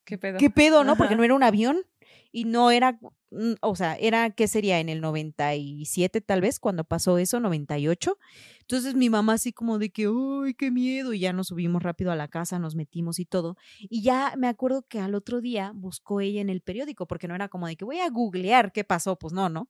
[0.04, 0.38] ¿Qué pedo?
[0.38, 0.96] qué pedo, ¿no?
[0.96, 1.82] Porque no era un avión
[2.30, 3.00] y no era,
[3.32, 4.78] mm, o sea, era, ¿qué sería?
[4.78, 8.16] En el 97 tal vez, cuando pasó eso, 98.
[8.60, 11.12] Entonces mi mamá así como de que, ¡ay, qué miedo!
[11.12, 13.56] Y ya nos subimos rápido a la casa, nos metimos y todo.
[13.80, 17.34] Y ya me acuerdo que al otro día buscó ella en el periódico, porque no
[17.34, 19.68] era como de que voy a googlear qué pasó, pues no, ¿no?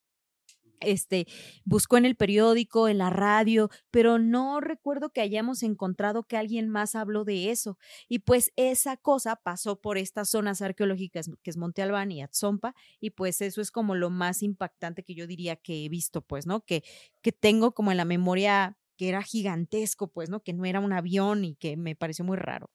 [0.80, 1.26] Este,
[1.64, 6.68] buscó en el periódico, en la radio, pero no recuerdo que hayamos encontrado que alguien
[6.68, 7.78] más habló de eso.
[8.08, 12.74] Y pues esa cosa pasó por estas zonas arqueológicas que es Monte Albán y Atzompa,
[13.00, 16.46] y pues eso es como lo más impactante que yo diría que he visto, pues,
[16.46, 16.64] ¿no?
[16.64, 16.82] Que,
[17.22, 20.42] que tengo como en la memoria que era gigantesco, pues, ¿no?
[20.42, 22.70] Que no era un avión y que me pareció muy raro.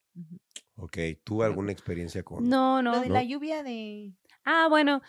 [0.76, 2.48] Ok, ¿tú alguna experiencia con...?
[2.48, 3.02] No, Lo no.
[3.02, 3.14] de ¿No?
[3.14, 4.14] la lluvia de...
[4.43, 5.01] Ah, bueno.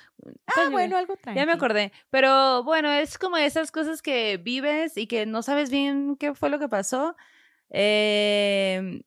[0.46, 1.42] Ah, ¿cuál bueno, algo tranquilo.
[1.42, 1.92] Ya me acordé.
[2.10, 6.50] Pero bueno, es como esas cosas que vives y que no sabes bien qué fue
[6.50, 7.16] lo que pasó.
[7.70, 9.02] Eh,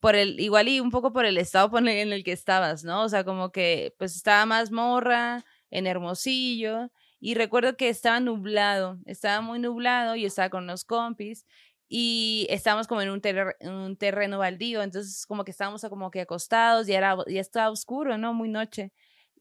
[0.00, 3.04] por el, igual y un poco por el estado en el que estabas, ¿no?
[3.04, 6.90] O sea, como que pues estaba más morra, en Hermosillo,
[7.20, 11.46] y recuerdo que estaba nublado, estaba muy nublado, y estaba con unos compis,
[11.88, 16.22] y estábamos como en un, en un terreno baldío, entonces como que estábamos como que
[16.22, 18.32] acostados, y era, ya estaba oscuro, ¿no?
[18.34, 18.92] Muy noche.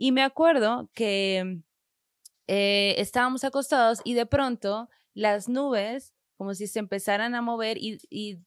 [0.01, 1.59] Y me acuerdo que
[2.47, 7.97] eh, estábamos acostados y de pronto las nubes como si se empezaran a mover y,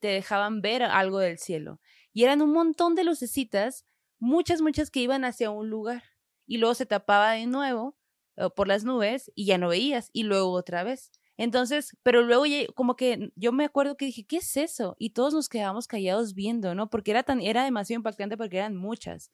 [0.00, 1.78] te dejaban ver algo del cielo.
[2.14, 3.84] Y eran un montón de lucecitas,
[4.18, 6.02] muchas, muchas que iban hacia un lugar.
[6.46, 7.98] Y luego se tapaba de nuevo
[8.36, 10.08] eh, por las nubes y ya no veías.
[10.14, 11.10] Y luego otra vez.
[11.36, 14.96] Entonces, pero luego ya- como que yo me acuerdo que dije, ¿qué es eso?
[14.98, 16.88] Y todos nos quedamos callados viendo, ¿no?
[16.88, 19.30] Porque era tan, era demasiado impactante porque eran muchas.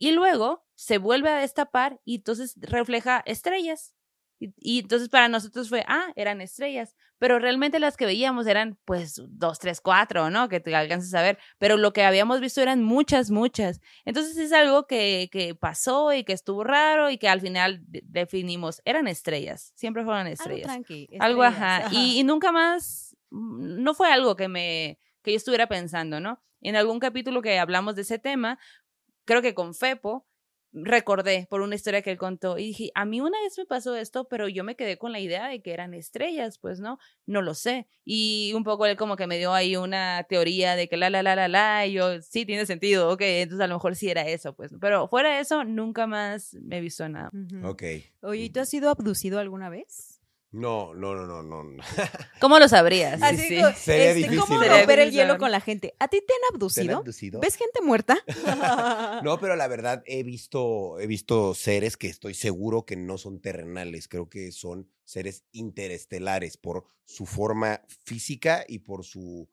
[0.00, 3.94] Y luego se vuelve a destapar y entonces refleja estrellas.
[4.42, 6.96] Y, y entonces para nosotros fue, ah, eran estrellas.
[7.18, 10.48] Pero realmente las que veíamos eran pues dos, tres, cuatro, ¿no?
[10.48, 11.38] Que te alcances a ver.
[11.58, 13.80] Pero lo que habíamos visto eran muchas, muchas.
[14.06, 18.00] Entonces es algo que, que pasó y que estuvo raro y que al final de-
[18.06, 19.72] definimos, eran estrellas.
[19.76, 20.64] Siempre fueron Algo estrellas.
[20.66, 21.08] tranqui.
[21.18, 21.88] Algo, ajá.
[21.92, 26.42] Y, y nunca más, mm, no fue algo que me, que yo estuviera pensando, ¿no?
[26.62, 28.58] En algún capítulo que hablamos de ese tema,
[29.30, 30.26] creo que con Fepo,
[30.72, 33.94] recordé por una historia que él contó y dije, a mí una vez me pasó
[33.94, 37.40] esto, pero yo me quedé con la idea de que eran estrellas, pues no, no
[37.40, 37.86] lo sé.
[38.04, 41.22] Y un poco él como que me dio ahí una teoría de que la, la,
[41.22, 44.26] la, la, la, y yo, sí, tiene sentido, ok, entonces a lo mejor sí era
[44.26, 44.72] eso, pues.
[44.80, 47.30] Pero fuera de eso, nunca más me he visto nada.
[47.32, 47.68] Ujú.
[47.68, 47.84] Ok.
[48.22, 50.09] Oye, ¿y tú has sido abducido alguna vez?
[50.52, 51.82] No, no, no, no, no.
[52.40, 53.22] ¿Cómo lo sabrías?
[53.22, 53.62] Así Sí, sí.
[53.62, 55.94] como, Sería este, difícil, ¿Cómo romper el hielo con la gente?
[56.00, 56.96] ¿A ti te han ¿Te han abducido?
[56.98, 57.40] abducido?
[57.40, 58.18] ¿Ves gente muerta?
[59.22, 63.40] No, pero la verdad he visto, he visto seres que estoy seguro que no son
[63.40, 64.08] terrenales.
[64.08, 69.48] Creo que son seres interestelares por su forma física y por su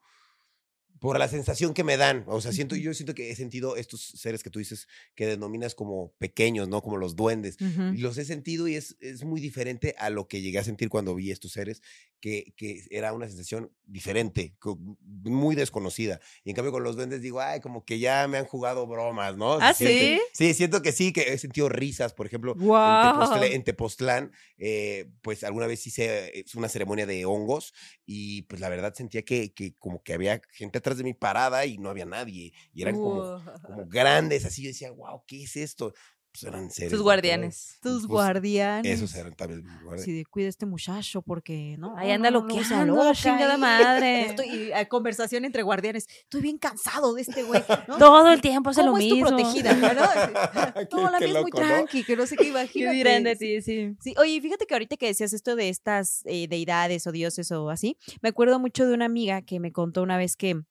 [0.99, 2.23] por la sensación que me dan.
[2.27, 5.75] O sea, siento, yo siento que he sentido estos seres que tú dices que denominas
[5.75, 6.81] como pequeños, ¿no?
[6.81, 7.57] Como los duendes.
[7.97, 11.15] Los he sentido y es, es muy diferente a lo que llegué a sentir cuando
[11.15, 11.81] vi estos seres,
[12.19, 14.55] que, que era una sensación diferente,
[14.99, 16.19] muy desconocida.
[16.43, 19.37] Y en cambio con los duendes digo, ay, como que ya me han jugado bromas,
[19.37, 19.53] ¿no?
[19.53, 20.21] ¿Ah, siente- sí?
[20.33, 22.53] Sí, siento que sí, que he sentido risas, por ejemplo.
[22.53, 23.01] En, ¡Guau!
[23.13, 27.73] Tepoztlán, en Tepoztlán, eh, pues alguna vez hice eh, una ceremonia de hongos
[28.05, 31.65] y pues la verdad sentía que, que como que había gente atrás de mi parada
[31.65, 32.53] y no había nadie.
[32.73, 33.41] Y eran como, Wow.
[33.61, 35.93] como grandes, así yo decía, wow, ¿qué es esto?
[36.39, 36.91] Pues eran seres.
[36.91, 37.03] Tus ¿no?
[37.03, 37.77] guardianes.
[37.81, 38.91] Tus Pues, guardianes.
[39.01, 40.05] Esos eran también mis guardianes.
[40.05, 41.97] Sí, de cuida a este muchacho porque no.
[41.97, 43.59] Ahí anda no, no, no sea loqueando, loca chingada ahí.
[43.59, 44.21] madre.
[44.27, 46.07] Estoy, y, conversación entre guardianes.
[46.23, 47.63] Estoy bien cansado de este güey.
[47.87, 47.97] ¿no?
[47.97, 49.29] Todo el tiempo hace ¿Cómo lo es tu mismo.
[49.29, 49.69] protegida?
[50.89, 52.95] Qué- No, la qué mía es muy tranqui, que no sé qué ¿Qué imagínate.
[52.95, 53.39] dirán de Sí.
[53.39, 53.61] ti?
[53.61, 53.95] Sí.
[54.01, 57.69] Sí, oye, fíjate que ahorita que decías esto de estas eh, deidades o dioses o
[57.69, 60.61] así, me acuerdo mucho de una amiga que me contó una vez que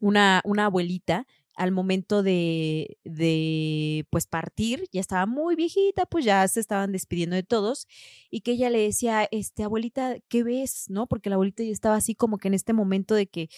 [0.00, 6.46] una, una abuelita al momento de, de pues partir, ya estaba muy viejita, pues ya
[6.48, 7.86] se estaban despidiendo de todos,
[8.30, 10.86] y que ella le decía, este, abuelita, ¿qué ves?
[10.88, 11.06] ¿No?
[11.06, 13.48] Porque la abuelita ya estaba así como que en este momento de que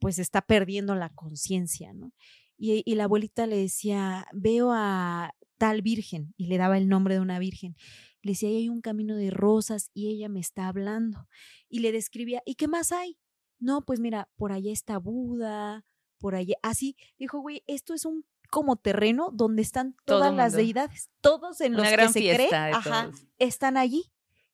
[0.00, 2.12] pues está perdiendo la conciencia, ¿no?
[2.56, 7.14] Y, y la abuelita le decía, veo a tal virgen, y le daba el nombre
[7.14, 7.76] de una virgen.
[8.22, 11.28] Le decía, ahí hay un camino de rosas y ella me está hablando.
[11.68, 13.18] Y le describía, ¿y qué más hay?
[13.60, 15.84] No, pues mira, por allá está Buda,
[16.18, 16.96] por allá, así.
[17.18, 21.72] Dijo, güey, esto es un como terreno donde están Todo todas las deidades, todos en
[21.72, 24.04] los Una que gran se cree, ajá, están allí.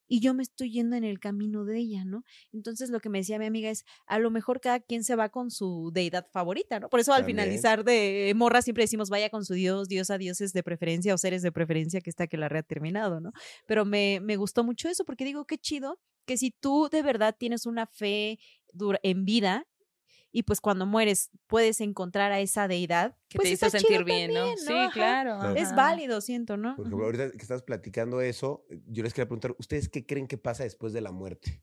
[0.07, 2.23] Y yo me estoy yendo en el camino de ella, ¿no?
[2.53, 5.29] Entonces lo que me decía mi amiga es, a lo mejor cada quien se va
[5.29, 6.89] con su deidad favorita, ¿no?
[6.89, 7.37] Por eso al También.
[7.37, 11.41] finalizar de morra siempre decimos, vaya con su dios, diosa, dioses de preferencia o seres
[11.41, 13.31] de preferencia que está que la red ha terminado, ¿no?
[13.65, 17.35] Pero me, me gustó mucho eso porque digo, qué chido que si tú de verdad
[17.37, 18.37] tienes una fe
[19.03, 19.65] en vida
[20.37, 24.33] y pues cuando mueres puedes encontrar a esa deidad, Que pues te hizo sentir bien,
[24.33, 24.45] ¿no?
[24.57, 24.91] Sí, Ajá.
[24.91, 25.55] claro.
[25.55, 26.75] Es válido, siento, ¿no?
[26.75, 30.37] Por ejemplo, ahorita que estás platicando eso, yo les quería preguntar, ¿ustedes qué creen que
[30.37, 31.61] pasa después de la muerte?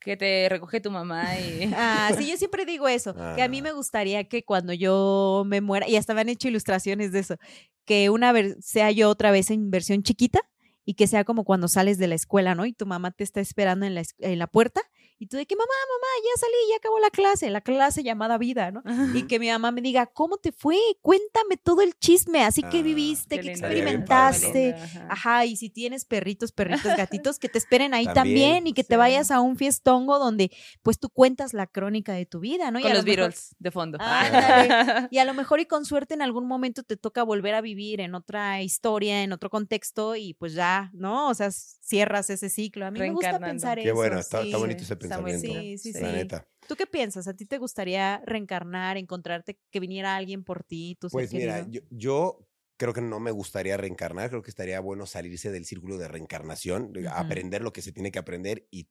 [0.00, 1.70] Que te recoge tu mamá y...
[1.76, 3.62] Ah, sí, yo siempre digo eso, que a mí Ah.
[3.62, 7.36] me gustaría que cuando yo me muera, y hasta me han hecho ilustraciones de eso,
[7.84, 10.40] que una vez sea yo otra vez en versión chiquita
[10.84, 12.66] y que sea como cuando sales de la escuela, ¿no?
[12.66, 14.80] Y tu mamá te está esperando en la, en la puerta
[15.22, 18.38] y tú de que mamá, mamá, ya salí, ya acabó la clase, la clase llamada
[18.38, 18.82] vida, ¿no?
[19.14, 20.76] Y que mi mamá me diga, ¿cómo te fue?
[21.00, 24.74] Cuéntame todo el chisme, así que Ah, viviste, que experimentaste.
[24.74, 25.06] Ajá.
[25.08, 28.82] Ajá, y si tienes perritos, perritos, gatitos, que te esperen ahí También, también, y que
[28.82, 30.50] te vayas a un fiestongo donde
[30.82, 32.80] pues tú cuentas la crónica de tu vida, ¿no?
[32.80, 33.98] Y Con a lo los Beatles de fondo.
[34.00, 35.08] Ándale.
[35.12, 38.00] Y a lo mejor y con suerte en algún momento te toca volver a vivir
[38.00, 41.28] en otra historia, en otro contexto y pues ya, ¿no?
[41.28, 41.50] O sea,
[41.82, 42.86] cierras ese ciclo.
[42.86, 43.94] A mí me gusta pensar Qué eso.
[43.94, 44.48] bueno, está, sí.
[44.48, 45.82] está bonito ese está muy pensamiento.
[45.82, 46.16] Sí, sí, la sí.
[46.16, 46.48] neta.
[46.66, 47.26] ¿Tú qué piensas?
[47.26, 51.66] ¿A ti te gustaría reencarnar, encontrarte, que viniera alguien por ti, tu ser Pues mira,
[51.68, 55.98] yo, yo creo que no me gustaría reencarnar, creo que estaría bueno salirse del círculo
[55.98, 58.88] de reencarnación, aprender lo que se tiene que aprender y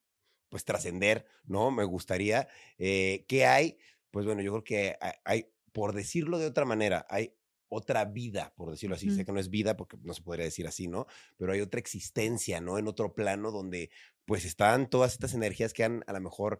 [0.50, 1.72] pues trascender, ¿no?
[1.72, 2.50] Me gustaría.
[2.78, 3.78] Eh, ¿Qué hay?
[4.12, 7.34] Pues bueno, yo creo que hay, hay, por decirlo de otra manera, hay
[7.74, 9.10] otra vida, por decirlo así.
[9.10, 11.08] Sé que no es vida porque no se podría decir así, ¿no?
[11.38, 12.78] Pero hay otra existencia, ¿no?
[12.78, 13.90] En otro plano donde
[14.26, 16.60] pues están todas estas energías que han a lo mejor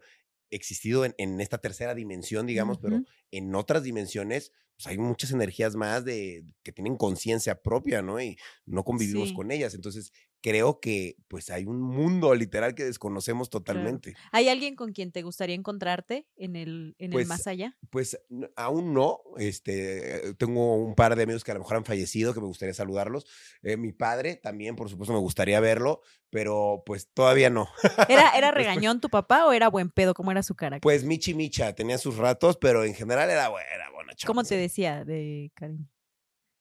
[0.50, 5.76] existido en, en esta tercera dimensión, digamos, pero en otras dimensiones, pues hay muchas energías
[5.76, 8.20] más de que tienen conciencia propia, ¿no?
[8.20, 8.36] Y
[8.66, 9.34] no convivimos Sí.
[9.34, 9.74] con ellas.
[9.74, 10.12] Entonces,
[10.42, 14.14] creo que pues hay un mundo literal que desconocemos totalmente.
[14.32, 17.78] ¿Hay alguien con quien te gustaría encontrarte en el, en Pues, el más allá?
[17.88, 18.20] Pues
[18.56, 19.20] aún no.
[19.38, 22.74] Este, tengo un par de amigos que a lo mejor han fallecido, que me gustaría
[22.74, 23.26] saludarlos.
[23.62, 27.68] Eh, mi padre también, por supuesto, me gustaría verlo, pero pues todavía no.
[28.08, 30.12] ¿Era, era regañón tu papá o era buen pedo?
[30.12, 30.82] ¿Cómo era su carácter?
[30.82, 34.56] Pues Michi Micha tenía sus ratos, pero en general era buena, buena chava, ¿Cómo te
[34.56, 35.86] decía de cariño?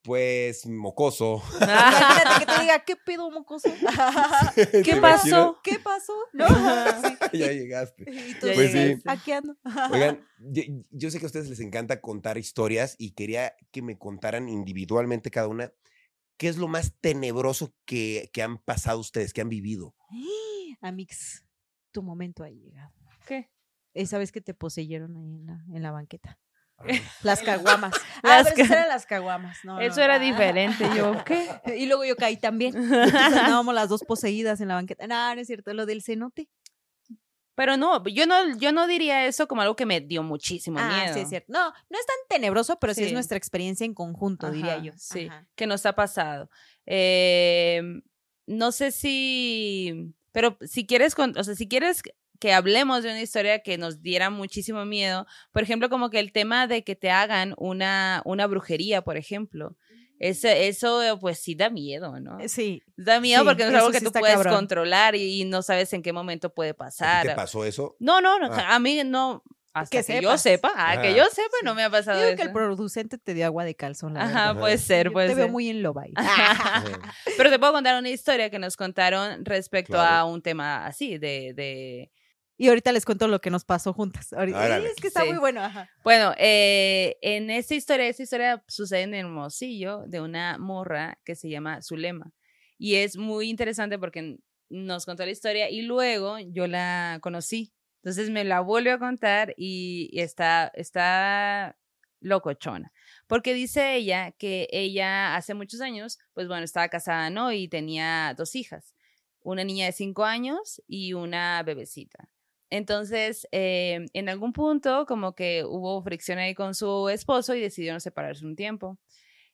[0.04, 1.44] Pues mocoso.
[1.62, 3.70] Imagínate que te diga, ¿qué pedo, mocoso?
[4.56, 5.22] ¿Te ¿Qué imaginas?
[5.22, 5.60] pasó?
[5.64, 6.14] ¿Qué pasó?
[6.34, 6.48] ¿No?
[7.34, 8.06] ya llegaste.
[8.12, 8.96] Y tú Ya Pues sí.
[9.06, 9.56] aquí ando.
[9.92, 13.98] Oigan, yo, yo sé que a ustedes les encanta contar historias y quería que me
[13.98, 15.72] contaran individualmente cada una
[16.38, 19.96] qué es lo más tenebroso que, que han pasado ustedes, que han vivido.
[20.82, 21.46] Amix,
[21.92, 22.92] tu momento ha llegado.
[23.28, 23.52] ¿Qué?
[23.94, 26.40] Esa vez que te poseyeron ahí en la, en la banqueta.
[27.24, 27.94] Las caguamas.
[27.94, 28.02] Las
[28.48, 29.58] ah, pero esas ca- eran las caguamas.
[29.64, 30.26] No, Eso no, era no.
[30.26, 30.86] diferente.
[30.96, 31.48] Yo, ¿qué?
[31.78, 32.76] Y luego yo caí también.
[32.76, 35.08] Andábamos las dos poseídas en la banqueta.
[35.08, 36.50] No, no es cierto, lo del cenote.
[37.54, 41.02] Pero no, yo no, yo no diría eso como algo que me dio muchísimo Ah,
[41.04, 41.14] miedo.
[41.14, 41.52] sí, es cierto.
[41.52, 44.94] No, no es tan tenebroso, pero sí, es nuestra experiencia en conjunto, diría yo.
[44.98, 45.46] Sí, Ajá.
[45.56, 46.50] que nos ha pasado.
[46.86, 47.82] Eh,
[48.48, 52.02] no sé si, pero si quieres, con- o sea, si quieres
[52.42, 56.34] que hablemos de una historia que nos diera muchísimo miedo, por ejemplo, como que el
[56.34, 59.78] tema de que te hagan una, una brujería, por ejemplo.
[60.20, 62.40] Eso, eso, pues sí da miedo, ¿no?
[62.40, 64.56] Eh, Sí, Da miedo sí, porque no es algo que sí tú puedes cabrón.
[64.56, 67.26] controlar y, y no sabes en qué momento puede ¿A ti pasar.
[67.28, 67.96] te pasó eso?
[68.00, 68.76] No, no, no, Ah.
[68.76, 69.44] a mí no.
[69.74, 71.18] Hasta Que que, yo sepa, ah, que Ajá.
[71.18, 71.66] yo sepa, Sí.
[71.66, 72.36] no me ha pasado Digo eso.
[72.38, 74.16] que el producente te dio agua de calzón.
[74.16, 74.60] La Ajá, verdad.
[74.60, 75.44] puede ser, Yo puede te ser.
[75.46, 76.14] veo muy en loba ahí.
[77.38, 80.16] Pero te puedo contar una historia que nos contaron respecto Claro.
[80.16, 82.12] a un tema así, de, de...
[82.58, 84.34] Y ahorita les cuento lo que nos pasó juntas.
[84.34, 84.88] Ahorita- Órale.
[84.90, 85.30] es que está Sí.
[85.30, 85.62] muy bueno.
[85.64, 85.90] Ajá.
[86.04, 91.50] Bueno, eh, en esta historia, esta historia sucede en Hermosillo de una morra que se
[91.50, 92.32] llama Zulema.
[92.78, 94.38] Y es muy interesante porque
[94.70, 97.74] nos contó la historia y luego yo la conocí.
[98.04, 101.78] Entonces me la vuelve a contar y, y está, está
[102.20, 102.92] locochona.
[103.28, 107.52] Porque dice ella que ella hace muchos años, pues bueno, estaba casada, ¿no?
[107.52, 108.96] Y tenía dos hijas,
[109.42, 112.30] una niña de cinco años y una bebecita.
[112.72, 118.02] Entonces, eh, en algún punto, como que hubo fricción ahí con su esposo y decidieron
[118.02, 119.00] separarse un tiempo.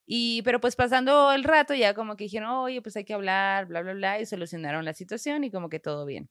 [0.06, 3.68] Y, pero pues pasando el rato, ya como que dijeron, oye, pues hay que hablar,
[3.68, 6.30] bla, bla, bla, y solucionaron la situación y como que todo bien.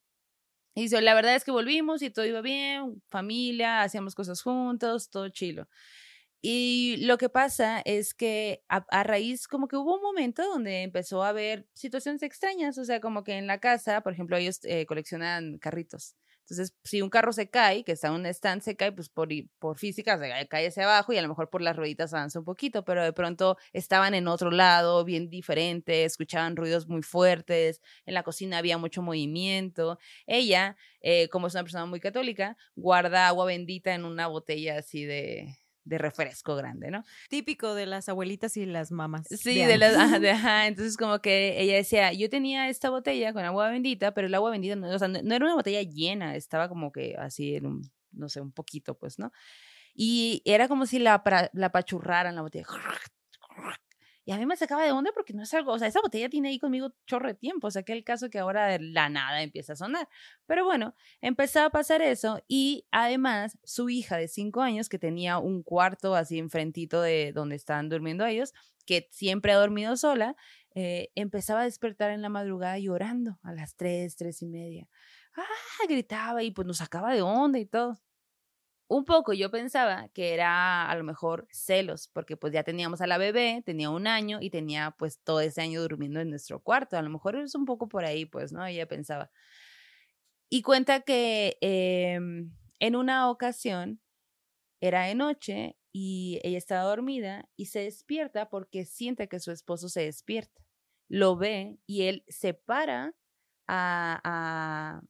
[0.75, 5.09] Y dice, la verdad es que volvimos y todo iba bien, familia, hacíamos cosas juntos,
[5.09, 5.67] todo chilo.
[6.41, 10.83] Y lo que pasa es que a, a raíz, como que hubo un momento donde
[10.83, 14.59] empezó a haber situaciones extrañas, o sea, como que en la casa, por ejemplo, ellos
[14.65, 16.15] eh, coleccionan carritos.
[16.49, 19.27] Entonces, si un carro se cae, que está en un stand, se cae, pues por,
[19.59, 22.39] por física se cae- cae hacia abajo y a lo mejor por las rueditas avanza
[22.39, 27.81] un poquito, pero de pronto estaban en otro lado, bien diferente, escuchaban ruidos muy fuertes,
[28.05, 29.99] en la cocina había mucho movimiento.
[30.25, 35.03] Ella, eh, como es una persona muy católica, guarda agua bendita en una botella así
[35.05, 35.57] de,
[35.87, 37.03] de refresco grande, ¿no?
[37.29, 39.27] Típico de las abuelitas y las mamás.
[39.29, 39.79] Sí, de antes.
[39.79, 43.69] las, ajá, de- ajá, entonces como que ella decía, yo tenía esta botella con agua
[43.69, 46.69] bendita, pero el agua bendita, no, o sea, no, no era una botella llena, estaba
[46.69, 49.31] como que así en un, no sé, un poquito, pues, ¿no?
[49.93, 51.23] Y era como si la,
[51.53, 52.65] la apachurraran la botella.
[54.27, 56.27] Y a mí me sacaba de onda porque no es algo, o sea, esa botella
[56.27, 59.07] tiene ahí conmigo chorro de tiempo, o sea, que el caso que ahora de la
[59.07, 60.09] nada empieza a sonar.
[60.45, 65.37] Pero bueno, empezaba a pasar eso y además su hija de cinco años, que tenía
[65.37, 68.53] un cuarto así enfrentito de donde estaban durmiendo ellos,
[68.85, 70.35] que siempre ha dormido sola,
[70.75, 74.89] eh, empezaba a despertar en la madrugada llorando a las tres, tres y media.
[75.37, 77.97] Ah, gritaba y pues nos sacaba de onda y todo.
[78.89, 83.07] Un poco yo pensaba que era a lo mejor celos, porque pues ya teníamos a
[83.07, 86.97] la bebé, tenía un año y tenía pues todo ese año durmiendo en nuestro cuarto.
[86.97, 88.65] A lo mejor es un poco por ahí, pues, ¿no?
[88.65, 89.29] Ella pensaba.
[90.49, 93.99] Y cuenta que em, en una ocasión
[94.81, 99.89] era de noche y ella estaba dormida y se despierta porque siente que su esposo
[99.89, 100.63] se despierta.
[101.09, 103.15] Lo ve y él se para
[103.67, 105.01] a, a-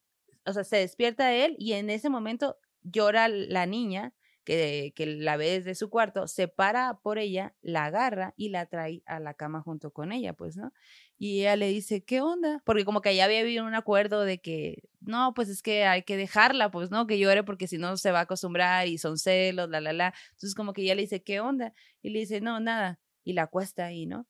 [0.45, 4.13] o sea, se despierta él y en ese momento llora la niña
[4.47, 8.65] que, que la ve desde su cuarto, se para por ella, la agarra y la
[8.65, 10.71] trae a la cama junto con ella, pues, ¿no?
[11.17, 12.61] Y ella le dice, ¿qué onda?
[12.65, 16.03] Porque como que ya había habido un acuerdo de que, no, pues es que hay
[16.03, 17.07] que dejarla, pues, ¿no?
[17.07, 20.13] Que llore porque si no se va a acostumbrar y son celos, la, la, la.
[20.31, 21.73] Entonces como que ella le dice, ¿qué onda?
[22.01, 23.01] Y le dice, no, nada.
[23.25, 24.27] Y la acuesta ahí, ¿no?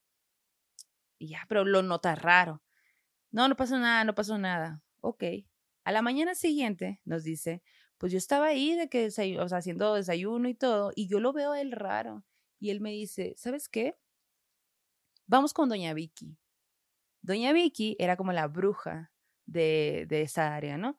[1.19, 2.63] Y ya, pero lo nota raro.
[3.31, 4.81] No, no pasó nada, no pasó nada.
[5.01, 5.23] Ok.
[5.83, 7.61] A la mañana siguiente nos dice,
[7.97, 9.11] pues yo estaba ahí de que, o
[9.49, 12.23] sea, haciendo desayuno y todo, y yo lo veo a él raro.
[12.59, 13.97] Y él me dice, ¿sabes qué?
[15.25, 16.37] Vamos con doña Vicky.
[17.21, 19.11] Doña Vicky era como la bruja
[19.45, 20.97] de, de esa área, ¿no?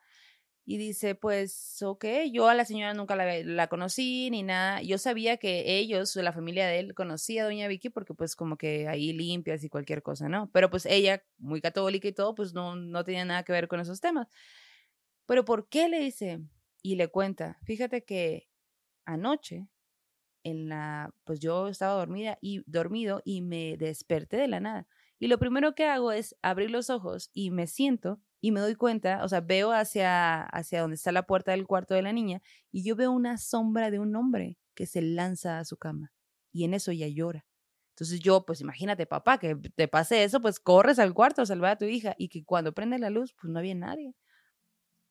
[0.71, 4.83] Y dice, pues, ok, yo a la señora nunca la, la conocí ni nada.
[4.83, 8.59] Yo sabía que ellos, la familia de él, conocía a doña Vicky porque pues como
[8.59, 10.51] que ahí limpias y cualquier cosa, ¿no?
[10.53, 13.81] Pero pues ella, muy católica y todo, pues no, no tenía nada que ver con
[13.81, 14.29] esos temas.
[15.27, 16.41] Pero ¿por qué le dice?
[16.83, 18.49] Y le cuenta, fíjate que
[19.05, 19.69] anoche
[20.45, 24.87] en la, pues yo estaba dormida y dormido y me desperté de la nada.
[25.19, 28.77] Y lo primero que hago es abrir los ojos y me siento y me doy
[28.77, 32.41] cuenta, o sea, veo hacia, hacia donde está la puerta del cuarto de la niña
[32.71, 36.13] y yo veo una sombra de un hombre que se lanza a su cama
[36.53, 37.45] y en eso ella llora.
[37.91, 41.73] Entonces yo, pues imagínate, papá, que te pase eso, pues corres al cuarto a salvar
[41.73, 44.15] a tu hija y que cuando prende la luz, pues no había nadie.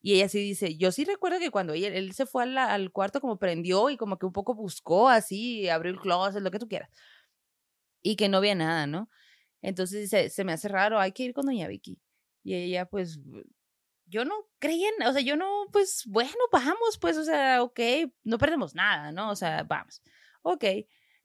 [0.07, 3.37] Y ella sí dice, yo sí recuerdo que cuando él se fue al, cuarto como
[3.37, 6.89] prendió y como que un poco buscó así, abrió el closet, lo que tú quieras.
[8.01, 9.09] Y que no había nada, ¿no?
[9.61, 11.99] Entonces dice, se me hace raro, hay que ir con doña Vicky.
[12.41, 13.19] Y ella, pues,
[14.05, 17.79] yo no creía, o sea, yo no, pues, bueno, vamos, pues, o sea, ok,
[18.23, 19.31] no perdemos nada, ¿no?
[19.31, 20.01] O sea, vamos.
[20.41, 20.63] Ok.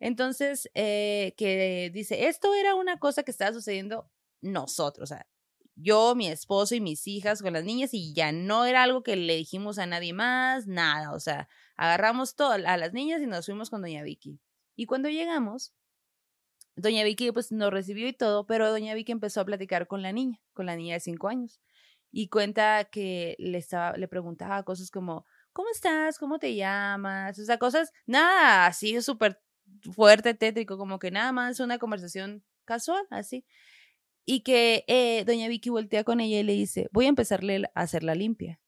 [0.01, 4.11] Entonces, eh, que dice, esto era una cosa que estaba sucediendo
[4.41, 5.25] nosotros, o sea,
[5.74, 9.16] yo, mi esposo y mis hijas con las niñas y ya no era algo que
[9.16, 13.47] le dijimos a nadie más, nada, o sea, agarramos todo, a las niñas y nos
[13.47, 14.40] fuimos con doña Vicky.
[14.77, 15.73] Y cuando llegamos,
[16.77, 20.12] doña Vicky pues nos recibió y todo, pero doña Vicky empezó a platicar con la
[20.12, 21.61] niña, con la niña de cinco años.
[22.11, 26.19] Y cuenta que le, estaba, le preguntaba cosas como, ¿cómo estás?
[26.19, 27.39] ¿Cómo te llamas?
[27.39, 29.40] O sea, cosas, nada así súper
[29.94, 33.47] fuerte, tétrico, como que nada más una conversación casual, así.
[34.24, 37.81] Y que eh, doña Vicky voltea con ella y le dice, voy a empezarle a
[37.81, 38.61] hacer la limpia.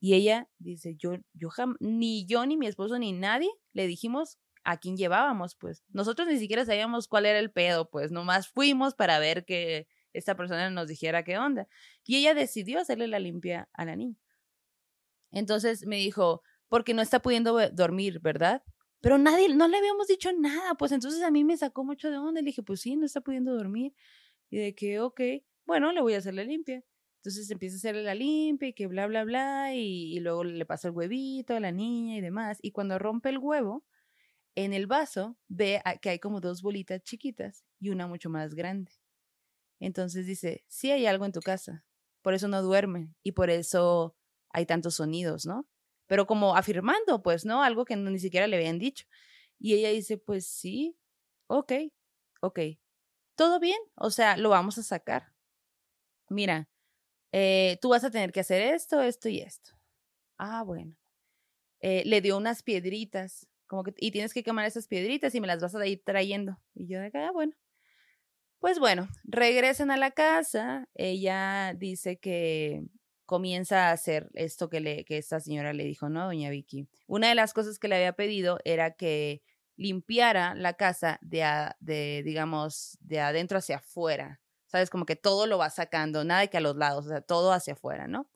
[0.00, 4.78] Y ella dice, yo, yo ni yo, ni mi esposo, ni nadie le dijimos a
[4.78, 5.84] quién llevábamos, pues.
[5.88, 8.10] Nosotros ni siquiera sabíamos cuál era el pedo, pues.
[8.10, 11.68] Nomás fuimos para ver que esta persona nos dijera qué onda.
[12.04, 14.16] Y ella decidió hacerle la limpia a la niña.
[15.30, 18.62] Entonces me dijo, porque no está pudiendo dormir, ¿verdad?
[19.00, 22.18] Pero nadie, no le habíamos dicho nada, pues entonces a mí me sacó mucho de
[22.18, 22.40] onda.
[22.40, 23.94] Le dije, pues sí, no está pudiendo dormir.
[24.50, 25.20] Y de que, ok,
[25.66, 26.84] bueno, le voy a hacer la limpia.
[27.18, 30.88] Entonces empieza a hacerle la limpia y que bla, bla, bla, y, luego le pasa
[30.88, 32.58] el huevito a la niña y demás.
[32.62, 33.84] Y cuando rompe el huevo,
[34.54, 38.92] en el vaso ve que hay como dos bolitas chiquitas y una mucho más grande.
[39.80, 41.84] Entonces dice, sí hay algo en tu casa,
[42.22, 44.16] por eso no duerme y por eso
[44.50, 45.68] hay tantos sonidos, ¿no?
[46.06, 47.62] Pero como afirmando, pues, ¿no?
[47.62, 49.06] Algo que ni siquiera le habían dicho.
[49.58, 50.96] Y ella dice, pues sí,
[51.46, 51.72] ok,
[52.40, 52.58] ok,
[53.36, 55.32] todo bien, o sea, lo vamos a sacar.
[56.28, 56.68] Mira,
[57.32, 59.72] eh, tú vas a tener que hacer esto, esto y esto.
[60.38, 60.96] Ah, bueno.
[61.80, 65.46] Eh, le dio unas piedritas como que, y tienes que quemar esas piedritas y me
[65.46, 66.58] las vas a ir trayendo.
[66.74, 67.54] Y yo de acá, ah, bueno.
[68.58, 70.88] Pues bueno, regresan a la casa.
[70.94, 72.82] Ella dice que
[73.26, 76.88] comienza a hacer esto que, le, que esta señora le dijo, ¿no, doña Vicky?
[77.06, 79.40] Una de las cosas que le había pedido era que
[79.80, 84.40] limpiara la casa de, de digamos, de adentro hacia afuera.
[84.66, 84.88] ¿Sabes?
[84.88, 87.72] Como que todo lo va sacando, nada que a los lados, o sea, todo hacia
[87.72, 88.30] afuera, ¿no?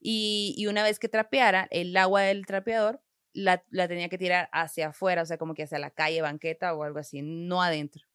[0.00, 3.02] Y, y una vez que trapeara, el agua del trapeador
[3.34, 6.84] la, tenía que tirar hacia afuera, o sea, como que hacia la calle, banqueta o
[6.84, 8.06] algo así, no adentro.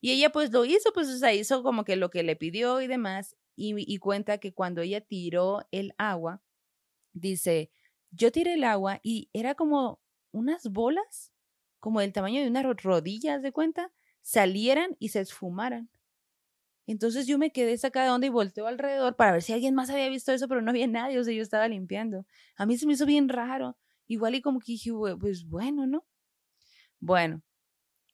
[0.00, 2.86] Y ella pues lo hizo, pues o hizo como que lo que le pidió y
[2.86, 6.42] demás, y, y cuenta que cuando ella tiró el agua,
[7.12, 7.70] dice,
[8.10, 10.00] yo tiré el agua y era como
[10.32, 11.32] unas bolas,
[11.80, 13.90] como del tamaño de unas rodillas de cuenta,
[14.22, 15.90] salieran y se esfumaran.
[16.86, 19.90] Entonces yo me quedé sacada de onda y volteo alrededor para ver si alguien más
[19.90, 22.26] había visto eso, pero no había nadie, o sea, yo estaba limpiando.
[22.56, 23.76] A mí se me hizo bien raro.
[24.08, 24.90] Igual y como que dije,
[25.20, 26.04] pues bueno, ¿no?
[26.98, 27.42] Bueno,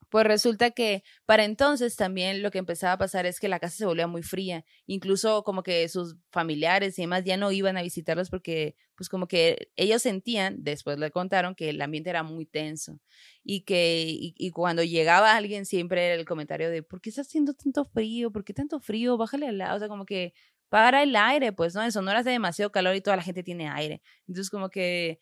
[0.09, 3.77] pues resulta que para entonces también lo que empezaba a pasar es que la casa
[3.77, 7.83] se volvía muy fría, incluso como que sus familiares y demás ya no iban a
[7.83, 12.47] visitarlos porque pues como que ellos sentían, después le contaron que el ambiente era muy
[12.47, 13.01] tenso
[13.45, 17.55] y que y, cuando llegaba alguien siempre era el comentario de ¿por qué está haciendo
[17.55, 18.31] tanto frío?
[18.31, 19.17] ¿Por qué tanto frío?
[19.17, 20.33] Bájale al lado, o sea, como que
[20.69, 23.69] para el aire, pues no, en Sonora hace demasiado calor y toda la gente tiene
[23.69, 24.03] aire.
[24.27, 25.21] Entonces como que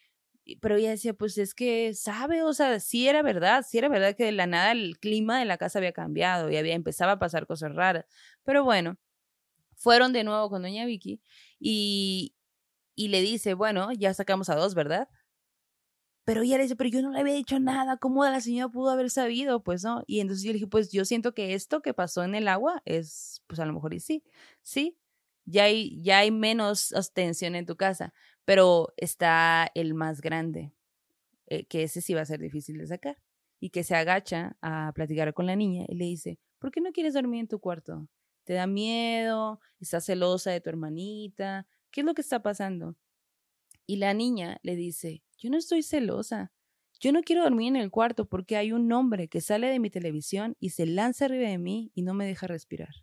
[0.60, 4.14] pero ella decía, pues es que sabe, o sea, sí era verdad, sí era verdad
[4.16, 7.18] que de la nada el clima de la casa había cambiado y había empezaba a
[7.18, 8.04] pasar cosas raras.
[8.44, 8.96] Pero bueno,
[9.76, 11.22] fueron de nuevo con doña Vicky
[11.60, 12.34] y,
[12.96, 15.08] y le dice, bueno, ya sacamos a dos, ¿verdad?
[16.24, 18.90] Pero ella le dice, pero yo no le había dicho nada, ¿cómo la señora pudo
[18.90, 19.62] haber sabido?
[19.62, 20.02] Pues no.
[20.06, 22.80] Y entonces yo le dije, pues yo siento que esto que pasó en el agua
[22.86, 24.24] es, pues a lo mejor y sí,
[24.62, 24.98] sí,
[25.44, 28.14] ya hay, ya hay menos tensión en tu casa
[28.44, 30.72] pero está el más grande,
[31.46, 33.18] eh, que ese sí va a ser difícil de sacar,
[33.60, 36.92] y que se agacha a platicar con la niña y le dice, ¿por qué no
[36.92, 38.08] quieres dormir en tu cuarto?
[38.44, 39.60] ¿Te da miedo?
[39.80, 41.66] ¿Estás celosa de tu hermanita?
[41.90, 42.96] ¿Qué es lo que está pasando?
[43.86, 46.52] Y la niña le dice, yo no estoy celosa.
[47.00, 49.90] Yo no quiero dormir en el cuarto porque hay un hombre que sale de mi
[49.90, 52.94] televisión y se lanza arriba de mí y no me deja respirar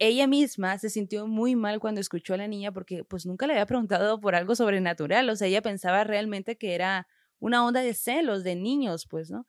[0.00, 3.52] ella misma se sintió muy mal cuando escuchó a la niña porque pues nunca le
[3.52, 7.06] había preguntado por algo sobrenatural, o sea, ella pensaba realmente que era
[7.38, 9.46] una onda de celos de niños, pues, ¿no?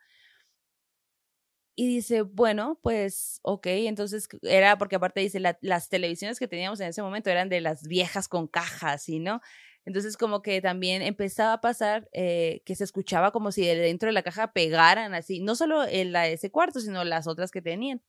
[1.78, 6.88] Y dice, bueno, pues, ok, entonces era porque aparte dice, las televisiones que teníamos en
[6.90, 9.42] ese momento eran de las viejas con cajas, ¿sí, no?
[9.86, 14.14] Entonces como que también empezaba a pasar eh, que se escuchaba como si dentro de
[14.14, 17.62] la caja pegaran así, no solo en la de ese cuarto, sino las otras que
[17.64, 18.02] tenían.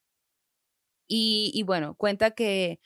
[1.15, 2.81] Y, bueno, cuenta que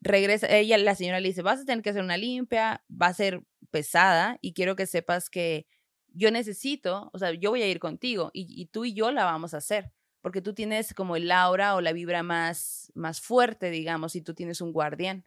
[0.00, 3.14] regresa, ella, la señora le dice, vas a tener que hacer una limpia, va a
[3.14, 5.66] ser pesada y quiero que sepas que
[6.08, 9.24] yo necesito, o sea, yo voy a ir contigo y, y tú y yo la
[9.24, 13.70] vamos a hacer porque tú tienes como el aura o la vibra más, más fuerte,
[13.70, 15.24] digamos, y tú tienes un guardián.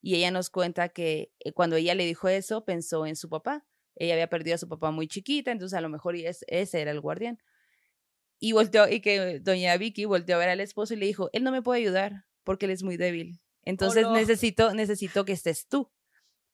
[0.00, 3.64] Y ella nos cuenta que eh, cuando ella le dijo eso, pensó en su papá.
[3.96, 7.00] Ella había perdido a su papá muy chiquita, entonces a lo mejor ese era el
[7.00, 7.38] guardián.
[8.40, 11.42] Y volteó, y que doña Vicky volteó a ver al esposo y le dijo, él
[11.42, 13.40] no me puede ayudar porque él es muy débil.
[13.64, 15.90] Entonces necesito, necesito que estés tú.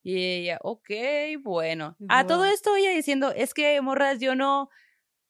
[0.02, 0.90] Y ella, ok,
[1.42, 1.96] bueno.
[2.08, 4.68] A todo esto ella diciendo, es que, morras, yo no,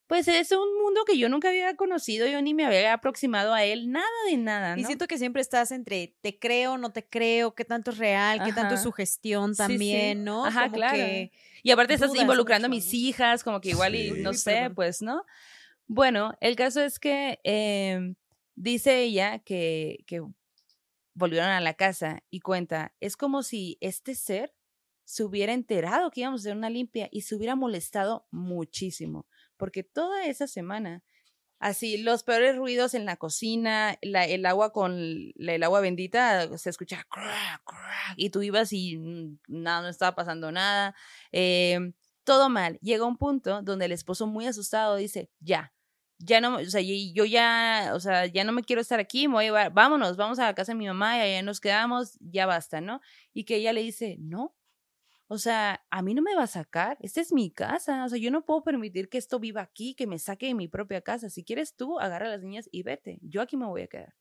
[0.07, 3.63] pues es un mundo que yo nunca había conocido, yo ni me había aproximado a
[3.63, 4.75] él, nada de nada.
[4.75, 4.81] ¿no?
[4.81, 8.43] Y siento que siempre estás entre te creo, no te creo, qué tanto es real,
[8.43, 10.45] qué tanto es sugestión también, ¿no?
[10.45, 10.97] Ajá, claro.
[11.63, 15.25] y aparte estás involucrando a mis hijas, como que igual y no sé, pues, ¿no?
[15.87, 18.15] Bueno, el caso es que em,
[18.55, 20.21] dice ella que, que
[21.13, 24.53] volvieron a la casa y cuenta, es como si este ser
[25.05, 29.83] se hubiera enterado que íbamos a hacer una limpia y se hubiera molestado muchísimo porque
[29.83, 31.03] toda esa semana,
[31.59, 36.71] así, los peores ruidos en la cocina, la, el agua con el agua bendita, se
[36.71, 37.05] escuchaba
[38.17, 38.97] y tú ibas y
[39.47, 40.95] nada, no estaba pasando nada,
[41.31, 41.93] em,
[42.23, 42.79] todo mal.
[42.81, 45.73] Llega un punto donde el esposo muy asustado dice, ya,
[46.17, 49.35] ya no, o sea, yo ya, o sea, ya no me quiero estar aquí, me
[49.35, 52.17] voy a llevar, vámonos, vamos a la casa de mi mamá y allá nos quedamos,
[52.21, 53.01] ya basta, ¿no?
[53.33, 54.55] Y que ella le dice, no,
[55.27, 58.17] o sea, a mí no me va a sacar, esta es mi casa, o sea,
[58.19, 61.29] yo no puedo permitir que esto viva aquí, que me saque de mi propia casa.
[61.29, 64.13] Si quieres tú, agarra a las niñas y vete, yo aquí me voy a quedar.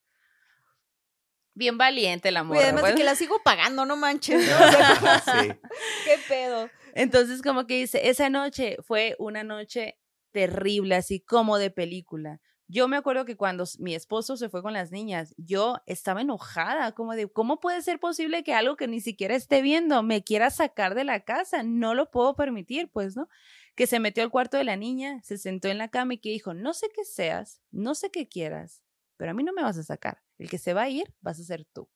[1.55, 2.63] Bien valiente la mujer.
[2.63, 4.45] Y además de que la sigo pagando, no manches.
[5.25, 5.49] sí.
[6.05, 6.69] Qué pedo.
[6.95, 9.99] Entonces, como que dice, esa noche fue una noche
[10.35, 12.41] terrible, así como de película.
[12.67, 16.93] Yo me acuerdo que cuando mi esposo se fue con las niñas, yo estaba enojada,
[16.93, 20.51] como de, ¿cómo puede ser posible que algo que ni siquiera esté viendo me quiera
[20.51, 21.63] sacar de la casa?
[21.63, 23.29] No lo puedo permitir, pues, ¿no?
[23.77, 26.31] Que se metió al cuarto de la niña, se sentó en la cama y que
[26.31, 28.83] dijo, no sé qué seas, no sé qué quieras,
[29.17, 30.23] pero a mí no me vas a sacar.
[30.39, 31.89] El que se va a ir vas a ser tú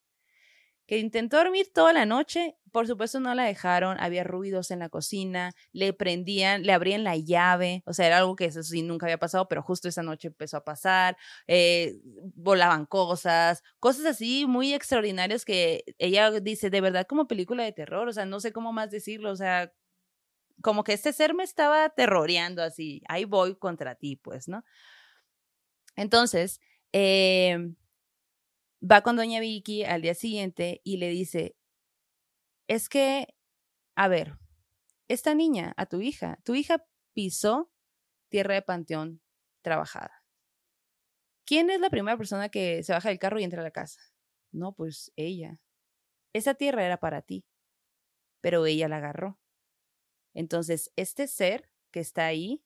[0.88, 4.88] que intentó dormir toda la noche, por supuesto no la dejaron, había ruidos en la
[4.88, 9.04] cocina, le prendían, le abrían la llave, o sea, era algo que eso sí nunca
[9.04, 12.00] había pasado, pero justo esa noche empezó a pasar, eh,
[12.34, 18.08] volaban cosas, cosas así muy extraordinarias que ella dice, de verdad como película de terror,
[18.08, 19.70] o sea, no sé cómo más decirlo, o sea,
[20.62, 24.64] como que este ser me estaba terroreando así, ahí voy contra ti, pues, ¿no?
[25.96, 26.60] Entonces,
[26.94, 27.72] eh,
[28.82, 31.56] va con doña Vicky al día siguiente y le dice,
[32.68, 33.34] es que,
[33.96, 34.38] a ver,
[35.08, 36.84] esta niña, a tu hija, tu hija
[37.14, 37.72] pisó
[38.28, 39.22] tierra de panteón
[39.62, 40.22] trabajada.
[41.46, 44.00] ¿Quién es la primera persona que se baja del carro y entra a la casa?
[44.52, 45.58] No, pues ella.
[46.34, 47.46] Esa tierra era para ti,
[48.42, 49.38] pero ella la agarró.
[50.34, 52.62] Entonces, este ser que está ahí,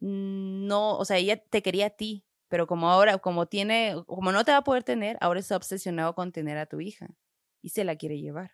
[0.00, 4.44] no, o sea, ella te quería a ti, pero como ahora, como tiene, como no
[4.44, 7.08] te va a poder tener, ahora está obsesionado con tener a tu hija
[7.62, 8.52] y se la quiere llevar.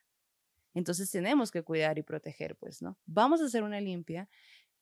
[0.74, 2.98] Entonces tenemos que cuidar y proteger, pues, ¿no?
[3.06, 4.28] Vamos a hacer una limpia.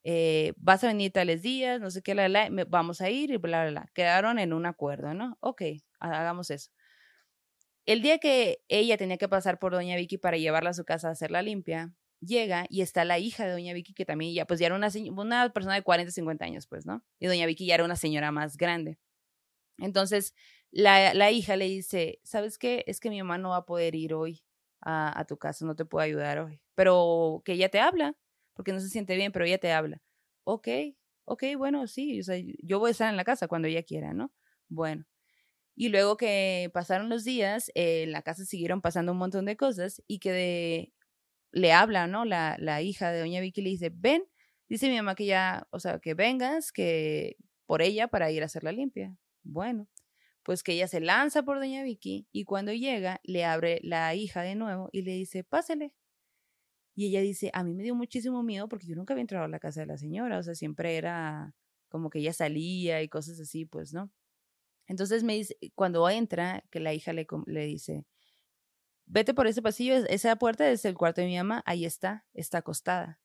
[0.05, 3.37] Eh, vas a venir tales días, no sé qué, la, la, vamos a ir y
[3.37, 3.91] bla, bla, bla.
[3.95, 5.37] Quedaron en un acuerdo, ¿no?
[5.41, 5.63] Ok,
[6.01, 6.71] hagamos eso.
[7.85, 11.09] El día que ella tenía que pasar por Doña Vicky para llevarla a su casa
[11.09, 11.93] a hacer la limpia,
[12.23, 14.89] llega y está la hija de Doña Vicky, que también ya, pues ya era una,
[15.17, 17.05] una persona de 40, 50 años, pues, ¿no?
[17.19, 18.99] Y Doña Vicky ya era una señora más grande.
[19.79, 20.35] Entonces,
[20.71, 22.85] la, la hija le dice, ¿sabes qué?
[22.87, 24.43] Es que mi mamá no va a poder ir hoy
[24.81, 26.61] a, a tu casa, no te puedo ayudar hoy.
[26.75, 28.17] Pero que ella te habla,
[28.55, 30.01] porque no se siente bien, pero ella te habla.
[30.45, 30.69] Ok,
[31.25, 34.13] ok, bueno, sí, o sea, yo voy a estar en la casa cuando ella quiera,
[34.15, 34.33] ¿no?
[34.69, 35.05] Bueno.
[35.75, 39.57] Y luego que pasaron los días, eh, en la casa siguieron pasando un montón de
[39.57, 40.93] cosas y que de,
[41.53, 42.25] le habla, ¿no?
[42.25, 44.25] La, la hija de doña Vicky le dice, ven,
[44.69, 48.47] dice mi mamá que ya, o sea, que vengas, que por ella para ir a
[48.47, 49.17] hacer la limpia.
[49.45, 49.89] Bueno,
[50.43, 54.43] pues que ella se lanza por doña Vicky y cuando llega le abre la hija
[54.43, 55.95] de nuevo y le dice, pásele.
[56.95, 59.49] Y ella dice, a mí me dio muchísimo miedo porque yo nunca había entrado a
[59.49, 61.55] la casa de la señora, o sea, siempre era
[61.89, 64.11] como que ella salía y cosas así, pues, ¿no?
[64.87, 68.05] Entonces me dice, cuando entra, que la hija le, le dice,
[69.13, 72.59] vete por ese pasillo, esa puerta es el cuarto de mi mamá, ahí está, está
[72.59, 73.21] acostada.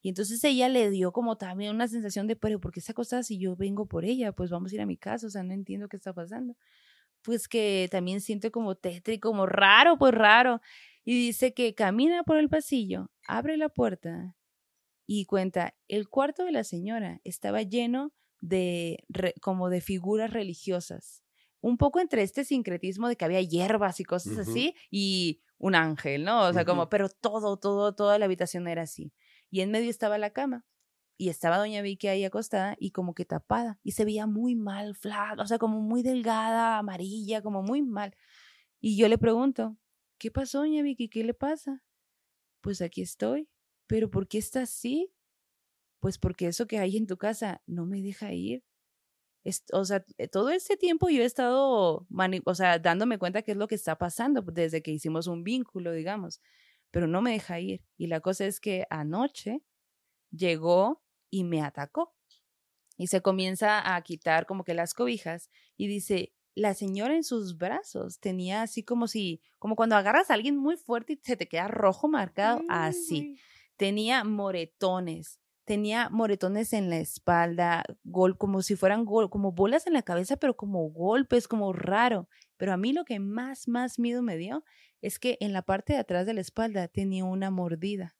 [0.00, 3.22] Y entonces ella le dio como también una sensación de, pero ¿por qué está acostada
[3.22, 4.32] si yo vengo por ella?
[4.32, 6.56] Pues vamos a ir a mi casa, o sea, no entiendo qué está pasando.
[7.22, 10.60] Pues que también siente como tétrico, como raro, pues raro.
[11.04, 14.36] Y dice que camina por el pasillo, abre la puerta
[15.06, 19.04] y cuenta, el cuarto de la señora estaba lleno de
[19.40, 21.22] como de figuras religiosas.
[21.60, 26.24] Un poco entre este sincretismo de que había hierbas y cosas así y un ángel,
[26.24, 26.46] ¿no?
[26.46, 29.12] O sea, como, pero todo, todo, toda la habitación era así.
[29.50, 30.64] Y en medio estaba la cama.
[31.20, 33.80] Y estaba doña Vicky ahí acostada y como que tapada.
[33.82, 38.14] Y se veía muy mal, flaca, o sea, como muy delgada, amarilla, como muy mal.
[38.80, 39.76] Y yo le pregunto,
[40.18, 41.08] ¿qué pasó, doña Vicky?
[41.08, 41.82] ¿Qué le pasa?
[42.60, 43.48] Pues aquí estoy.
[43.88, 45.12] ¿Pero por qué está así?
[45.98, 48.62] Pues porque eso que hay en tu casa no me deja ir.
[49.72, 52.06] O sea, eh, todo este tiempo yo he estado,
[52.44, 55.92] o sea, dándome cuenta qué es lo que está pasando desde que hicimos un vínculo,
[55.92, 56.40] digamos
[56.90, 57.82] pero no me deja ir.
[57.96, 59.62] Y la cosa es que anoche
[60.30, 62.14] llegó y me atacó.
[62.96, 67.56] Y se comienza a quitar como que las cobijas y dice, la señora en sus
[67.56, 71.46] brazos tenía así como si, como cuando agarras a alguien muy fuerte y se te
[71.46, 73.38] queda rojo marcado, así.
[73.76, 75.38] Tenía moretones,
[75.68, 80.38] tenía moretones en la espalda, gol, como si fueran gol, como bolas en la cabeza,
[80.38, 82.26] pero como golpes, como raro.
[82.56, 84.64] Pero a mí lo que más, más miedo me dio
[85.02, 88.16] es que en la parte de atrás de la espalda tenía una mordida.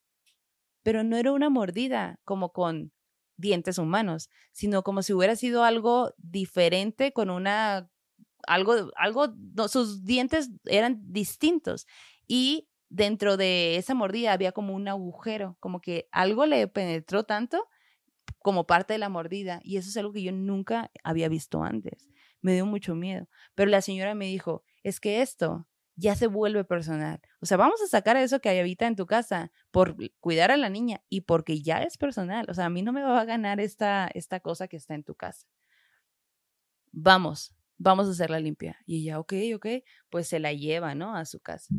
[0.83, 2.93] Pero no era una mordida como con
[3.39, 7.91] dientes humanos, sino como si hubiera sido algo diferente con una
[8.47, 9.35] algo algo
[9.69, 11.87] sus dientes eran distintos
[12.27, 17.67] y dentro de esa mordida había como un agujero, como que algo le penetró tanto
[18.41, 22.09] como parte de la mordida y eso es algo que yo nunca había visto antes.
[22.41, 25.67] Me dio mucho miedo, pero la señora me dijo, "Es que esto
[25.97, 27.21] ya se vuelve personal.
[27.41, 30.69] O sea, vamos a sacar eso que habita en tu casa por cuidar a la
[30.71, 32.47] niña y porque ya es personal.
[32.49, 35.03] O sea, a mí no me va a ganar esta, esta cosa que está en
[35.03, 35.49] tu casa.
[36.93, 38.77] Vamos, vamos a hacerla limpia.
[38.87, 39.67] Y ella, ok, ok,
[40.11, 41.15] pues se la lleva, ¿no?
[41.17, 41.75] A su casa.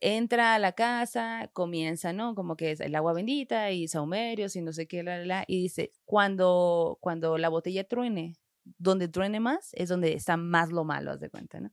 [0.00, 2.34] Entra a la casa, comienza, ¿no?
[2.34, 5.62] Como que es el agua bendita y saumerios y no sé qué, la, la, y
[5.62, 8.36] dice, cuando, cuando la botella truene,
[8.78, 11.70] donde truene más, es donde está más lo malo, haz de cuenta, ¿no?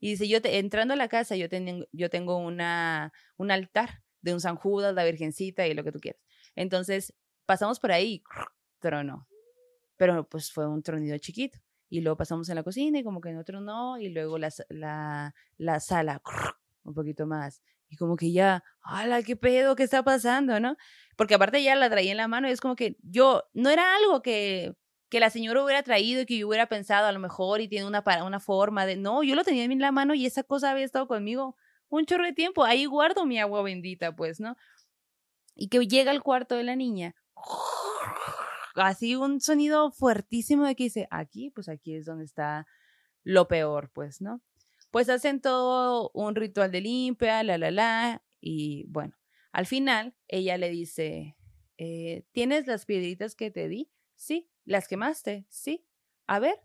[0.00, 1.46] Y dice, yo entrando a la casa, yo,
[1.92, 6.00] yo tengo una, un altar de un San Judas, la Virgencita y lo que tú
[6.00, 6.20] quieras.
[6.56, 7.14] Entonces,
[7.46, 8.22] pasamos por ahí,
[8.80, 9.28] tronó.
[9.96, 11.60] Pero pues fue un tronido chiquito.
[11.88, 13.98] Y luego pasamos en la cocina y como que no tronó.
[13.98, 16.20] Y luego la, la, la sala,
[16.84, 17.62] un poquito más.
[17.88, 19.76] Y como que ya, ¡hala, qué pedo!
[19.76, 20.76] ¿Qué está pasando, no?
[21.16, 23.96] Porque aparte ya la traía en la mano y es como que yo, no era
[23.96, 24.74] algo que
[25.12, 27.86] que la señora hubiera traído y que yo hubiera pensado a lo mejor y tiene
[27.86, 30.86] una, una forma de, no, yo lo tenía en la mano y esa cosa había
[30.86, 31.54] estado conmigo
[31.90, 34.56] un chorro de tiempo, ahí guardo mi agua bendita, pues, ¿no?
[35.54, 37.14] Y que llega al cuarto de la niña,
[38.74, 42.66] así un sonido fuertísimo de que dice, aquí, pues aquí es donde está
[43.22, 44.40] lo peor, pues, ¿no?
[44.92, 49.16] Pues hacen todo un ritual de limpia, la, la, la, y bueno,
[49.50, 51.36] al final ella le dice,
[51.78, 53.90] eh, ¿tienes las piedritas que te di?
[54.14, 55.46] Sí, ¿Las quemaste?
[55.48, 55.84] Sí.
[56.26, 56.60] A ver,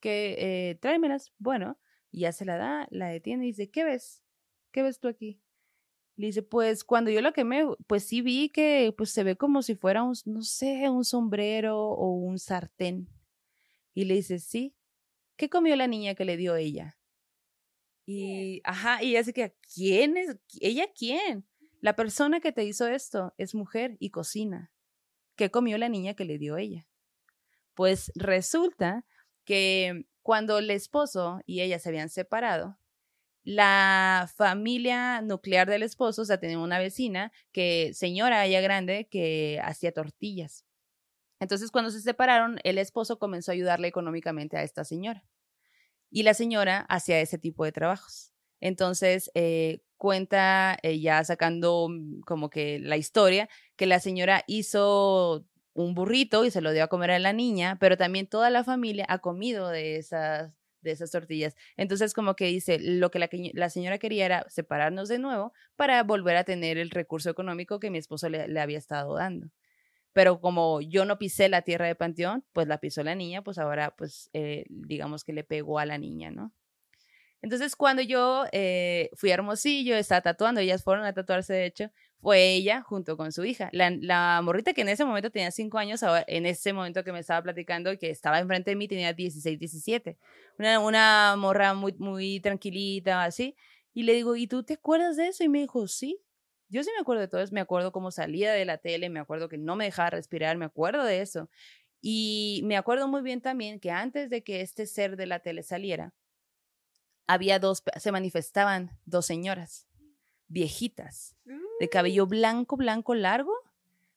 [0.00, 1.32] que eh, tráemelas.
[1.38, 1.78] Bueno,
[2.10, 4.24] y ya se la da, la detiene y dice, ¿qué ves?
[4.72, 5.42] ¿Qué ves tú aquí?
[6.16, 9.62] Le dice, pues cuando yo la quemé, pues sí vi que pues se ve como
[9.62, 13.08] si fuera un, no sé, un sombrero o un sartén.
[13.94, 14.74] Y le dice, sí.
[15.36, 16.96] ¿Qué comió la niña que le dio ella?
[18.06, 20.36] Y, ajá, y ella que, ¿quién es?
[20.60, 21.46] ¿Ella quién?
[21.80, 24.72] La persona que te hizo esto es mujer y cocina.
[25.34, 26.86] ¿Qué comió la niña que le dio ella?
[27.74, 29.04] Pues resulta
[29.44, 32.78] que cuando el esposo y ella se habían separado,
[33.42, 39.60] la familia nuclear del esposo, o sea, tenía una vecina que, señora ella grande, que
[39.62, 40.64] hacía tortillas.
[41.38, 45.24] Entonces, cuando se separaron, el esposo comenzó a ayudarle económicamente a esta señora.
[46.10, 48.32] Y la señora hacía ese tipo de trabajos.
[48.60, 55.46] Entonces, eh, cuenta, eh, ya sacando mm, como que la historia, que la señora hizo
[55.74, 58.64] un burrito y se lo dio a comer a la niña, pero también toda la
[58.64, 60.52] familia ha comido de esas
[60.86, 61.54] de esas tortillas.
[61.76, 66.02] Entonces, como que dice, lo que la, la, señora quería era separarnos de nuevo para
[66.04, 69.48] volver a tener el recurso económico que mi esposo le, había estado dando.
[70.16, 73.58] Pero como yo no pisé la tierra de Panteón, pues la pisó la niña, pues
[73.58, 76.54] ahora, pues, eh, digamos que le pegó a la niña, ¿no?
[77.42, 81.90] Entonces, cuando yo eh, fui a Hermosillo, estaba tatuando, ellas fueron a tatuarse, de hecho,
[82.22, 83.68] fue ella junto con su hija.
[83.72, 87.18] La, morrita que en ese momento tenía 5 años, ahora, en ese momento que me
[87.18, 90.16] estaba platicando y que estaba enfrente de mí tenía 16, 17.
[90.58, 93.54] Una, una morra muy, muy tranquilita, así.
[93.92, 95.44] Y le digo, ¿y tú te acuerdas de eso?
[95.44, 96.22] Y me dijo, sí.
[96.68, 99.20] Yo sí me acuerdo de todo eso, me acuerdo cómo salía de la tele, me
[99.20, 101.48] acuerdo que no me dejaba respirar, me acuerdo de eso.
[102.00, 105.62] Y me acuerdo muy bien también que antes de que este ser de la tele
[105.62, 106.12] saliera,
[107.26, 109.88] había dos, se manifestaban dos señoras
[110.48, 111.36] viejitas,
[111.80, 113.52] de cabello blanco, blanco, largo,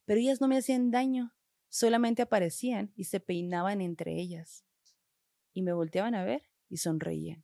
[0.05, 1.33] pero ellas no me hacían daño,
[1.69, 4.63] solamente aparecían y se peinaban entre ellas.
[5.53, 7.43] Y me volteaban a ver y sonreían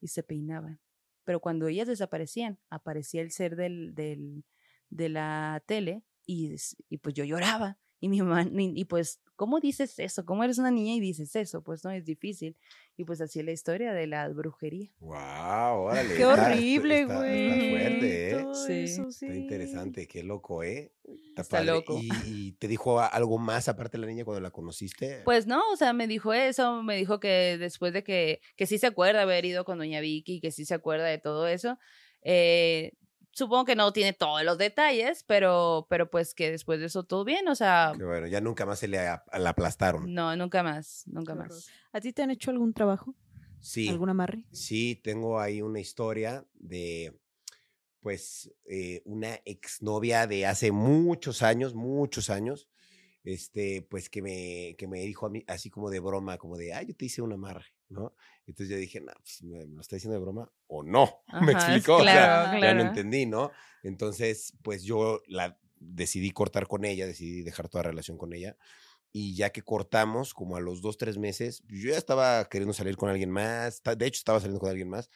[0.00, 0.83] y se peinaban.
[1.24, 4.44] Pero cuando ellas desaparecían, aparecía el ser del, del,
[4.90, 6.54] de la tele y,
[6.88, 7.78] y pues yo lloraba.
[8.04, 10.26] Y mi mamá, y pues ¿cómo dices eso?
[10.26, 11.62] ¿Cómo eres una niña y dices eso?
[11.62, 12.54] Pues no, es difícil.
[12.98, 14.90] Y pues así es la historia de la brujería.
[15.00, 15.14] ¡Wow!
[15.88, 16.14] Órale.
[16.14, 17.46] ¡Qué horrible, güey!
[17.48, 18.42] Está, fuerte, ¿eh?
[18.42, 18.72] Todo Sí.
[18.74, 19.24] eso, sí.
[19.24, 20.92] Está interesante, qué loco, ¿eh?
[21.30, 21.98] Está, Está loco.
[21.98, 25.22] ¿Y, y te dijo algo más aparte de la niña cuando la conociste?
[25.24, 28.76] Pues no, o sea, me dijo eso, me dijo que después de que, que sí
[28.76, 31.78] se acuerda haber ido con doña Vicky, que sí se acuerda de todo eso,
[32.20, 32.92] eh,
[33.34, 37.24] supongo que no tiene todos los detalles, pero, pero pues que después de eso todo
[37.24, 40.12] bien, o sea, Que bueno, ya nunca más se le a- la aplastaron.
[40.14, 41.68] no, nunca más, nunca más.
[41.92, 43.14] ¿A ti te han hecho algún trabajo?
[43.60, 43.88] Sí.
[43.88, 44.44] ¿Algún amarre?
[44.52, 47.18] Sí, tengo ahí una historia de,
[48.00, 52.68] pues, eh, una exnovia de hace muchos años, muchos años,
[53.24, 56.74] este, pues que me, que me dijo a mí, así como de broma, como de,
[56.74, 58.14] ay, yo te hice un amarre, ¿no?
[58.46, 61.22] Entonces yo dije, no, pues, ¿me, me lo está diciendo de broma o no?
[61.40, 61.98] ¿Me Ajá, explicó?
[61.98, 62.74] O sea, claro, ya claro.
[62.74, 63.52] no entendí, ¿no?
[63.82, 68.56] Entonces, pues yo la decidí cortar con ella, decidí dejar toda relación con ella.
[69.12, 72.96] Y ya que cortamos, como a los dos, tres meses, yo ya estaba queriendo salir
[72.96, 73.82] con alguien más.
[73.96, 75.10] De hecho, estaba saliendo con alguien más.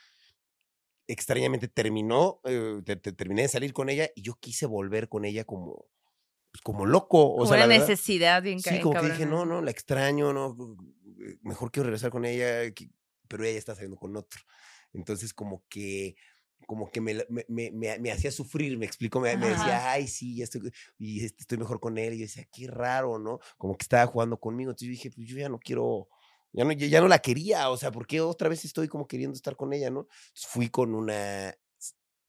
[1.06, 5.24] Extrañamente terminó, eh, te- te- terminé de salir con ella y yo quise volver con
[5.24, 5.86] ella como,
[6.52, 7.34] pues, como loco.
[7.34, 9.70] O Como sea, una la verdad, necesidad bien Sí, como que dije, no, no, la
[9.70, 10.55] extraño, no,
[11.43, 12.90] mejor quiero regresar con ella, que-
[13.28, 14.40] pero ella está saliendo con otro.
[14.93, 16.16] Entonces, como que,
[16.66, 20.45] como que me, me, me, me- hacía sufrir, me explicó, me, decía, ay, sí, ya
[20.45, 22.15] estoy, y este, estoy mejor con él.
[22.15, 23.39] Y yo decía, qué raro, ¿no?
[23.59, 24.70] Como que estaba jugando conmigo.
[24.70, 26.09] Entonces yo dije, pues yo ya no quiero,
[26.53, 29.07] ya no, ya ya no la quería, o sea, ¿por qué otra vez estoy como
[29.07, 30.09] queriendo estar con ella, no?
[30.28, 31.55] Entonces fui con una,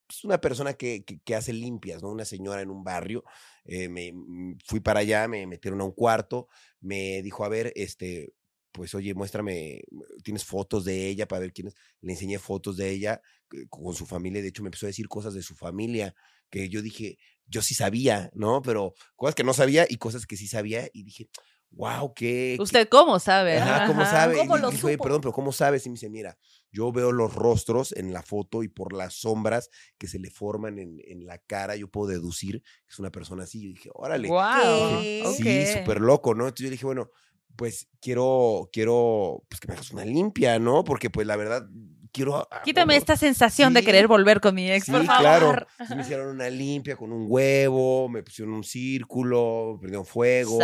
[0.08, 2.10] pues, una persona que, que, que hace limpias, ¿no?
[2.10, 3.24] Una señora en un barrio.
[3.66, 6.48] eh, me, mm, fui para allá, me metieron a un cuarto,
[6.82, 8.34] me dijo, a ver, este,
[8.80, 9.82] pues oye, muéstrame,
[10.24, 11.76] tienes fotos de ella para ver quién es.
[12.00, 14.42] Le enseñé fotos de ella eh, con su familia.
[14.42, 16.16] De hecho, me empezó a decir cosas de su familia
[16.50, 18.62] que yo dije, yo sí sabía, ¿no?
[18.62, 20.88] Pero cosas que no sabía y cosas que sí sabía.
[20.94, 21.28] Y dije,
[21.72, 22.56] wow, qué.
[22.58, 23.58] qué- ¿Usted cómo sabe?
[23.58, 24.12] Ajá, ¿cómo Ajá.
[24.12, 24.38] sabe?
[24.38, 25.04] ¿Cómo Y lo dije, "Oye, supo?
[25.04, 25.86] perdón, pero ¿cómo sabes?
[25.86, 26.38] Y me dice, mira,
[26.72, 30.80] yo veo los rostros en la foto y por las sombras que se le forman
[30.80, 33.62] en, en la cara, yo puedo deducir que es una persona así.
[33.64, 34.30] Yo dije, órale.
[34.30, 34.48] Wow.
[34.48, 35.26] ¿Qué?
[35.36, 35.74] Sí, ok.
[35.74, 36.46] súper loco, ¿no?
[36.46, 37.10] Entonces yo dije, bueno,
[37.56, 40.84] pues quiero, quiero, pues que me hagas una limpia, ¿no?
[40.84, 41.68] Porque pues la verdad,
[42.12, 42.48] quiero...
[42.64, 45.22] Quítame esta sensación de querer volver con mi ex, Sí, por favor.
[45.22, 45.68] claro.
[45.72, 50.60] Entonces me hicieron una limpia con un huevo, me pusieron un círculo, me prendieron fuego,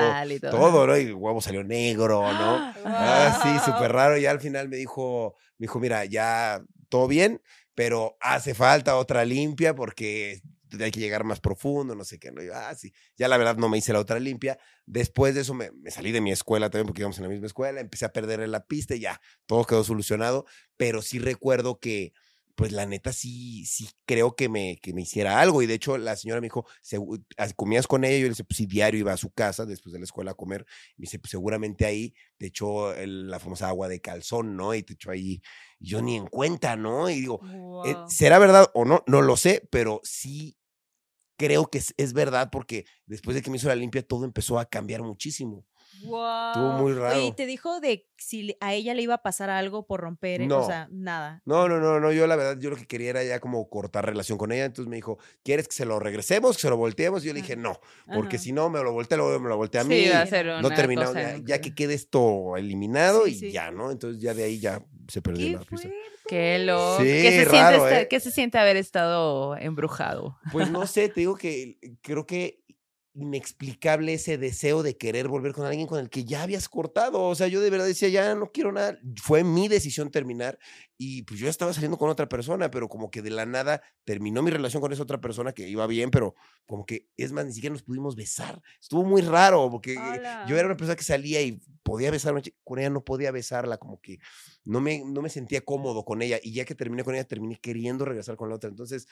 [0.50, 0.88] todo.
[0.88, 0.98] ¿no?
[0.98, 2.74] Y el huevo salió negro, ¿no?
[2.86, 3.60] Ah, sí, Wow.
[3.76, 4.18] súper raro.
[4.18, 7.42] Y al final me dijo, me dijo, mira, ya todo bien,
[7.74, 10.42] pero hace falta otra limpia porque
[10.84, 12.32] hay que llegar más profundo, no sé qué.
[12.32, 12.42] ¿no?
[12.44, 12.94] Yo, ah, sí.
[13.18, 14.58] Ya la verdad no me hice la otra limpia.
[14.86, 17.48] Después de eso me, me salí de mi escuela también porque íbamos en la misma
[17.48, 20.46] escuela, empecé a perder en la pista y ya, todo quedó solucionado.
[20.78, 22.14] Pero sí recuerdo que,
[22.56, 25.62] pues la neta sí, sí creo que me, que me hiciera algo.
[25.62, 28.18] Y de hecho la señora me dijo, "Segu- ah, ¿comías con ella?
[28.18, 30.36] Yo le dije, pues sí, diario iba a su casa después de la escuela a
[30.36, 30.66] comer.
[30.96, 34.74] Y me dice, pues seguramente ahí te echó el- la famosa agua de calzón, ¿no?
[34.74, 35.42] Y te echó ahí,
[35.82, 37.10] yo ni en cuenta, ¿no?
[37.10, 37.42] Y digo,
[37.84, 38.10] eh, Wow.
[38.10, 39.04] ¿será verdad o no?
[39.06, 40.58] No lo sé, pero sí
[41.38, 44.60] creo que es, es verdad porque después de que me hizo la limpia todo empezó
[44.60, 45.66] a cambiar muchísimo.
[45.98, 47.16] Estuvo muy raro.
[47.18, 50.42] Oye, ¿y te dijo de si a ella le iba a pasar algo por romper?
[50.42, 50.48] eh?
[50.48, 50.60] No.
[50.60, 51.42] O sea, nada.
[51.46, 54.06] No, no, no, no, yo la verdad, yo lo que quería era ya como cortar
[54.06, 57.24] relación con ella, entonces me dijo, ¿quieres que se lo regresemos, que se lo volteemos?
[57.24, 57.80] Y yo le dije, no,
[58.14, 58.44] porque Ajá.
[58.44, 60.08] si no, me lo voltea, luego me lo voltea a Sí, mí.
[60.10, 63.52] va a ser no una terminamos, cosa ya, que quede esto eliminado Sí, y sí.
[63.52, 63.90] ya, ¿no?
[63.92, 65.94] Entonces ya de ahí ya se perdió ¡Qué la fuerte!
[66.28, 66.98] Qué loco.
[66.98, 68.08] Sí, ¿Qué, se raro, siente ¿eh?
[68.08, 70.40] ¿Qué se siente haber estado embrujado?
[70.52, 72.65] Pues no sé, te digo que creo que
[73.16, 77.24] inexplicable ese deseo de querer volver con alguien con el que ya habías cortado.
[77.24, 79.00] O sea, yo de verdad decía, ya no quiero nada.
[79.22, 80.60] Fue mi decisión terminar
[80.98, 84.42] y pues yo estaba saliendo con otra persona, pero como que de la nada terminó
[84.42, 86.36] mi relación con esa otra persona que iba bien, pero
[86.66, 88.62] como que, es más, ni siquiera nos pudimos besar.
[88.82, 90.46] Estuvo muy raro porque ¡Hala!
[90.48, 93.04] yo era una persona que salía y podía besar a una chica, con ella no
[93.04, 94.20] podía besarla, como que
[94.66, 97.60] no me, no me sentía cómodo con ella y ya que terminé con ella terminé
[97.62, 98.70] queriendo regresar con la otra.
[98.70, 99.08] Entonces,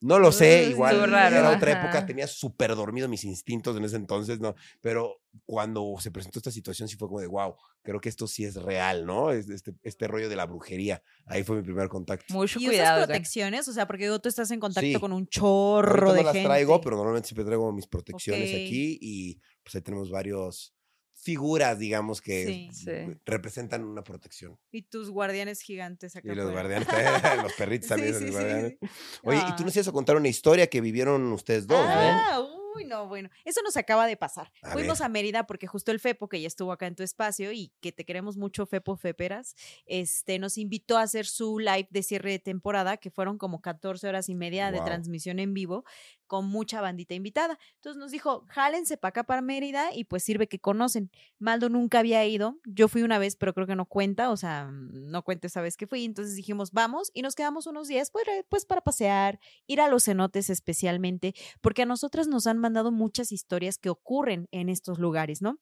[0.00, 1.82] No lo sé, igual raro, era otra ajá.
[1.82, 4.54] época, tenía súper dormido mis instintos en ese entonces, ¿no?
[4.80, 8.44] Pero cuando se presentó esta situación sí fue como de, wow, creo que esto sí
[8.44, 9.32] es real, ¿no?
[9.32, 11.02] Es- Este, este rollo de la brujería.
[11.26, 12.32] Ahí fue mi primer contacto.
[12.32, 12.96] Mucho ¿Y usas cuidado.
[12.98, 13.06] güey.
[13.08, 13.66] protecciones?
[13.66, 14.94] O sea, porque luego tú estás en contacto Sí.
[15.00, 18.98] con un Ahorita chorro de no las traigo, pero normalmente siempre traigo mis protecciones aquí
[19.00, 20.74] y pues ahí tenemos varios
[21.20, 22.70] figuras, digamos, que Sí.
[22.72, 23.18] Sí.
[23.24, 24.58] representan una protección.
[24.70, 26.86] Y tus guardianes gigantes acá Y los guardianes,
[27.42, 28.30] los perritos también, sí, los sí.
[28.32, 28.76] guardianes.
[29.24, 29.64] Oye, y tú Ah.
[29.64, 31.92] nos ibas a contar una historia que vivieron ustedes dos, ¿no?
[31.92, 32.46] Ah,
[32.76, 33.28] uy, no, bueno.
[33.44, 34.52] Eso nos acaba de pasar.
[34.62, 35.06] A Fuimos ver.
[35.06, 37.90] a Mérida porque justo el Fepo, que ya estuvo acá en tu espacio y que
[37.92, 42.38] te queremos mucho, Fepo Feperas, este, nos invitó a hacer su live de cierre de
[42.38, 45.84] temporada, que fueron como 14 horas y media de transmisión en vivo
[46.28, 47.58] con mucha bandita invitada.
[47.74, 51.10] Entonces nos dijo, jálense para acá para Mérida y pues sirve que conocen.
[51.38, 54.70] Maldo nunca había ido, yo fui una vez, pero creo que no cuenta, o sea,
[54.70, 56.04] no cuenta esa vez que fui.
[56.04, 60.04] Entonces dijimos, vamos y nos quedamos unos días pues, pues para pasear, ir a los
[60.04, 65.42] cenotes especialmente, porque a nosotras nos han mandado muchas historias que ocurren en estos lugares,
[65.42, 65.58] ¿no?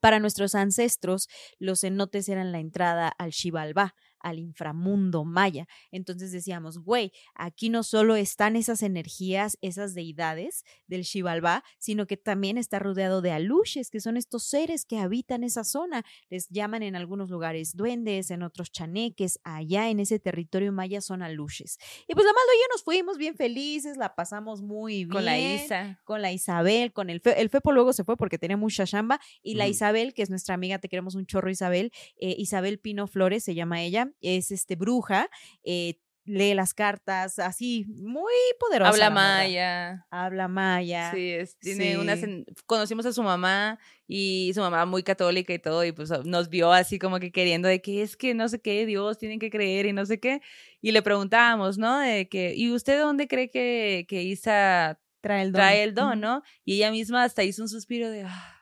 [0.00, 5.66] Para nuestros ancestros, los cenotes eran la entrada al Xibalbá, al inframundo maya.
[5.90, 12.16] Entonces decíamos, güey, aquí no solo están esas energías, esas deidades del Xibalbá, sino que
[12.16, 16.04] también está rodeado de aluches, que son estos seres que habitan esa zona.
[16.28, 19.38] Les llaman en algunos lugares duendes, en otros chaneques.
[19.44, 21.78] Allá en ese territorio maya son aluches.
[22.06, 25.24] Y pues la Maldo y yo nos fuimos bien felices, la pasamos muy bien Con
[25.24, 26.00] la Isa.
[26.04, 29.20] con la Isabel, con el Fe, el Fepo luego se fue porque tenía mucha chamba
[29.42, 29.68] y la.
[29.68, 33.54] Isabel, que es nuestra amiga, te queremos un chorro Isabel, eh, Isabel Pino Flores se
[33.54, 35.28] llama ella, es este bruja,
[35.64, 38.90] eh, lee las cartas, así muy poderosa.
[38.90, 40.06] Habla maya.
[40.10, 41.10] Habla maya.
[41.14, 42.44] Sí, es- tiene Sí.
[42.66, 46.70] conocimos a su mamá y su mamá muy católica y todo y pues nos vio
[46.70, 49.86] así como que queriendo de que es que no sé qué, Dios tienen que creer
[49.86, 50.42] y no sé qué
[50.82, 51.98] y le preguntábamos, ¿no?
[51.98, 55.58] De que ¿y usted dónde cree que que Isa Trae el don.
[55.60, 56.20] trae el don.
[56.20, 56.42] ¿no?
[56.64, 58.57] Y ella misma hasta hizo un suspiro de "Ah,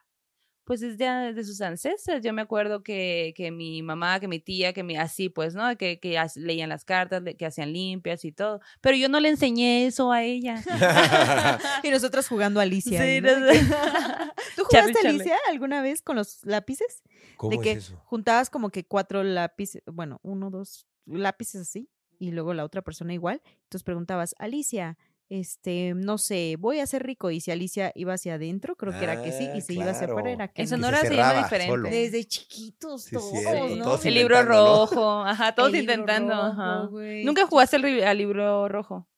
[0.67, 2.21] pues es de, de sus ancestras.
[2.23, 5.77] Yo me acuerdo que, que mi mamá, que mi tía, que mi, así pues, ¿no?
[5.77, 8.61] Que, que leían las cartas, que hacían limpias y todo.
[8.81, 10.61] Pero yo no le enseñé eso a ella.
[11.85, 13.01] y nosotras jugando a Alicia.
[13.01, 13.29] Sí, ahí, ¿no?
[13.29, 13.61] sé.
[14.57, 15.21] ¿Tú jugaste Charlie.
[15.21, 17.05] Alicia alguna vez con los lápices?
[17.37, 18.03] ¿Cómo de es que eso?
[18.05, 21.89] juntabas como que cuatro lápices, bueno, uno, dos lápices así,
[22.19, 23.41] y luego la otra persona igual.
[23.63, 24.99] Entonces preguntabas, Alicia,
[25.29, 27.31] este, no sé, voy a ser rico.
[27.31, 29.91] Y si Alicia iba hacia adentro, creo que era que sí, Ah, y si iba
[29.91, 30.35] hacia afuera claro.
[30.35, 30.77] era que En no.
[30.77, 31.71] Sonora se se llama diferente.
[31.73, 31.91] solo.
[31.91, 33.85] Desde chiquitos Sí, todos, cierto, ¿no?
[33.85, 36.33] todos El libro rojo, ajá, todos El intentando.
[36.35, 36.89] rojo, ajá.
[37.25, 39.09] Nunca jugaste al libro rojo.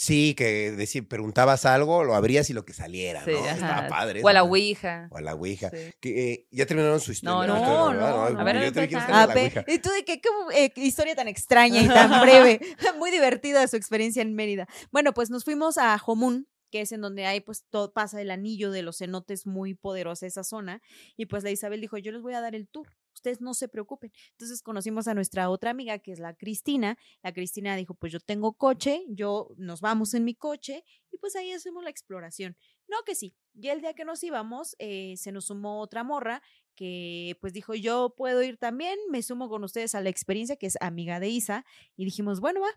[0.00, 3.40] Sí, que decir, preguntabas algo, lo abrías y lo que saliera, Sí, ¿no?
[3.40, 3.52] ajá.
[3.52, 4.22] Estaba padre.
[4.24, 4.46] O a la ¿no?
[4.46, 5.08] Ouija.
[5.10, 5.68] O a la Ouija.
[5.68, 5.92] Sí.
[6.00, 7.46] Que, eh, ya terminaron su historia.
[7.46, 9.64] No, no, no, no, Porque a ver, yo A ver, Ouija.
[9.68, 12.60] ¿y tú de qué, qué, eh, qué historia tan extraña y tan breve?
[12.98, 14.66] Muy divertida su experiencia en Mérida.
[14.90, 18.30] Bueno, pues nos fuimos a Jomún, que es en donde hay, pues, todo pasa el
[18.30, 20.80] anillo de los cenotes muy poderosa esa zona.
[21.18, 22.88] Y pues la Isabel dijo, yo les voy a dar el tour.
[23.14, 24.12] Ustedes no se preocupen.
[24.32, 26.98] Entonces conocimos a nuestra otra amiga, que es la Cristina.
[27.22, 31.36] La Cristina dijo, pues yo tengo coche, yo nos vamos en mi coche y pues
[31.36, 32.56] ahí hacemos la exploración.
[32.88, 33.34] No que sí.
[33.54, 36.42] Y el día que nos íbamos, eh, se nos sumó otra morra
[36.74, 40.66] que pues dijo, yo puedo ir también, me sumo con ustedes a la experiencia, que
[40.66, 41.64] es amiga de Isa,
[41.96, 42.70] y dijimos, bueno, va.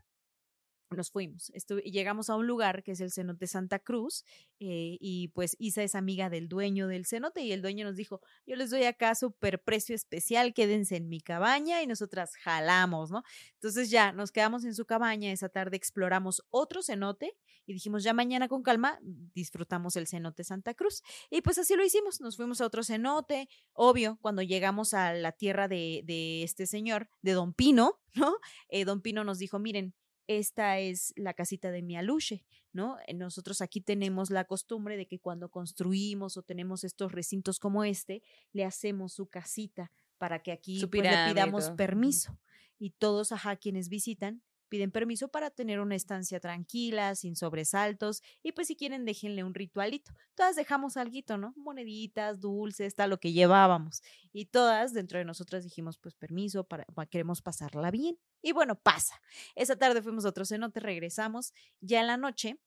[0.95, 1.51] Nos fuimos,
[1.85, 4.23] llegamos a un lugar que es el cenote Santa Cruz,
[4.59, 8.21] eh, y pues Isa es amiga del dueño del cenote, y el dueño nos dijo,
[8.45, 13.23] yo les doy acá súper precio especial, quédense en mi cabaña, y nosotras jalamos, ¿no?
[13.55, 18.13] Entonces ya nos quedamos en su cabaña, esa tarde exploramos otro cenote, y dijimos, ya
[18.13, 21.01] mañana con calma disfrutamos el cenote Santa Cruz.
[21.29, 25.31] Y pues así lo hicimos, nos fuimos a otro cenote, obvio, cuando llegamos a la
[25.31, 28.35] tierra de, de este señor, de Don Pino, ¿no?
[28.67, 29.93] Eh, Don Pino nos dijo, miren,
[30.27, 32.97] esta es la casita de mi aluche, ¿no?
[33.07, 37.83] Eh, Nosotros aquí tenemos la costumbre de que cuando construimos o tenemos estos recintos como
[37.83, 38.21] este,
[38.51, 42.39] le hacemos su casita para que aquí pues, le pidamos permiso.
[42.79, 44.41] Y todos, ajá, quienes visitan,
[44.73, 49.53] piden permiso para tener una estancia tranquila, sin sobresaltos, y pues si quieren déjenle un
[49.53, 50.11] ritualito.
[50.33, 51.53] Todas dejamos alguito, ¿no?
[51.55, 54.01] Moneditas, dulces, tal, lo que llevábamos.
[54.31, 58.17] Y todas dentro de nosotras dijimos, pues permiso, para, pa- queremos pasarla bien.
[58.41, 59.21] Y bueno, pasa.
[59.53, 61.53] Esa tarde fuimos a otro cenote, regresamos.
[61.79, 62.57] Ya en la noche,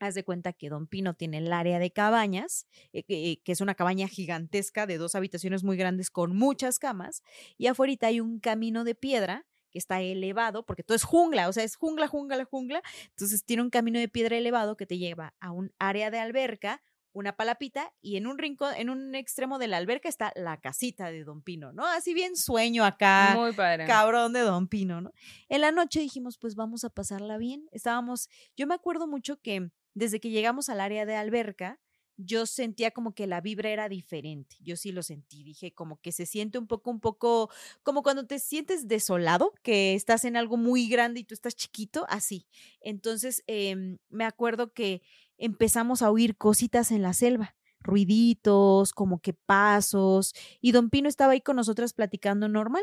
[0.00, 3.04] haz de cuenta que Don Pino tiene el área de cabañas, eh,
[3.42, 7.22] que es una cabaña gigantesca de dos habitaciones muy grandes con muchas camas.
[7.56, 11.52] Y afuera hay un camino de piedra que está elevado, porque todo es jungla, o
[11.52, 12.82] sea, es jungla, jungla, jungla.
[13.10, 16.82] Entonces tiene un camino de piedra elevado que te lleva a un área de alberca,
[17.12, 21.10] una palapita y en un rincón, en un extremo de la alberca está la casita
[21.10, 21.86] de Don Pino, ¿no?
[21.86, 23.32] Así bien sueño acá.
[23.34, 23.86] Muy padre.
[23.86, 25.12] Cabrón de Don Pino, ¿no?
[25.48, 27.66] En la noche dijimos, pues vamos a pasarla bien.
[27.72, 31.80] Estábamos, yo me acuerdo mucho que desde que llegamos al área de alberca,
[32.18, 34.56] yo sentía como que la vibra era diferente.
[34.60, 35.44] Yo sí lo sentí.
[35.44, 37.48] Dije como que se siente un poco, un poco,
[37.82, 42.04] como cuando te sientes desolado, que estás en algo muy grande y tú estás chiquito,
[42.08, 42.46] así.
[42.80, 45.02] Entonces, em, me acuerdo que
[45.38, 51.32] empezamos a oír cositas en la selva ruiditos, como que pasos, y don Pino estaba
[51.32, 52.82] ahí con nosotras platicando normal.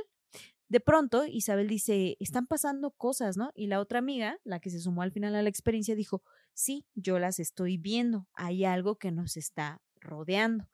[0.68, 3.52] De pronto, Isabel dice, están pasando cosas, ¿no?
[3.54, 6.24] Y la otra amiga, la que se sumó al final a la experiencia, dijo,
[6.54, 10.68] sí, yo las estoy viendo, hay algo que nos está rodeando.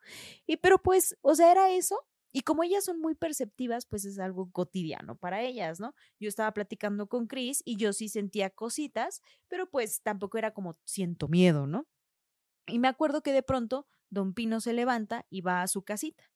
[0.46, 1.98] Y pero pues, o sea, era eso.
[2.34, 5.94] Y como ellas son muy perceptivas, pues es algo cotidiano para ellas, ¿no?
[6.18, 10.78] Yo estaba platicando con Chris y yo sí sentía cositas, pero pues tampoco era como
[10.84, 11.86] siento miedo, ¿no?
[12.66, 16.31] Y me acuerdo que de pronto Don Pino se levanta y va a su casita.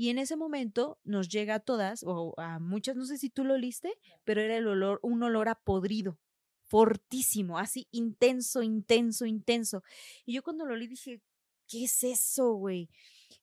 [0.00, 3.44] Y en ese momento nos llega a todas, o a muchas, no sé si tú
[3.44, 3.92] lo oliste,
[4.24, 6.18] pero era el olor, un olor a podrido,
[6.64, 9.82] fortísimo, así intenso, intenso, intenso.
[10.24, 11.20] Y yo cuando lo olí dije,
[11.68, 12.88] ¿qué es eso, güey?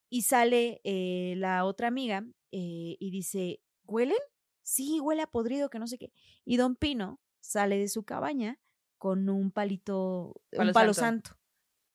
[0.09, 4.17] Y sale eh, la otra amiga eh, y dice, ¿huelen?
[4.63, 6.11] Sí, huele a podrido, que no sé qué.
[6.43, 8.59] Y don Pino sale de su cabaña
[8.97, 11.29] con un palito, Palo un palo santo.
[11.29, 11.41] santo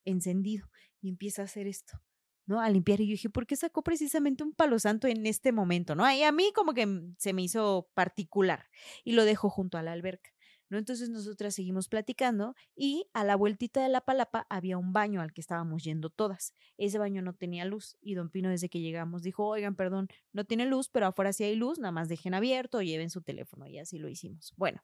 [0.04, 0.70] encendido
[1.00, 2.00] y empieza a hacer esto.
[2.46, 2.60] ¿No?
[2.60, 3.00] A limpiar.
[3.00, 5.94] Y yo dije, ¿por qué sacó precisamente un palo santo en este momento?
[5.94, 6.10] ¿No?
[6.10, 6.86] Y a mí como que
[7.18, 8.68] se me hizo particular
[9.04, 10.30] y lo dejó junto a la alberca.
[10.72, 10.78] ¿no?
[10.78, 15.34] Entonces nosotras seguimos platicando y a la vueltita de la palapa había un baño al
[15.34, 16.54] que estábamos yendo todas.
[16.78, 20.46] Ese baño no tenía luz y don Pino desde que llegamos dijo, oigan, perdón, no
[20.46, 23.78] tiene luz, pero afuera sí hay luz, nada más dejen abierto, lleven su teléfono y
[23.78, 24.54] así lo hicimos.
[24.56, 24.82] Bueno,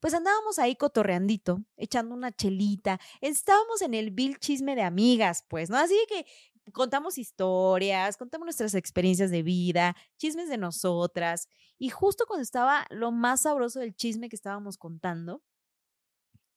[0.00, 5.70] pues andábamos ahí cotorreandito, echando una chelita, estábamos en el vil chisme de amigas, pues,
[5.70, 5.76] ¿no?
[5.76, 6.26] Así que
[6.72, 11.48] contamos historias, contamos nuestras experiencias de vida, chismes de nosotras.
[11.78, 15.42] Y justo cuando estaba lo más sabroso del chisme que estábamos contando,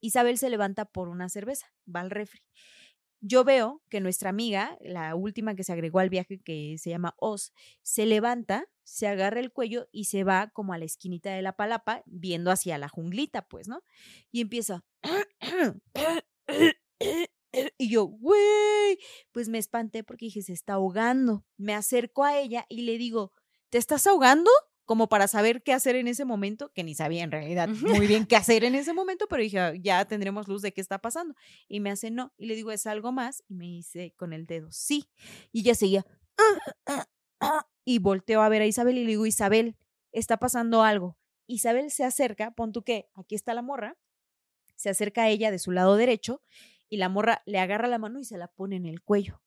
[0.01, 2.41] Isabel se levanta por una cerveza, va al refri.
[3.23, 7.13] Yo veo que nuestra amiga, la última que se agregó al viaje, que se llama
[7.17, 11.43] Oz, se levanta, se agarra el cuello y se va como a la esquinita de
[11.43, 13.83] la palapa, viendo hacia la junglita, pues, ¿no?
[14.31, 14.83] Y empieza.
[17.77, 18.97] Y yo, güey,
[19.31, 21.45] pues me espanté porque dije, se está ahogando.
[21.57, 23.33] Me acerco a ella y le digo,
[23.69, 24.49] ¿te estás ahogando?
[24.85, 28.25] Como para saber qué hacer en ese momento, que ni sabía en realidad muy bien
[28.25, 31.35] qué hacer en ese momento, pero dije, "Ah, ya tendremos luz de qué está pasando.
[31.67, 32.33] Y me hace no.
[32.37, 33.43] Y le digo, ¿es algo más?
[33.47, 35.09] Y me dice con el dedo, sí.
[35.51, 36.05] Y ella seguía,
[37.85, 39.77] y volteo a ver a Isabel y le digo, Isabel,
[40.11, 41.17] está pasando algo.
[41.47, 43.97] Isabel se acerca, pon tú que aquí está la morra,
[44.75, 46.41] se acerca a ella de su lado derecho
[46.91, 49.41] y la morra le agarra la mano y se la pone en el cuello.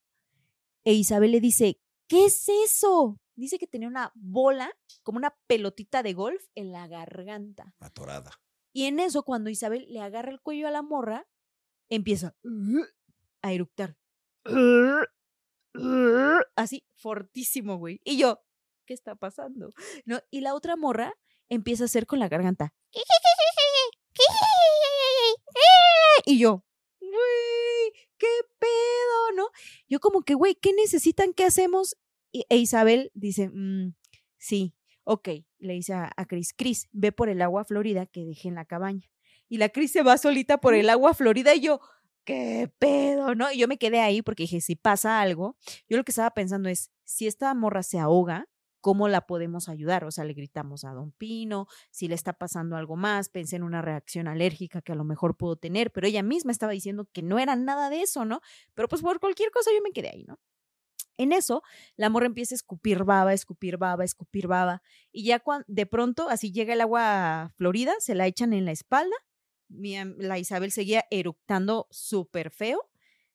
[0.82, 3.20] E Isabel le dice, ¿qué es eso?
[3.36, 4.72] Dice que tenía una bola,
[5.02, 7.74] como una pelotita de golf en la garganta.
[7.80, 8.30] Atorada.
[8.72, 11.28] Y en eso, cuando Isabel le agarra el cuello a la morra,
[11.90, 12.34] empieza
[13.42, 13.98] a eructar.
[16.56, 18.00] Así, fortísimo, güey.
[18.04, 18.42] Y yo,
[18.86, 19.68] ¿qué está pasando?
[20.06, 20.20] ¿No?
[20.30, 21.12] Y la otra morra
[21.50, 22.72] empieza a hacer con la garganta.
[26.26, 26.64] Y yo, güey, ¿qué pedo,
[29.88, 31.32] Yo como que, güey, ¿qué necesitan?
[31.32, 31.96] ¿Qué hacemos?
[32.32, 33.94] Y, e Isabel dice, "Mm,
[34.38, 34.74] sí,
[35.04, 35.28] ok.
[35.58, 38.64] Le dice a, a Cris, Cris, ve por el agua florida que dejé en la
[38.64, 39.08] cabaña.
[39.48, 41.80] Y la Cris se va solita por el agua florida y yo,
[42.24, 43.52] ¿qué pedo, no?
[43.52, 45.56] Y yo me quedé ahí porque dije, si pasa algo,
[45.88, 48.48] yo lo que estaba pensando es, si esta morra se ahoga,
[48.84, 50.04] ¿cómo la podemos ayudar?
[50.04, 53.62] O sea, le gritamos a Don Pino, si le está pasando algo más, pensé en
[53.62, 57.22] una reacción alérgica que a lo mejor pudo tener, pero ella misma estaba diciendo que
[57.22, 58.42] no era nada de eso, ¿no?
[58.74, 60.38] Pero pues por cualquier cosa yo me quedé ahí, ¿no?
[61.16, 61.62] En eso,
[61.96, 66.52] la morra empieza a escupir baba, escupir baba, escupir baba, y ya de pronto así
[66.52, 69.16] llega el agua florida, se la echan en la espalda,
[69.68, 72.82] mi la Isabel seguía eructando súper feo,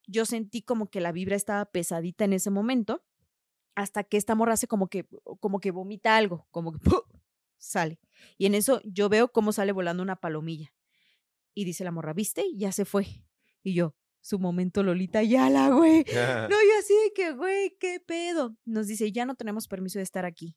[0.05, 3.03] yo sentí como que la vibra estaba pesadita en ese momento,
[3.75, 5.07] hasta que esta morra hace como que,
[5.39, 6.79] como que vomita algo, como que
[7.57, 7.99] sale.
[8.37, 10.73] Y en eso yo veo cómo sale volando una palomilla.
[11.53, 12.45] Y dice la morra, ¿viste?
[12.55, 13.07] Ya se fue.
[13.63, 16.05] Y yo, su momento Lolita Yala, güey.
[16.49, 18.55] No, yo así de que, güey, ¿qué pedo?
[18.65, 20.55] Nos dice, ya no tenemos permiso de estar aquí.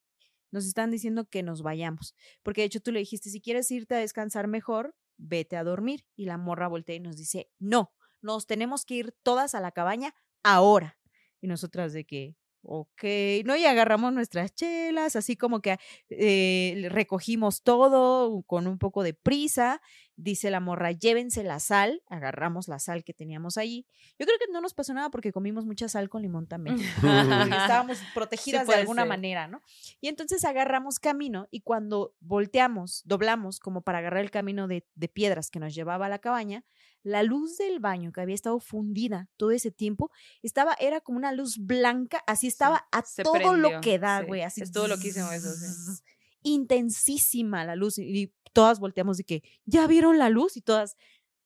[0.50, 2.14] Nos están diciendo que nos vayamos.
[2.42, 6.04] Porque de hecho tú le dijiste, si quieres irte a descansar mejor, vete a dormir.
[6.14, 9.72] Y la morra voltea y nos dice, no, nos tenemos que ir todas a la
[9.72, 10.98] cabaña ahora.
[11.40, 13.04] Y nosotras de que, ok,
[13.44, 13.56] ¿no?
[13.56, 15.78] Y agarramos nuestras chelas, así como que
[16.10, 19.80] eh, recogimos todo con un poco de prisa
[20.16, 23.86] Dice la morra, llévense la sal, agarramos la sal que teníamos allí.
[24.18, 26.76] Yo creo que no nos pasó nada porque comimos mucha sal con limón también.
[26.96, 29.08] estábamos protegidas de alguna ser.
[29.08, 29.62] manera, ¿no?
[30.00, 35.08] Y entonces agarramos camino y cuando volteamos, doblamos como para agarrar el camino de, de
[35.08, 36.64] piedras que nos llevaba a la cabaña,
[37.02, 40.10] la luz del baño que había estado fundida todo ese tiempo,
[40.42, 44.20] estaba, era como una luz blanca, así estaba a se todo prendió, lo que da,
[44.20, 44.26] sí.
[44.26, 44.62] güey, así.
[44.62, 45.66] Estuvo loquísimo eso, sí.
[45.66, 46.02] zzzz,
[46.44, 50.56] Intensísima la luz y todas volteamos de que, ¿ya vieron la luz?
[50.56, 50.96] Y todas,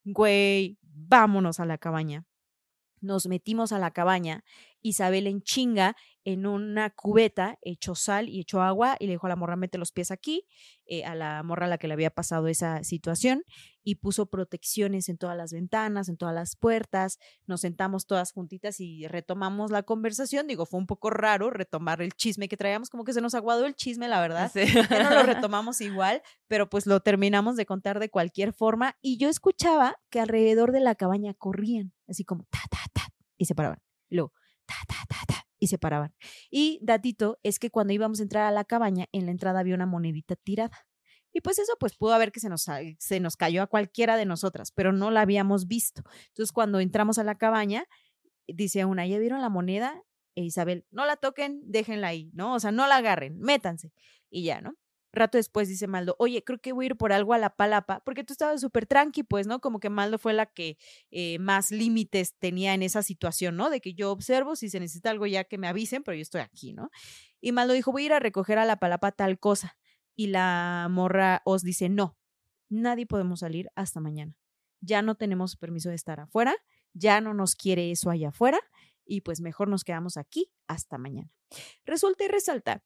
[0.04, 2.24] güey, vámonos a la cabaña.
[3.00, 4.44] Nos metimos a la cabaña,
[4.88, 9.28] Isabel en chinga, en una cubeta, echó sal y echó agua y le dijo a
[9.28, 10.44] la morra, mete los pies aquí,
[10.86, 13.44] eh, a la morra a la que le había pasado esa situación,
[13.84, 18.80] y puso protecciones en todas las ventanas, en todas las puertas, nos sentamos todas juntitas
[18.80, 23.04] y retomamos la conversación, digo, fue un poco raro retomar el chisme que traíamos, como
[23.04, 24.64] que se nos aguadó el chisme, la verdad, Sí.
[24.90, 28.96] ya no lo retomamos igual, pero pues lo terminamos de contar de cualquier forma.
[29.00, 33.44] Y yo escuchaba que alrededor de la cabaña corrían, así como ta, ta, ta, y
[33.44, 33.78] se paraban.
[34.08, 34.32] Luego,
[35.58, 36.14] y se paraban.
[36.50, 39.74] Y datito es que cuando íbamos a entrar a la cabaña, en la entrada había
[39.74, 40.86] una monedita tirada.
[41.32, 44.16] Y pues eso, pues pudo haber que se nos, sa- se nos cayó a cualquiera
[44.16, 46.02] de nosotras, pero no la habíamos visto.
[46.28, 47.84] Entonces, cuando entramos a la cabaña,
[48.46, 50.02] dice una, ¿ya vieron la moneda?
[50.34, 52.54] E Isabel, no la toquen, déjenla ahí, ¿no?
[52.54, 53.92] O sea, no la agarren, métanse.
[54.30, 54.74] Y ya, ¿no?
[55.16, 58.00] Rato después dice Maldo, oye, creo que voy a ir por algo a la palapa,
[58.04, 59.60] porque tú estabas súper tranqui, pues, ¿no?
[59.60, 60.76] Como que Maldo fue la que
[61.10, 63.70] eh, más límites tenía en esa situación, ¿no?
[63.70, 66.42] De que yo observo, si se necesita algo ya que me avisen, pero yo estoy
[66.42, 66.90] aquí, ¿no?
[67.40, 69.78] Y Maldo dijo, voy a ir a recoger a la palapa tal cosa.
[70.14, 72.18] Y la morra os dice, no,
[72.68, 74.36] nadie podemos salir hasta mañana.
[74.80, 76.54] Ya no tenemos permiso de estar afuera,
[76.92, 78.60] ya no nos quiere eso allá afuera,
[79.06, 81.30] y pues mejor nos quedamos aquí hasta mañana.
[81.86, 82.84] Resulta y resalta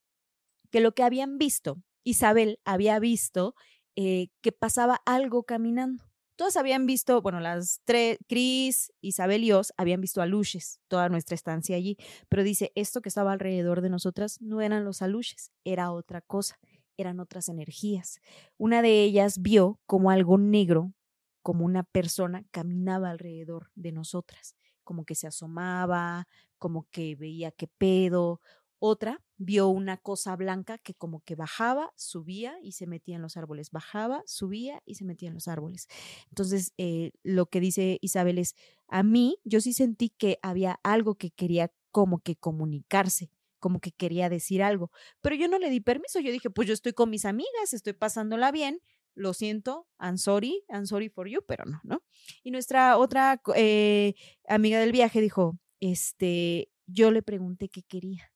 [0.70, 3.55] que lo que habían visto, Isabel había visto
[3.97, 6.05] eh, que pasaba algo caminando.
[6.36, 11.35] Todas habían visto, bueno, las tres, Cris, Isabel y Os habían visto aluches toda nuestra
[11.35, 11.98] estancia allí,
[12.31, 16.59] pero dice, esto que estaba alrededor de nosotras no eran los aluches, era otra cosa,
[16.97, 18.20] eran otras energías.
[18.56, 20.94] Una de ellas vio como algo negro,
[21.43, 26.27] como una persona, caminaba alrededor de nosotras, como que se asomaba,
[26.59, 28.40] como que veía qué pedo.
[28.82, 33.36] Otra vio una cosa blanca que como que bajaba, subía y se metía en los
[33.36, 35.86] árboles, bajaba, subía y se metía en los árboles.
[36.31, 38.55] Entonces, eh, lo que dice Isabel es,
[38.89, 43.93] a mí yo sí sentí que había algo que quería como que comunicarse, como que
[43.93, 44.90] quería decir algo,
[45.20, 47.93] pero yo no le di permiso, yo dije, pues yo estoy con mis amigas, estoy
[47.93, 48.81] pasándola bien,
[49.15, 52.02] lo siento, I'm sorry, I'm sorry for you, pero no, ¿no?
[52.43, 54.15] Y nuestra otra eh,
[54.48, 58.32] amiga del viaje dijo, este, yo le pregunté qué quería.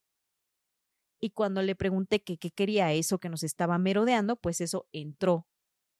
[1.24, 5.46] Y cuando le pregunté que qué quería eso que nos estaba merodeando, pues eso entró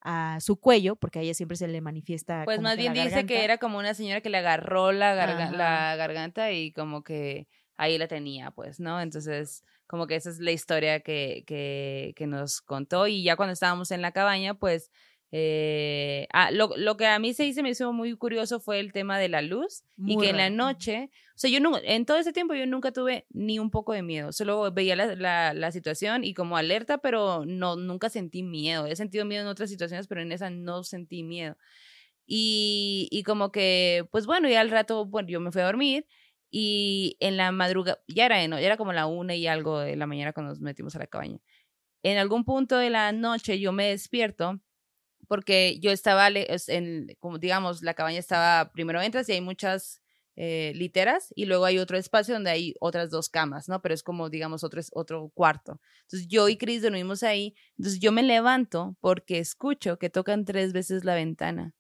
[0.03, 2.43] a su cuello, porque a ella siempre se le manifiesta.
[2.45, 4.93] Pues como más que bien la dice que era como una señora que le agarró
[4.93, 5.57] la, garga- Ajá.
[5.57, 7.49] la garganta y como que
[7.79, 9.01] ahí la tenía, pues, ¿no?
[9.01, 13.55] Entonces, como que esa es la historia que, que, que nos contó y ya cuando
[13.55, 14.91] estábamos en la cabaña, pues,
[15.37, 18.93] eh, ah, lo, lo que a mí se hizo me hizo muy curioso fue el
[18.93, 22.07] tema de la luz y Muy que en la noche, o sea, yo no, en
[22.07, 25.53] todo ese tiempo yo nunca tuve ni un poco de miedo, solo veía la, la,
[25.53, 28.87] la situación y como alerta, pero no, nunca sentí miedo.
[28.87, 31.57] He sentido miedo en otras situaciones, pero en esa no sentí miedo.
[32.27, 36.07] Y, y como que, pues bueno, ya al rato, bueno, yo me fui a dormir
[36.49, 39.97] y en la madrugada, ya era, no, ya era como la una y algo de
[39.97, 41.39] la mañana cuando nos metimos a la cabaña.
[42.05, 44.61] En algún punto de la noche yo me despierto
[45.35, 50.01] porque yo estaba, en, como digamos, la cabaña estaba, primero entras y hay muchas
[50.37, 53.83] eh, literas y luego hay otro espacio donde hay otras dos camas, ¿no?
[53.83, 55.81] Pero es como, digamos, otro, otro cuarto.
[56.03, 57.57] Entonces yo y Chris dormimos ahí.
[57.77, 61.75] Entonces yo me levanto porque escucho que tocan tres veces la ventana.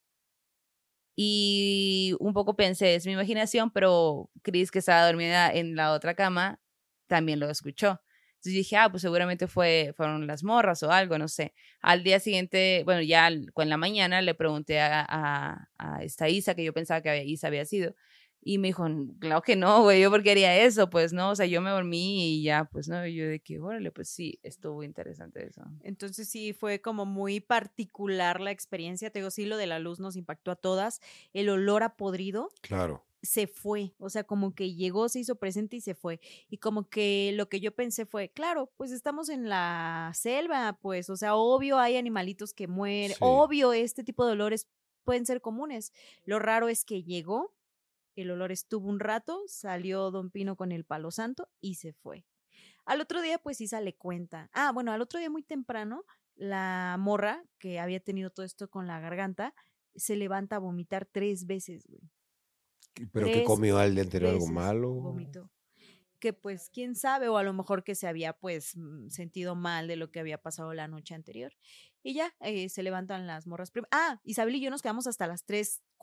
[1.14, 6.14] Y un poco pensé, es mi imaginación, pero Chris, que estaba dormida en la otra
[6.16, 6.58] cama,
[7.06, 8.00] también lo escuchó.
[8.44, 11.54] Entonces dije, ah, pues seguramente fue, fueron las morras o algo, no sé.
[11.80, 16.54] Al día siguiente, bueno, ya en la mañana le pregunté a, a, a esta Isa,
[16.54, 17.94] que yo pensaba que había- Isa había sido,
[18.42, 18.86] y me dijo,
[19.18, 22.40] claro que no, güey, yo porque haría eso, pues no, o sea, yo me dormí
[22.40, 25.62] y ya, pues no, y yo de que, órale, pues sí, estuvo interesante eso.
[25.82, 29.08] Entonces sí, fue como muy particular la experiencia.
[29.08, 31.00] Te digo, sí, lo de la luz nos impactó a todas.
[31.32, 33.06] El olor a podrido Claro.
[33.24, 36.20] Se fue, o sea, como que llegó, se hizo presente y se fue.
[36.48, 41.08] Y como que lo que yo pensé fue, claro, pues estamos en la selva, pues,
[41.10, 43.18] o sea, obvio hay animalitos que mueren, Sí.
[43.20, 44.68] obvio este tipo de olores
[45.04, 45.92] pueden ser comunes.
[46.24, 47.54] Lo raro es que llegó,
[48.16, 52.24] el olor estuvo un rato, salió Don Pino con el palo santo y se fue.
[52.84, 54.50] Al otro día, pues Isa le cuenta.
[54.52, 56.04] Ah, bueno, al otro día muy temprano,
[56.36, 59.54] la morra que había tenido todo esto con la garganta
[59.96, 62.02] se levanta a vomitar tres veces, güey.
[63.12, 64.32] ¿Pero qué Tres comió al día anterior?
[64.32, 64.90] ¿Algo malo?
[64.92, 65.50] Vomitó.
[66.18, 69.88] Que pues quién sabe, o a lo mejor que se había pues mm, sentido mal
[69.88, 71.52] de lo que había pasado la noche anterior.
[72.02, 73.72] Y ya, eh, se levantan las morras.
[73.90, 75.44] Ah, Isabel y yo nos quedamos hasta las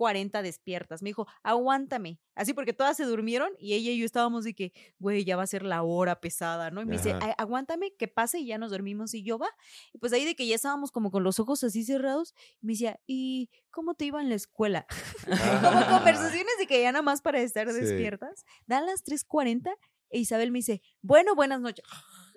[0.02, 1.02] 3.40 despiertas.
[1.02, 2.19] Me dijo, aguántame.
[2.36, 5.44] Así porque todas se durmieron y ella y yo estábamos de que, güey, ya va
[5.44, 6.82] a ser la hora pesada, ¿no?
[6.82, 7.19] Y me dice, Ajá.
[7.28, 9.14] "Ay, aguántame, que pase y ya nos dormimos.
[9.14, 9.49] Y yo va.
[9.94, 12.99] Y pues ahí de que ya estábamos como con los ojos así cerrados, me decía,
[13.06, 14.86] ¿y cómo te iba en la escuela?
[15.61, 17.80] como conversaciones de que ya nada más para estar Sí.
[17.80, 18.45] despiertas.
[18.65, 19.76] Dan las 3.40
[20.10, 21.86] e Isabel me dice, bueno, buenas noches.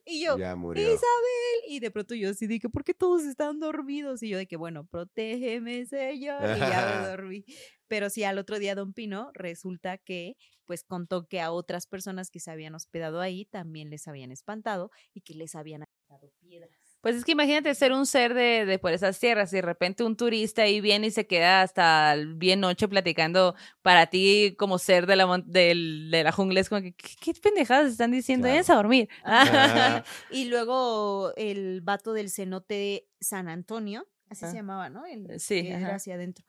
[0.04, 0.82] Y yo, Ya murió.
[0.82, 1.68] Isabel.
[1.68, 4.22] Y de pronto yo así que, ¿por qué todos están dormidos?
[4.22, 6.56] Y yo de que, bueno, protégeme, señor.
[6.56, 7.44] Y ya me dormí.
[7.88, 10.36] Pero sí, al otro día Don Pino resulta que
[10.66, 14.90] pues contó que a otras personas que se habían hospedado ahí también les habían espantado
[15.12, 16.83] y que les habían aventado piedras.
[17.04, 20.02] Pues es que imagínate ser un ser de, de por esas tierras y de repente
[20.04, 24.78] un turista ahí viene y se queda hasta el bien noche platicando para ti como
[24.78, 26.60] ser de la, del- de la jungla.
[26.60, 28.44] Es como que, ¿qué, qué pendejadas están diciendo?
[28.46, 28.52] Claro.
[28.54, 29.08] Váyanse a dormir.
[29.22, 30.04] Ajá.
[30.30, 34.50] Y luego el vato del cenote San Antonio, así Ah.
[34.50, 35.04] se llamaba, ¿no?
[35.06, 36.44] El Sí, era hacia adentro.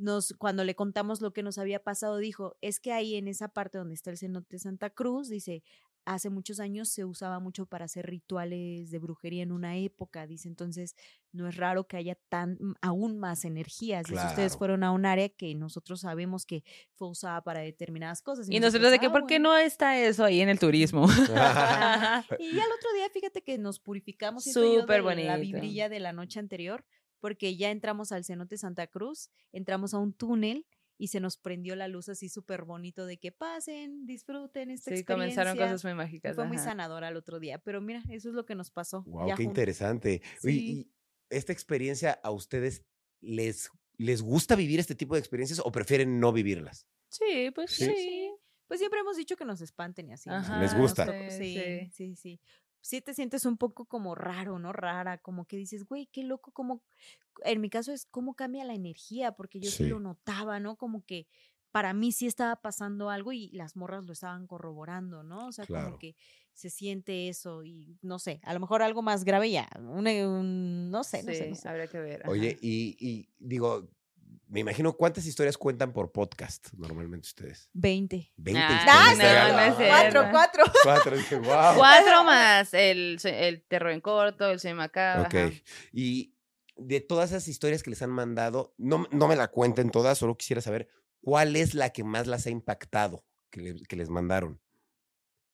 [0.00, 3.48] Nos, cuando le contamos lo que nos había pasado, dijo, es que ahí en esa
[3.48, 5.62] parte donde está el cenote Santa Cruz, dice,
[6.06, 10.48] hace muchos años se usaba mucho para hacer rituales de brujería en una época, dice,
[10.48, 10.94] entonces
[11.32, 14.06] no es raro que haya tan aún más energías.
[14.08, 14.58] Dice, ustedes Claro.
[14.58, 16.64] fueron a un área que nosotros sabemos que
[16.94, 18.48] fue usada para determinadas cosas.
[18.48, 19.50] Y nosotros de que, "Ah, ¿por qué bueno".
[19.50, 21.06] no está eso ahí en el turismo?
[22.40, 25.40] Y ya el otro día, fíjate que nos purificamos siento yo, Súper de la bonito.
[25.40, 26.84] vibrilla de la noche anterior,
[27.20, 30.66] porque ya entramos al cenote Santa Cruz, entramos a un túnel
[30.98, 35.02] y se nos prendió la luz así súper bonito de que pasen, disfruten esta Sí,
[35.04, 35.66] comenzaron experiencia.
[35.74, 36.34] cosas muy Y mágicas.
[36.36, 39.02] fue muy sanadora el otro día, pero mira, eso es lo que nos pasó.
[39.04, 39.50] Wow, ya qué juntos.
[39.50, 40.20] interesante.
[40.40, 40.50] Sí.
[40.50, 40.92] ¿y
[41.30, 42.84] esta experiencia a ustedes
[43.20, 46.86] les, les gusta vivir este tipo de experiencias o prefieren no vivirlas?
[47.08, 47.86] Sí, pues Sí.
[47.86, 48.30] sí.
[48.68, 50.30] Pues siempre hemos dicho que nos espanten y así.
[50.60, 51.06] Les gusta.
[51.30, 51.88] Sí.
[51.92, 52.40] sí, sí.
[52.82, 54.72] Sí te sientes un poco como raro, ¿no?
[54.72, 56.82] Rara, como que dices, güey, qué loco, como,
[57.44, 59.88] en mi caso es cómo cambia la energía, porque yo sí, Sí.
[59.90, 60.76] lo notaba, ¿no?
[60.76, 61.26] Como que
[61.72, 65.46] para mí sí estaba pasando algo y las morras lo estaban corroborando, ¿no?
[65.48, 65.86] O sea, Claro.
[65.86, 66.16] como que
[66.52, 70.90] se siente eso y no sé, a lo mejor algo más grave ya, un- un-
[70.90, 71.68] no sé, no sé, Sí, no sé.
[71.68, 72.28] habría que ver.
[72.28, 73.88] Oye, y digo,
[74.50, 77.70] me imagino cuántas historias cuentan por podcast normalmente ustedes.
[77.72, 78.32] 20.
[78.36, 79.48] 20 Ah, historias.
[79.48, 80.64] no, no cuatro, cuatro.
[80.82, 81.74] Cuatro, dije, wow.
[81.76, 85.22] Cuatro más el, el terror en corto, el sueño macabro.
[85.22, 85.34] Ok.
[85.34, 85.50] ajá.
[85.92, 86.34] Y
[86.76, 90.36] de todas esas historias que les han mandado, no, no me la cuenten todas, solo
[90.36, 90.88] quisiera saber
[91.22, 94.60] cuál es la que más las ha impactado que, le- que les mandaron.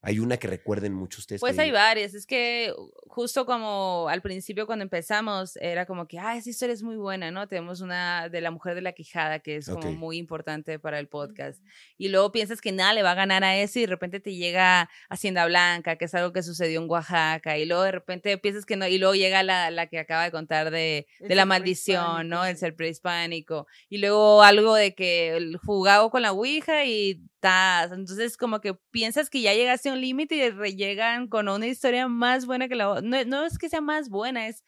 [0.01, 1.41] Hay una que recuerden mucho ustedes.
[1.41, 2.73] Pues que hay varias, es que
[3.07, 7.31] justo como al principio cuando empezamos era como que, ah, esa historia es muy buena,
[7.31, 7.47] ¿no?
[7.47, 11.07] Tenemos una de la mujer de la quijada que es como muy importante para el
[11.07, 11.63] podcast.
[11.97, 14.35] Y luego piensas que nada le va a ganar a eso y de repente te
[14.35, 18.65] llega Hacienda Blanca, que es algo que sucedió en Oaxaca, y luego de repente piensas
[18.65, 22.29] que no, y luego llega la, la que acaba de contar de, de la maldición,
[22.29, 22.45] ¿no?
[22.45, 23.67] El ser prehispánico.
[23.89, 27.91] Y luego algo de que el jugado con la Ouija y tas.
[27.91, 32.07] Entonces como que piensas que ya llegaste un límite y re- llegan con una historia
[32.07, 33.01] más buena que la otra.
[33.01, 34.63] No, no es que sea más buena, es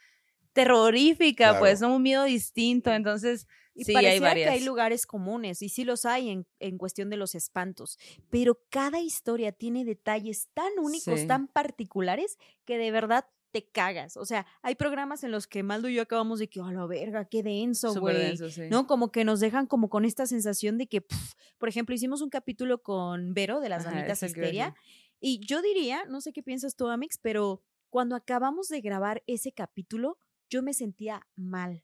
[0.54, 1.60] terrorífica, Claro.
[1.60, 1.96] pues, ¿no?
[1.96, 2.92] Un miedo distinto.
[2.92, 4.50] Entonces, Y sí, pareciera hay varias.
[4.50, 7.98] que hay lugares comunes, y sí los hay en, en cuestión de los espantos,
[8.30, 11.28] pero cada historia tiene detalles tan únicos, Sí.
[11.28, 14.16] tan particulares, que de verdad te cagas.
[14.18, 16.86] O sea, hay programas en los que Maldo y yo acabamos de que, a la
[16.86, 18.38] verga, qué denso, güey.
[18.38, 18.64] sí.
[18.70, 18.86] ¿No?
[18.86, 22.30] Como que nos dejan como con esta sensación de que, pf, por ejemplo, hicimos un
[22.30, 24.76] capítulo con Vero de las Ajá, Damitas eso que Histeria,
[25.20, 29.52] y yo diría, no sé qué piensas tú, Amix, pero cuando acabamos de grabar ese
[29.52, 30.18] capítulo,
[30.50, 31.84] yo me sentía mal.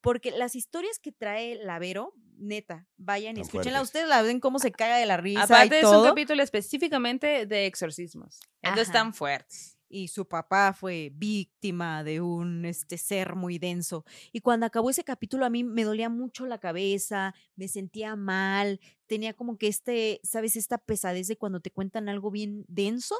[0.00, 3.80] Porque las historias que trae la Vero, neta, vayan y escúchenla.
[3.80, 7.46] Ustedes la ven cómo se caga de la risa Aparte y es un capítulo específicamente
[7.46, 8.40] de exorcismos.
[8.60, 8.98] Entonces Ajá.
[8.98, 9.78] están fuertes.
[9.94, 14.04] Y su papá fue víctima de un este ser muy denso.
[14.32, 18.80] Y cuando acabó ese capítulo a mí me dolía mucho la cabeza, me sentía mal,
[19.06, 20.56] tenía como que este, ¿sabes?
[20.56, 23.14] Esta pesadez de cuando te cuentan algo bien denso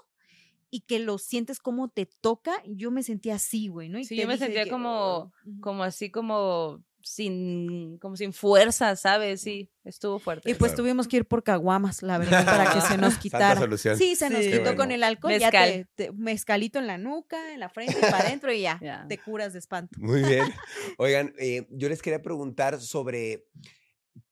[0.71, 2.53] y que lo sientes como te toca.
[2.67, 3.99] Yo me sentía así, güey, ¿no?
[4.01, 5.61] Y Sí, yo me sentía que, como- "Oh", ujú.
[5.61, 9.43] Como así como sin, como sin fuerza, ¿sabes?
[9.43, 10.51] Sí, estuvo fuerte.
[10.51, 10.82] Y pues Claro.
[10.85, 13.60] tuvimos que ir por caguamas, la verdad, para que se nos quitara.
[13.60, 13.97] solución.
[13.98, 14.51] Sí, se nos Sí.
[14.52, 15.89] quitó con el alcohol, ya te, Mezcal.
[15.94, 19.06] te- mezcalito en la nuca, en la frente y para adentro y ya, Ya.
[19.09, 19.97] te curas de espanto.
[20.01, 20.44] Muy bien.
[20.98, 23.47] Oigan, eh, yo les quería preguntar sobre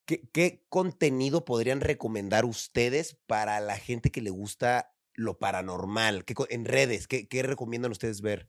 [0.06, 6.34] qué, qué contenido podrían recomendar ustedes para la gente que le gusta lo paranormal, ¿Qué
[6.48, 8.48] en redes, ¿qué, qué recomiendan ustedes ver?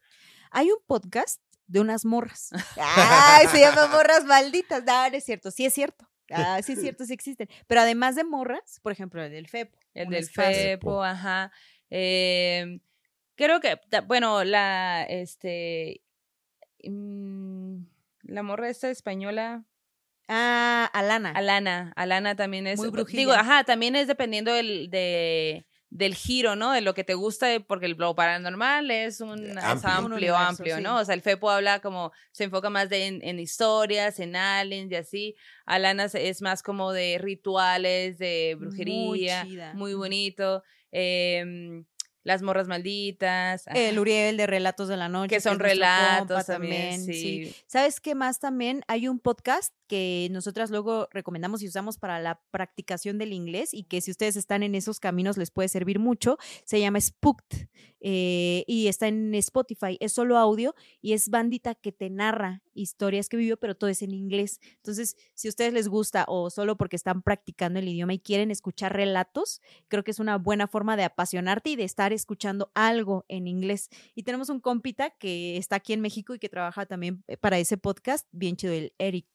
[0.49, 2.49] Hay un podcast de unas morras.
[2.77, 3.48] ¡Ay!
[3.48, 4.84] Se llaman morras malditas.
[4.84, 5.52] No, no es cierto.
[5.52, 6.07] Sí es cierto.
[6.35, 7.48] Ah, sí es cierto, sí existen.
[7.68, 9.77] Pero además de morras, por ejemplo, el del FEPO.
[9.94, 10.64] El del espacio.
[10.64, 11.52] FEPO, ajá.
[11.91, 12.80] Eh,
[13.35, 13.77] creo que,
[14.07, 16.02] bueno, la, este,
[16.84, 17.84] mm,
[18.23, 19.65] la morra esta española,
[20.27, 21.31] Ah, Alana.
[21.31, 23.40] Alana, Alana también es, Muy digo, brujilla.
[23.40, 25.65] ajá, también es dependiendo del, de,
[25.95, 26.72] del giro, ¿no?
[26.72, 30.06] De lo que te gusta, porque el lo paranormal es un es Amplio.
[30.15, 30.82] universo, amplio, sí.
[30.82, 30.98] ¿no?
[30.98, 34.91] O sea, el FEPO habla como, se enfoca más de, en, en historias, en aliens
[34.91, 35.36] y así.
[35.68, 39.74] Alana se- es más como de rituales, de Muy brujería, chida.
[39.76, 40.02] muy Ujú.
[40.03, 40.64] bonito.
[40.91, 41.86] em,
[42.24, 43.65] las morras malditas.
[43.68, 45.28] El Uriel de Relatos de la Noche.
[45.36, 47.53] que son es relatos también, sí.
[47.68, 48.82] ¿Sabes qué más también?
[48.88, 53.84] Hay un podcast que nosotras luego recomendamos y usamos para la practicación del inglés y
[53.84, 56.40] que si ustedes están en esos caminos les puede servir mucho.
[56.65, 57.68] Se llama Spooked
[57.99, 59.98] eh, y está en Spotify.
[59.99, 64.02] Es solo audio y es bandita que te narra historias que vivió, pero todo es
[64.02, 64.60] en inglés.
[64.78, 68.49] Entonces, si a ustedes les gusta o solo porque están practicando el idioma y quieren
[68.49, 73.26] escuchar relatos, creo que es una buena forma de apasionarte y de estar escuchando algo
[73.28, 73.90] en inglés.
[74.15, 77.60] Y tenemos un compita que está aquí en México y que trabaja también eh, para
[77.60, 79.28] ese podcast, bien chido, el Eric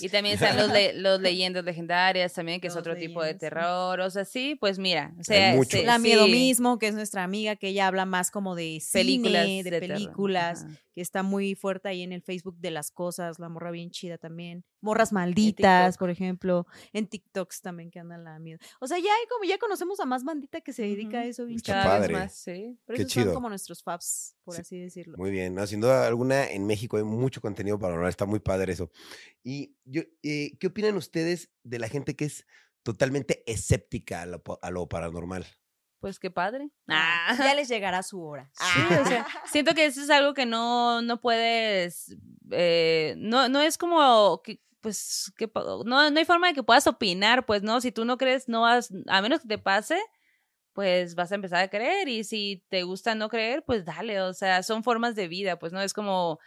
[0.00, 4.00] Y también están los, le- los leyendas legendarias también, que es otro tipo de terror.
[4.00, 5.12] O sea, sí, pues mira.
[5.18, 8.30] O sea, se- La Miedo sí, mismo, que es nuestra amiga, que ella habla más
[8.30, 10.66] como de películas cine, de, películas.
[10.94, 14.16] Que está muy fuerte ahí en el Facebook de las cosas, la morra bien chida
[14.18, 14.64] también.
[14.80, 18.58] Morras malditas, por ejemplo, en TikToks también que andan la miedo.
[18.80, 21.46] O sea, ya hay como ya conocemos a más bandita que se dedica a eso
[21.46, 21.58] bien.
[21.60, 22.14] Cada padre.
[22.14, 22.78] vez más, sí.
[22.84, 23.24] Por Qué eso chido.
[23.26, 25.16] son como nuestros faps, por Sí, así decirlo.
[25.18, 25.66] Muy bien, ¿no?
[25.66, 28.90] sin duda alguna en México hay mucho contenido paranormal, está muy padre eso.
[29.42, 32.46] Y yo, eh, ¿qué opinan ustedes de la gente que es
[32.82, 35.46] totalmente escéptica a lo, pa- a lo paranormal?
[36.04, 36.68] Pues qué padre.
[36.86, 37.34] Ah.
[37.38, 38.50] Ya les llegará su hora.
[38.74, 42.14] Sí, o sea, siento que eso es algo que no, no puedes,
[42.50, 46.86] eh, no, no es como, que, pues, que, no, no hay forma de que puedas
[46.86, 47.80] opinar, pues, ¿no?
[47.80, 49.98] Si tú no crees, no vas, a menos que te pase,
[50.74, 54.34] pues vas a empezar a creer y si te gusta no creer, pues dale, o
[54.34, 55.80] sea, son formas de vida, pues, ¿no?
[55.80, 56.38] Es como,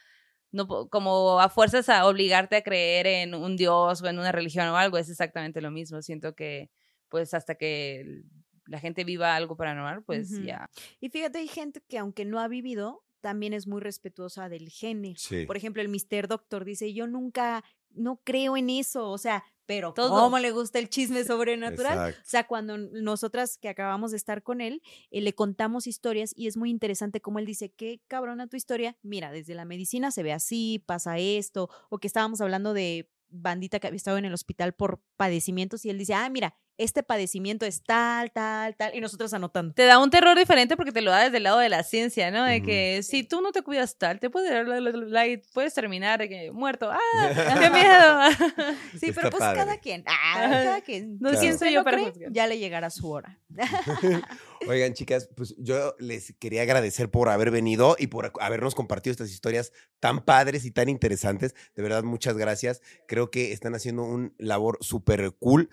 [0.51, 4.67] no, como a fuerzas a obligarte a creer en un dios o en una religión
[4.67, 6.69] o algo, es exactamente lo mismo, siento que,
[7.09, 8.21] pues, hasta que
[8.67, 10.69] la gente viva algo paranormal, pues ya.
[10.99, 15.15] Y fíjate, hay gente que aunque no ha vivido, también es muy respetuosa del género.
[15.17, 15.45] Sí.
[15.45, 16.27] Por ejemplo, el Mr.
[16.27, 20.09] Doctor dice, yo nunca, no creo en eso, o sea, pero Todo.
[20.09, 21.93] ¿cómo le gusta el chisme sobrenatural?
[21.93, 22.21] Exacto.
[22.21, 24.81] O sea, cuando nosotras que acabamos de estar con él,
[25.11, 28.97] eh, le contamos historias y es muy interesante como él dice, qué cabrona tu historia.
[29.03, 33.79] Mira, desde la medicina se ve así, pasa esto, o que estábamos hablando de bandita
[33.79, 37.65] que había estado en el hospital por padecimientos y él dice, ah, mira, este padecimiento
[37.65, 39.73] es tal, tal, tal, y nosotros anotando.
[39.73, 42.31] te da un terror diferente porque te lo da desde el lado de la ciencia,
[42.31, 42.43] ¿no?
[42.43, 45.27] De que si tú no te cuidas tal, te puede dar la- la- la- la-
[45.27, 46.91] y puedes terminar de que muerto.
[46.91, 46.99] ¡Ah!
[47.59, 48.77] ¡Qué miedo!
[48.99, 49.57] Sí, Está pero pues padre.
[49.59, 50.03] cada quien.
[50.07, 51.13] Ah, cada quien.
[51.19, 51.39] No, Claro.
[51.39, 52.27] ¿quién Si soy usted yo no para cree?
[52.31, 53.39] Ya le llegará su hora.
[54.67, 59.29] Oigan, chicas, pues yo les quería agradecer por haber venido y por habernos compartido estas
[59.31, 61.53] historias tan padres y tan interesantes.
[61.75, 62.81] De verdad, muchas gracias.
[63.07, 65.69] Creo que están haciendo un labor súper cool.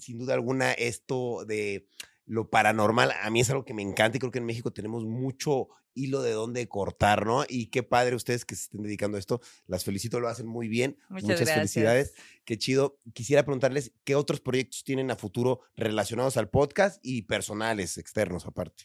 [0.00, 1.86] Sin duda alguna, esto de
[2.26, 5.04] lo paranormal, a mí es algo que me encanta y creo que en México tenemos
[5.04, 7.44] mucho hilo de dónde cortar, ¿no?
[7.48, 9.40] Y qué padre ustedes que se estén dedicando a esto.
[9.66, 10.96] Las felicito, lo hacen muy bien.
[11.08, 11.56] Muchas Muchas, gracias.
[11.56, 12.14] felicidades.
[12.44, 13.00] Qué chido.
[13.14, 18.84] Quisiera preguntarles qué otros proyectos tienen a futuro relacionados al podcast y personales, externos aparte.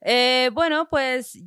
[0.00, 1.38] Eh, bueno, pues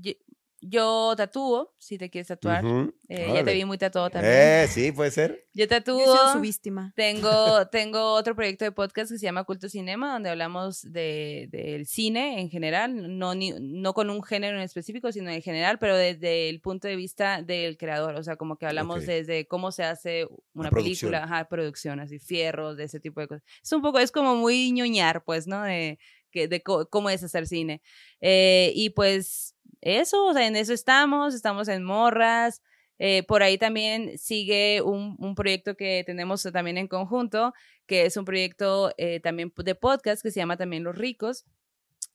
[0.67, 2.63] yo, tatúo, si te quieres tatuar.
[3.07, 4.33] Eh, ya te vi muy tatuado también.
[4.35, 5.45] Eh, sí, puede ser.
[5.53, 6.31] Yo tatúo.
[6.33, 6.91] su víctima.
[6.95, 11.85] Tengo, tengo otro proyecto de podcast que se llama Culto Cinema, donde hablamos de, del
[11.85, 15.95] cine en general, no, ni- no con un género en específico, sino en general, pero
[15.95, 19.83] desde el punto de vista del creador, o sea, como que hablamos desde cómo se
[19.83, 21.11] hace una producción.
[21.11, 23.43] película, ajá, producción, así, fierros, de ese tipo de cosas.
[23.63, 25.61] Es un poco, es como muy ñoñar, pues, ¿no?
[25.63, 25.99] De,
[26.35, 27.81] que, de cómo es hacer cine.
[28.21, 32.61] Eh, y pues eso, o sea, en eso estamos, estamos en Morras.
[32.99, 37.53] Eh, por ahí también sigue un, un proyecto que tenemos también en conjunto,
[37.85, 41.45] que es un proyecto eh, también de podcast que se llama también Los Ricos.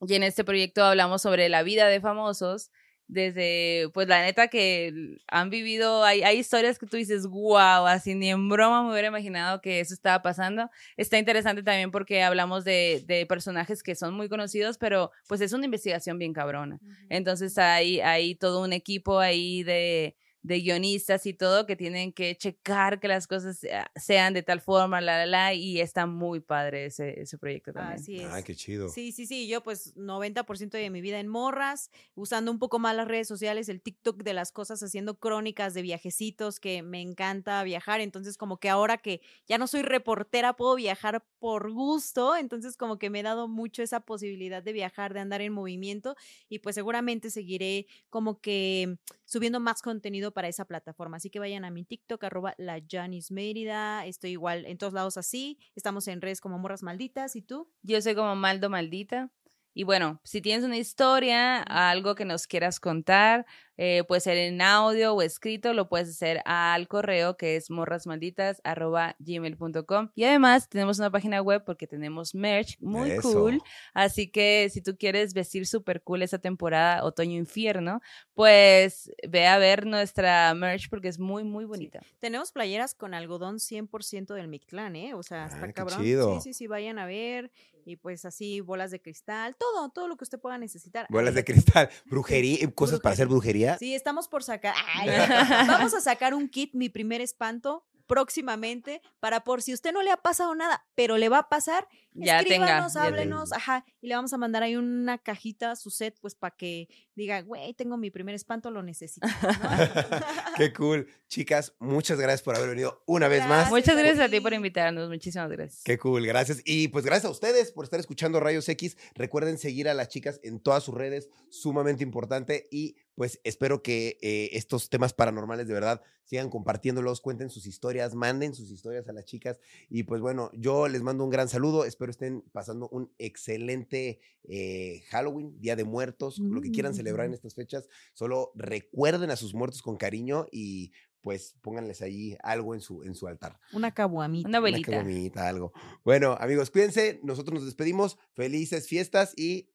[0.07, 2.71] Y en este proyecto hablamos sobre la vida de famosos,
[3.11, 8.15] desde, pues la neta que han vivido, hay, hay historias que tú dices, wow, así
[8.15, 10.71] ni en broma me hubiera imaginado que eso estaba pasando.
[10.97, 15.53] Está interesante también porque hablamos de, de personajes que son muy conocidos, pero pues es
[15.53, 16.79] una investigación bien cabrona.
[17.09, 22.37] Entonces hay, hay todo un equipo ahí de, de guionistas y todo que tienen que
[22.37, 26.41] checar que las cosas sea- sean de tal forma, la, la, la, y está muy
[26.41, 28.01] padre ese, ese proyecto también.
[28.01, 28.27] Así es.
[28.33, 28.89] Ay, qué chido.
[28.89, 32.97] Sí, sí, sí, yo pues 90% de mi vida en morras, usando un poco más
[32.97, 37.63] las redes sociales, el TikTok de las cosas, haciendo crónicas de viajecitos, que me encanta
[37.63, 42.77] viajar, entonces como que ahora que ya no soy reportera, puedo viajar por gusto, entonces
[42.77, 46.17] como que me he dado mucho esa posibilidad de viajar, de andar en movimiento
[46.49, 51.65] y pues seguramente seguiré como que subiendo más contenido para esa plataforma, así que vayan
[51.65, 56.21] a mi TikTok, arroba la Janis Mérida, estoy igual en todos lados así, estamos en
[56.21, 57.71] redes como Morras Malditas, ¿y tú?
[57.83, 59.31] Yo soy como Maldo Maldita.
[59.73, 63.47] Y bueno, si tienes una historia, algo que nos quieras contar,
[63.83, 70.11] eh, puede ser en audio o escrito, lo puedes hacer al correo que es morrasmalditas.gmail.com.
[70.15, 73.33] Y además tenemos una página web porque tenemos merch muy Eso.
[73.33, 73.63] cool.
[73.95, 78.01] Así que si tú quieres vestir súper cool esta temporada, otoño-infierno,
[78.35, 82.01] pues ve a ver nuestra merch porque es muy, muy bonita.
[82.19, 85.15] Tenemos playeras con algodón 100% del Mictlán, ¿eh?
[85.15, 86.03] O sea, Ah, está qué cabrón.
[86.03, 86.35] chido.
[86.35, 87.51] Sí, sí, sí, vayan a ver.
[87.87, 91.07] Y pues así, bolas de cristal, todo, todo lo que usted pueda necesitar.
[91.09, 93.70] Bolas de cristal, brujería, cosas para hacer brujería.
[93.79, 94.75] Sí, estamos por sacar.
[94.95, 95.09] Ay,
[95.69, 100.11] vamos a sacar un kit, mi primer espanto, próximamente, para por si usted no le
[100.11, 104.09] ha pasado nada, pero le va a pasar, Ya tenga, escríbanos, ya háblenos, ajá, y
[104.09, 107.97] le vamos a mandar ahí una cajita, su set, pues para que diga, güey, tengo
[107.97, 109.29] mi primer espanto, lo necesito.
[109.29, 109.33] ¿no?
[110.57, 111.07] Qué cool.
[111.29, 113.71] Chicas, muchas gracias por haber venido una vez más.
[113.71, 114.41] Muchas gracias a ti ti.
[114.41, 115.09] por invitarnos.
[115.09, 115.85] Muchísimas gracias.
[115.85, 116.63] Qué cool, gracias.
[116.65, 118.97] Y pues gracias a ustedes por estar escuchando Rayos X.
[119.15, 122.67] Recuerden seguir a las chicas en todas sus redes, sumamente importante.
[122.73, 128.15] Y pues espero que eh, estos temas paranormales de verdad sigan compartiéndolos, cuenten sus historias,
[128.15, 129.59] manden sus historias a las chicas.
[129.91, 131.85] Y pues bueno, yo les mando un gran saludo.
[131.85, 137.33] Espero estén pasando un excelente eh, Halloween, Día de Muertos, lo que quieran celebrar en
[137.33, 137.35] Mm.
[137.35, 137.89] estas fechas.
[138.15, 143.15] Solo recuerden a sus muertos con cariño y pues pónganles ahí algo en su, en
[143.15, 143.61] su altar.
[143.75, 144.49] Una caguamita.
[144.49, 144.93] Una Una abuelita.
[144.93, 145.75] caguamita, algo.
[146.07, 147.21] Bueno, amigos, cuídense.
[147.23, 148.17] Nosotros nos despedimos.
[148.33, 149.69] Felices fiestas y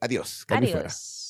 [0.00, 0.44] adiós.
[0.48, 0.66] Fuera.
[0.66, 1.29] Adiós.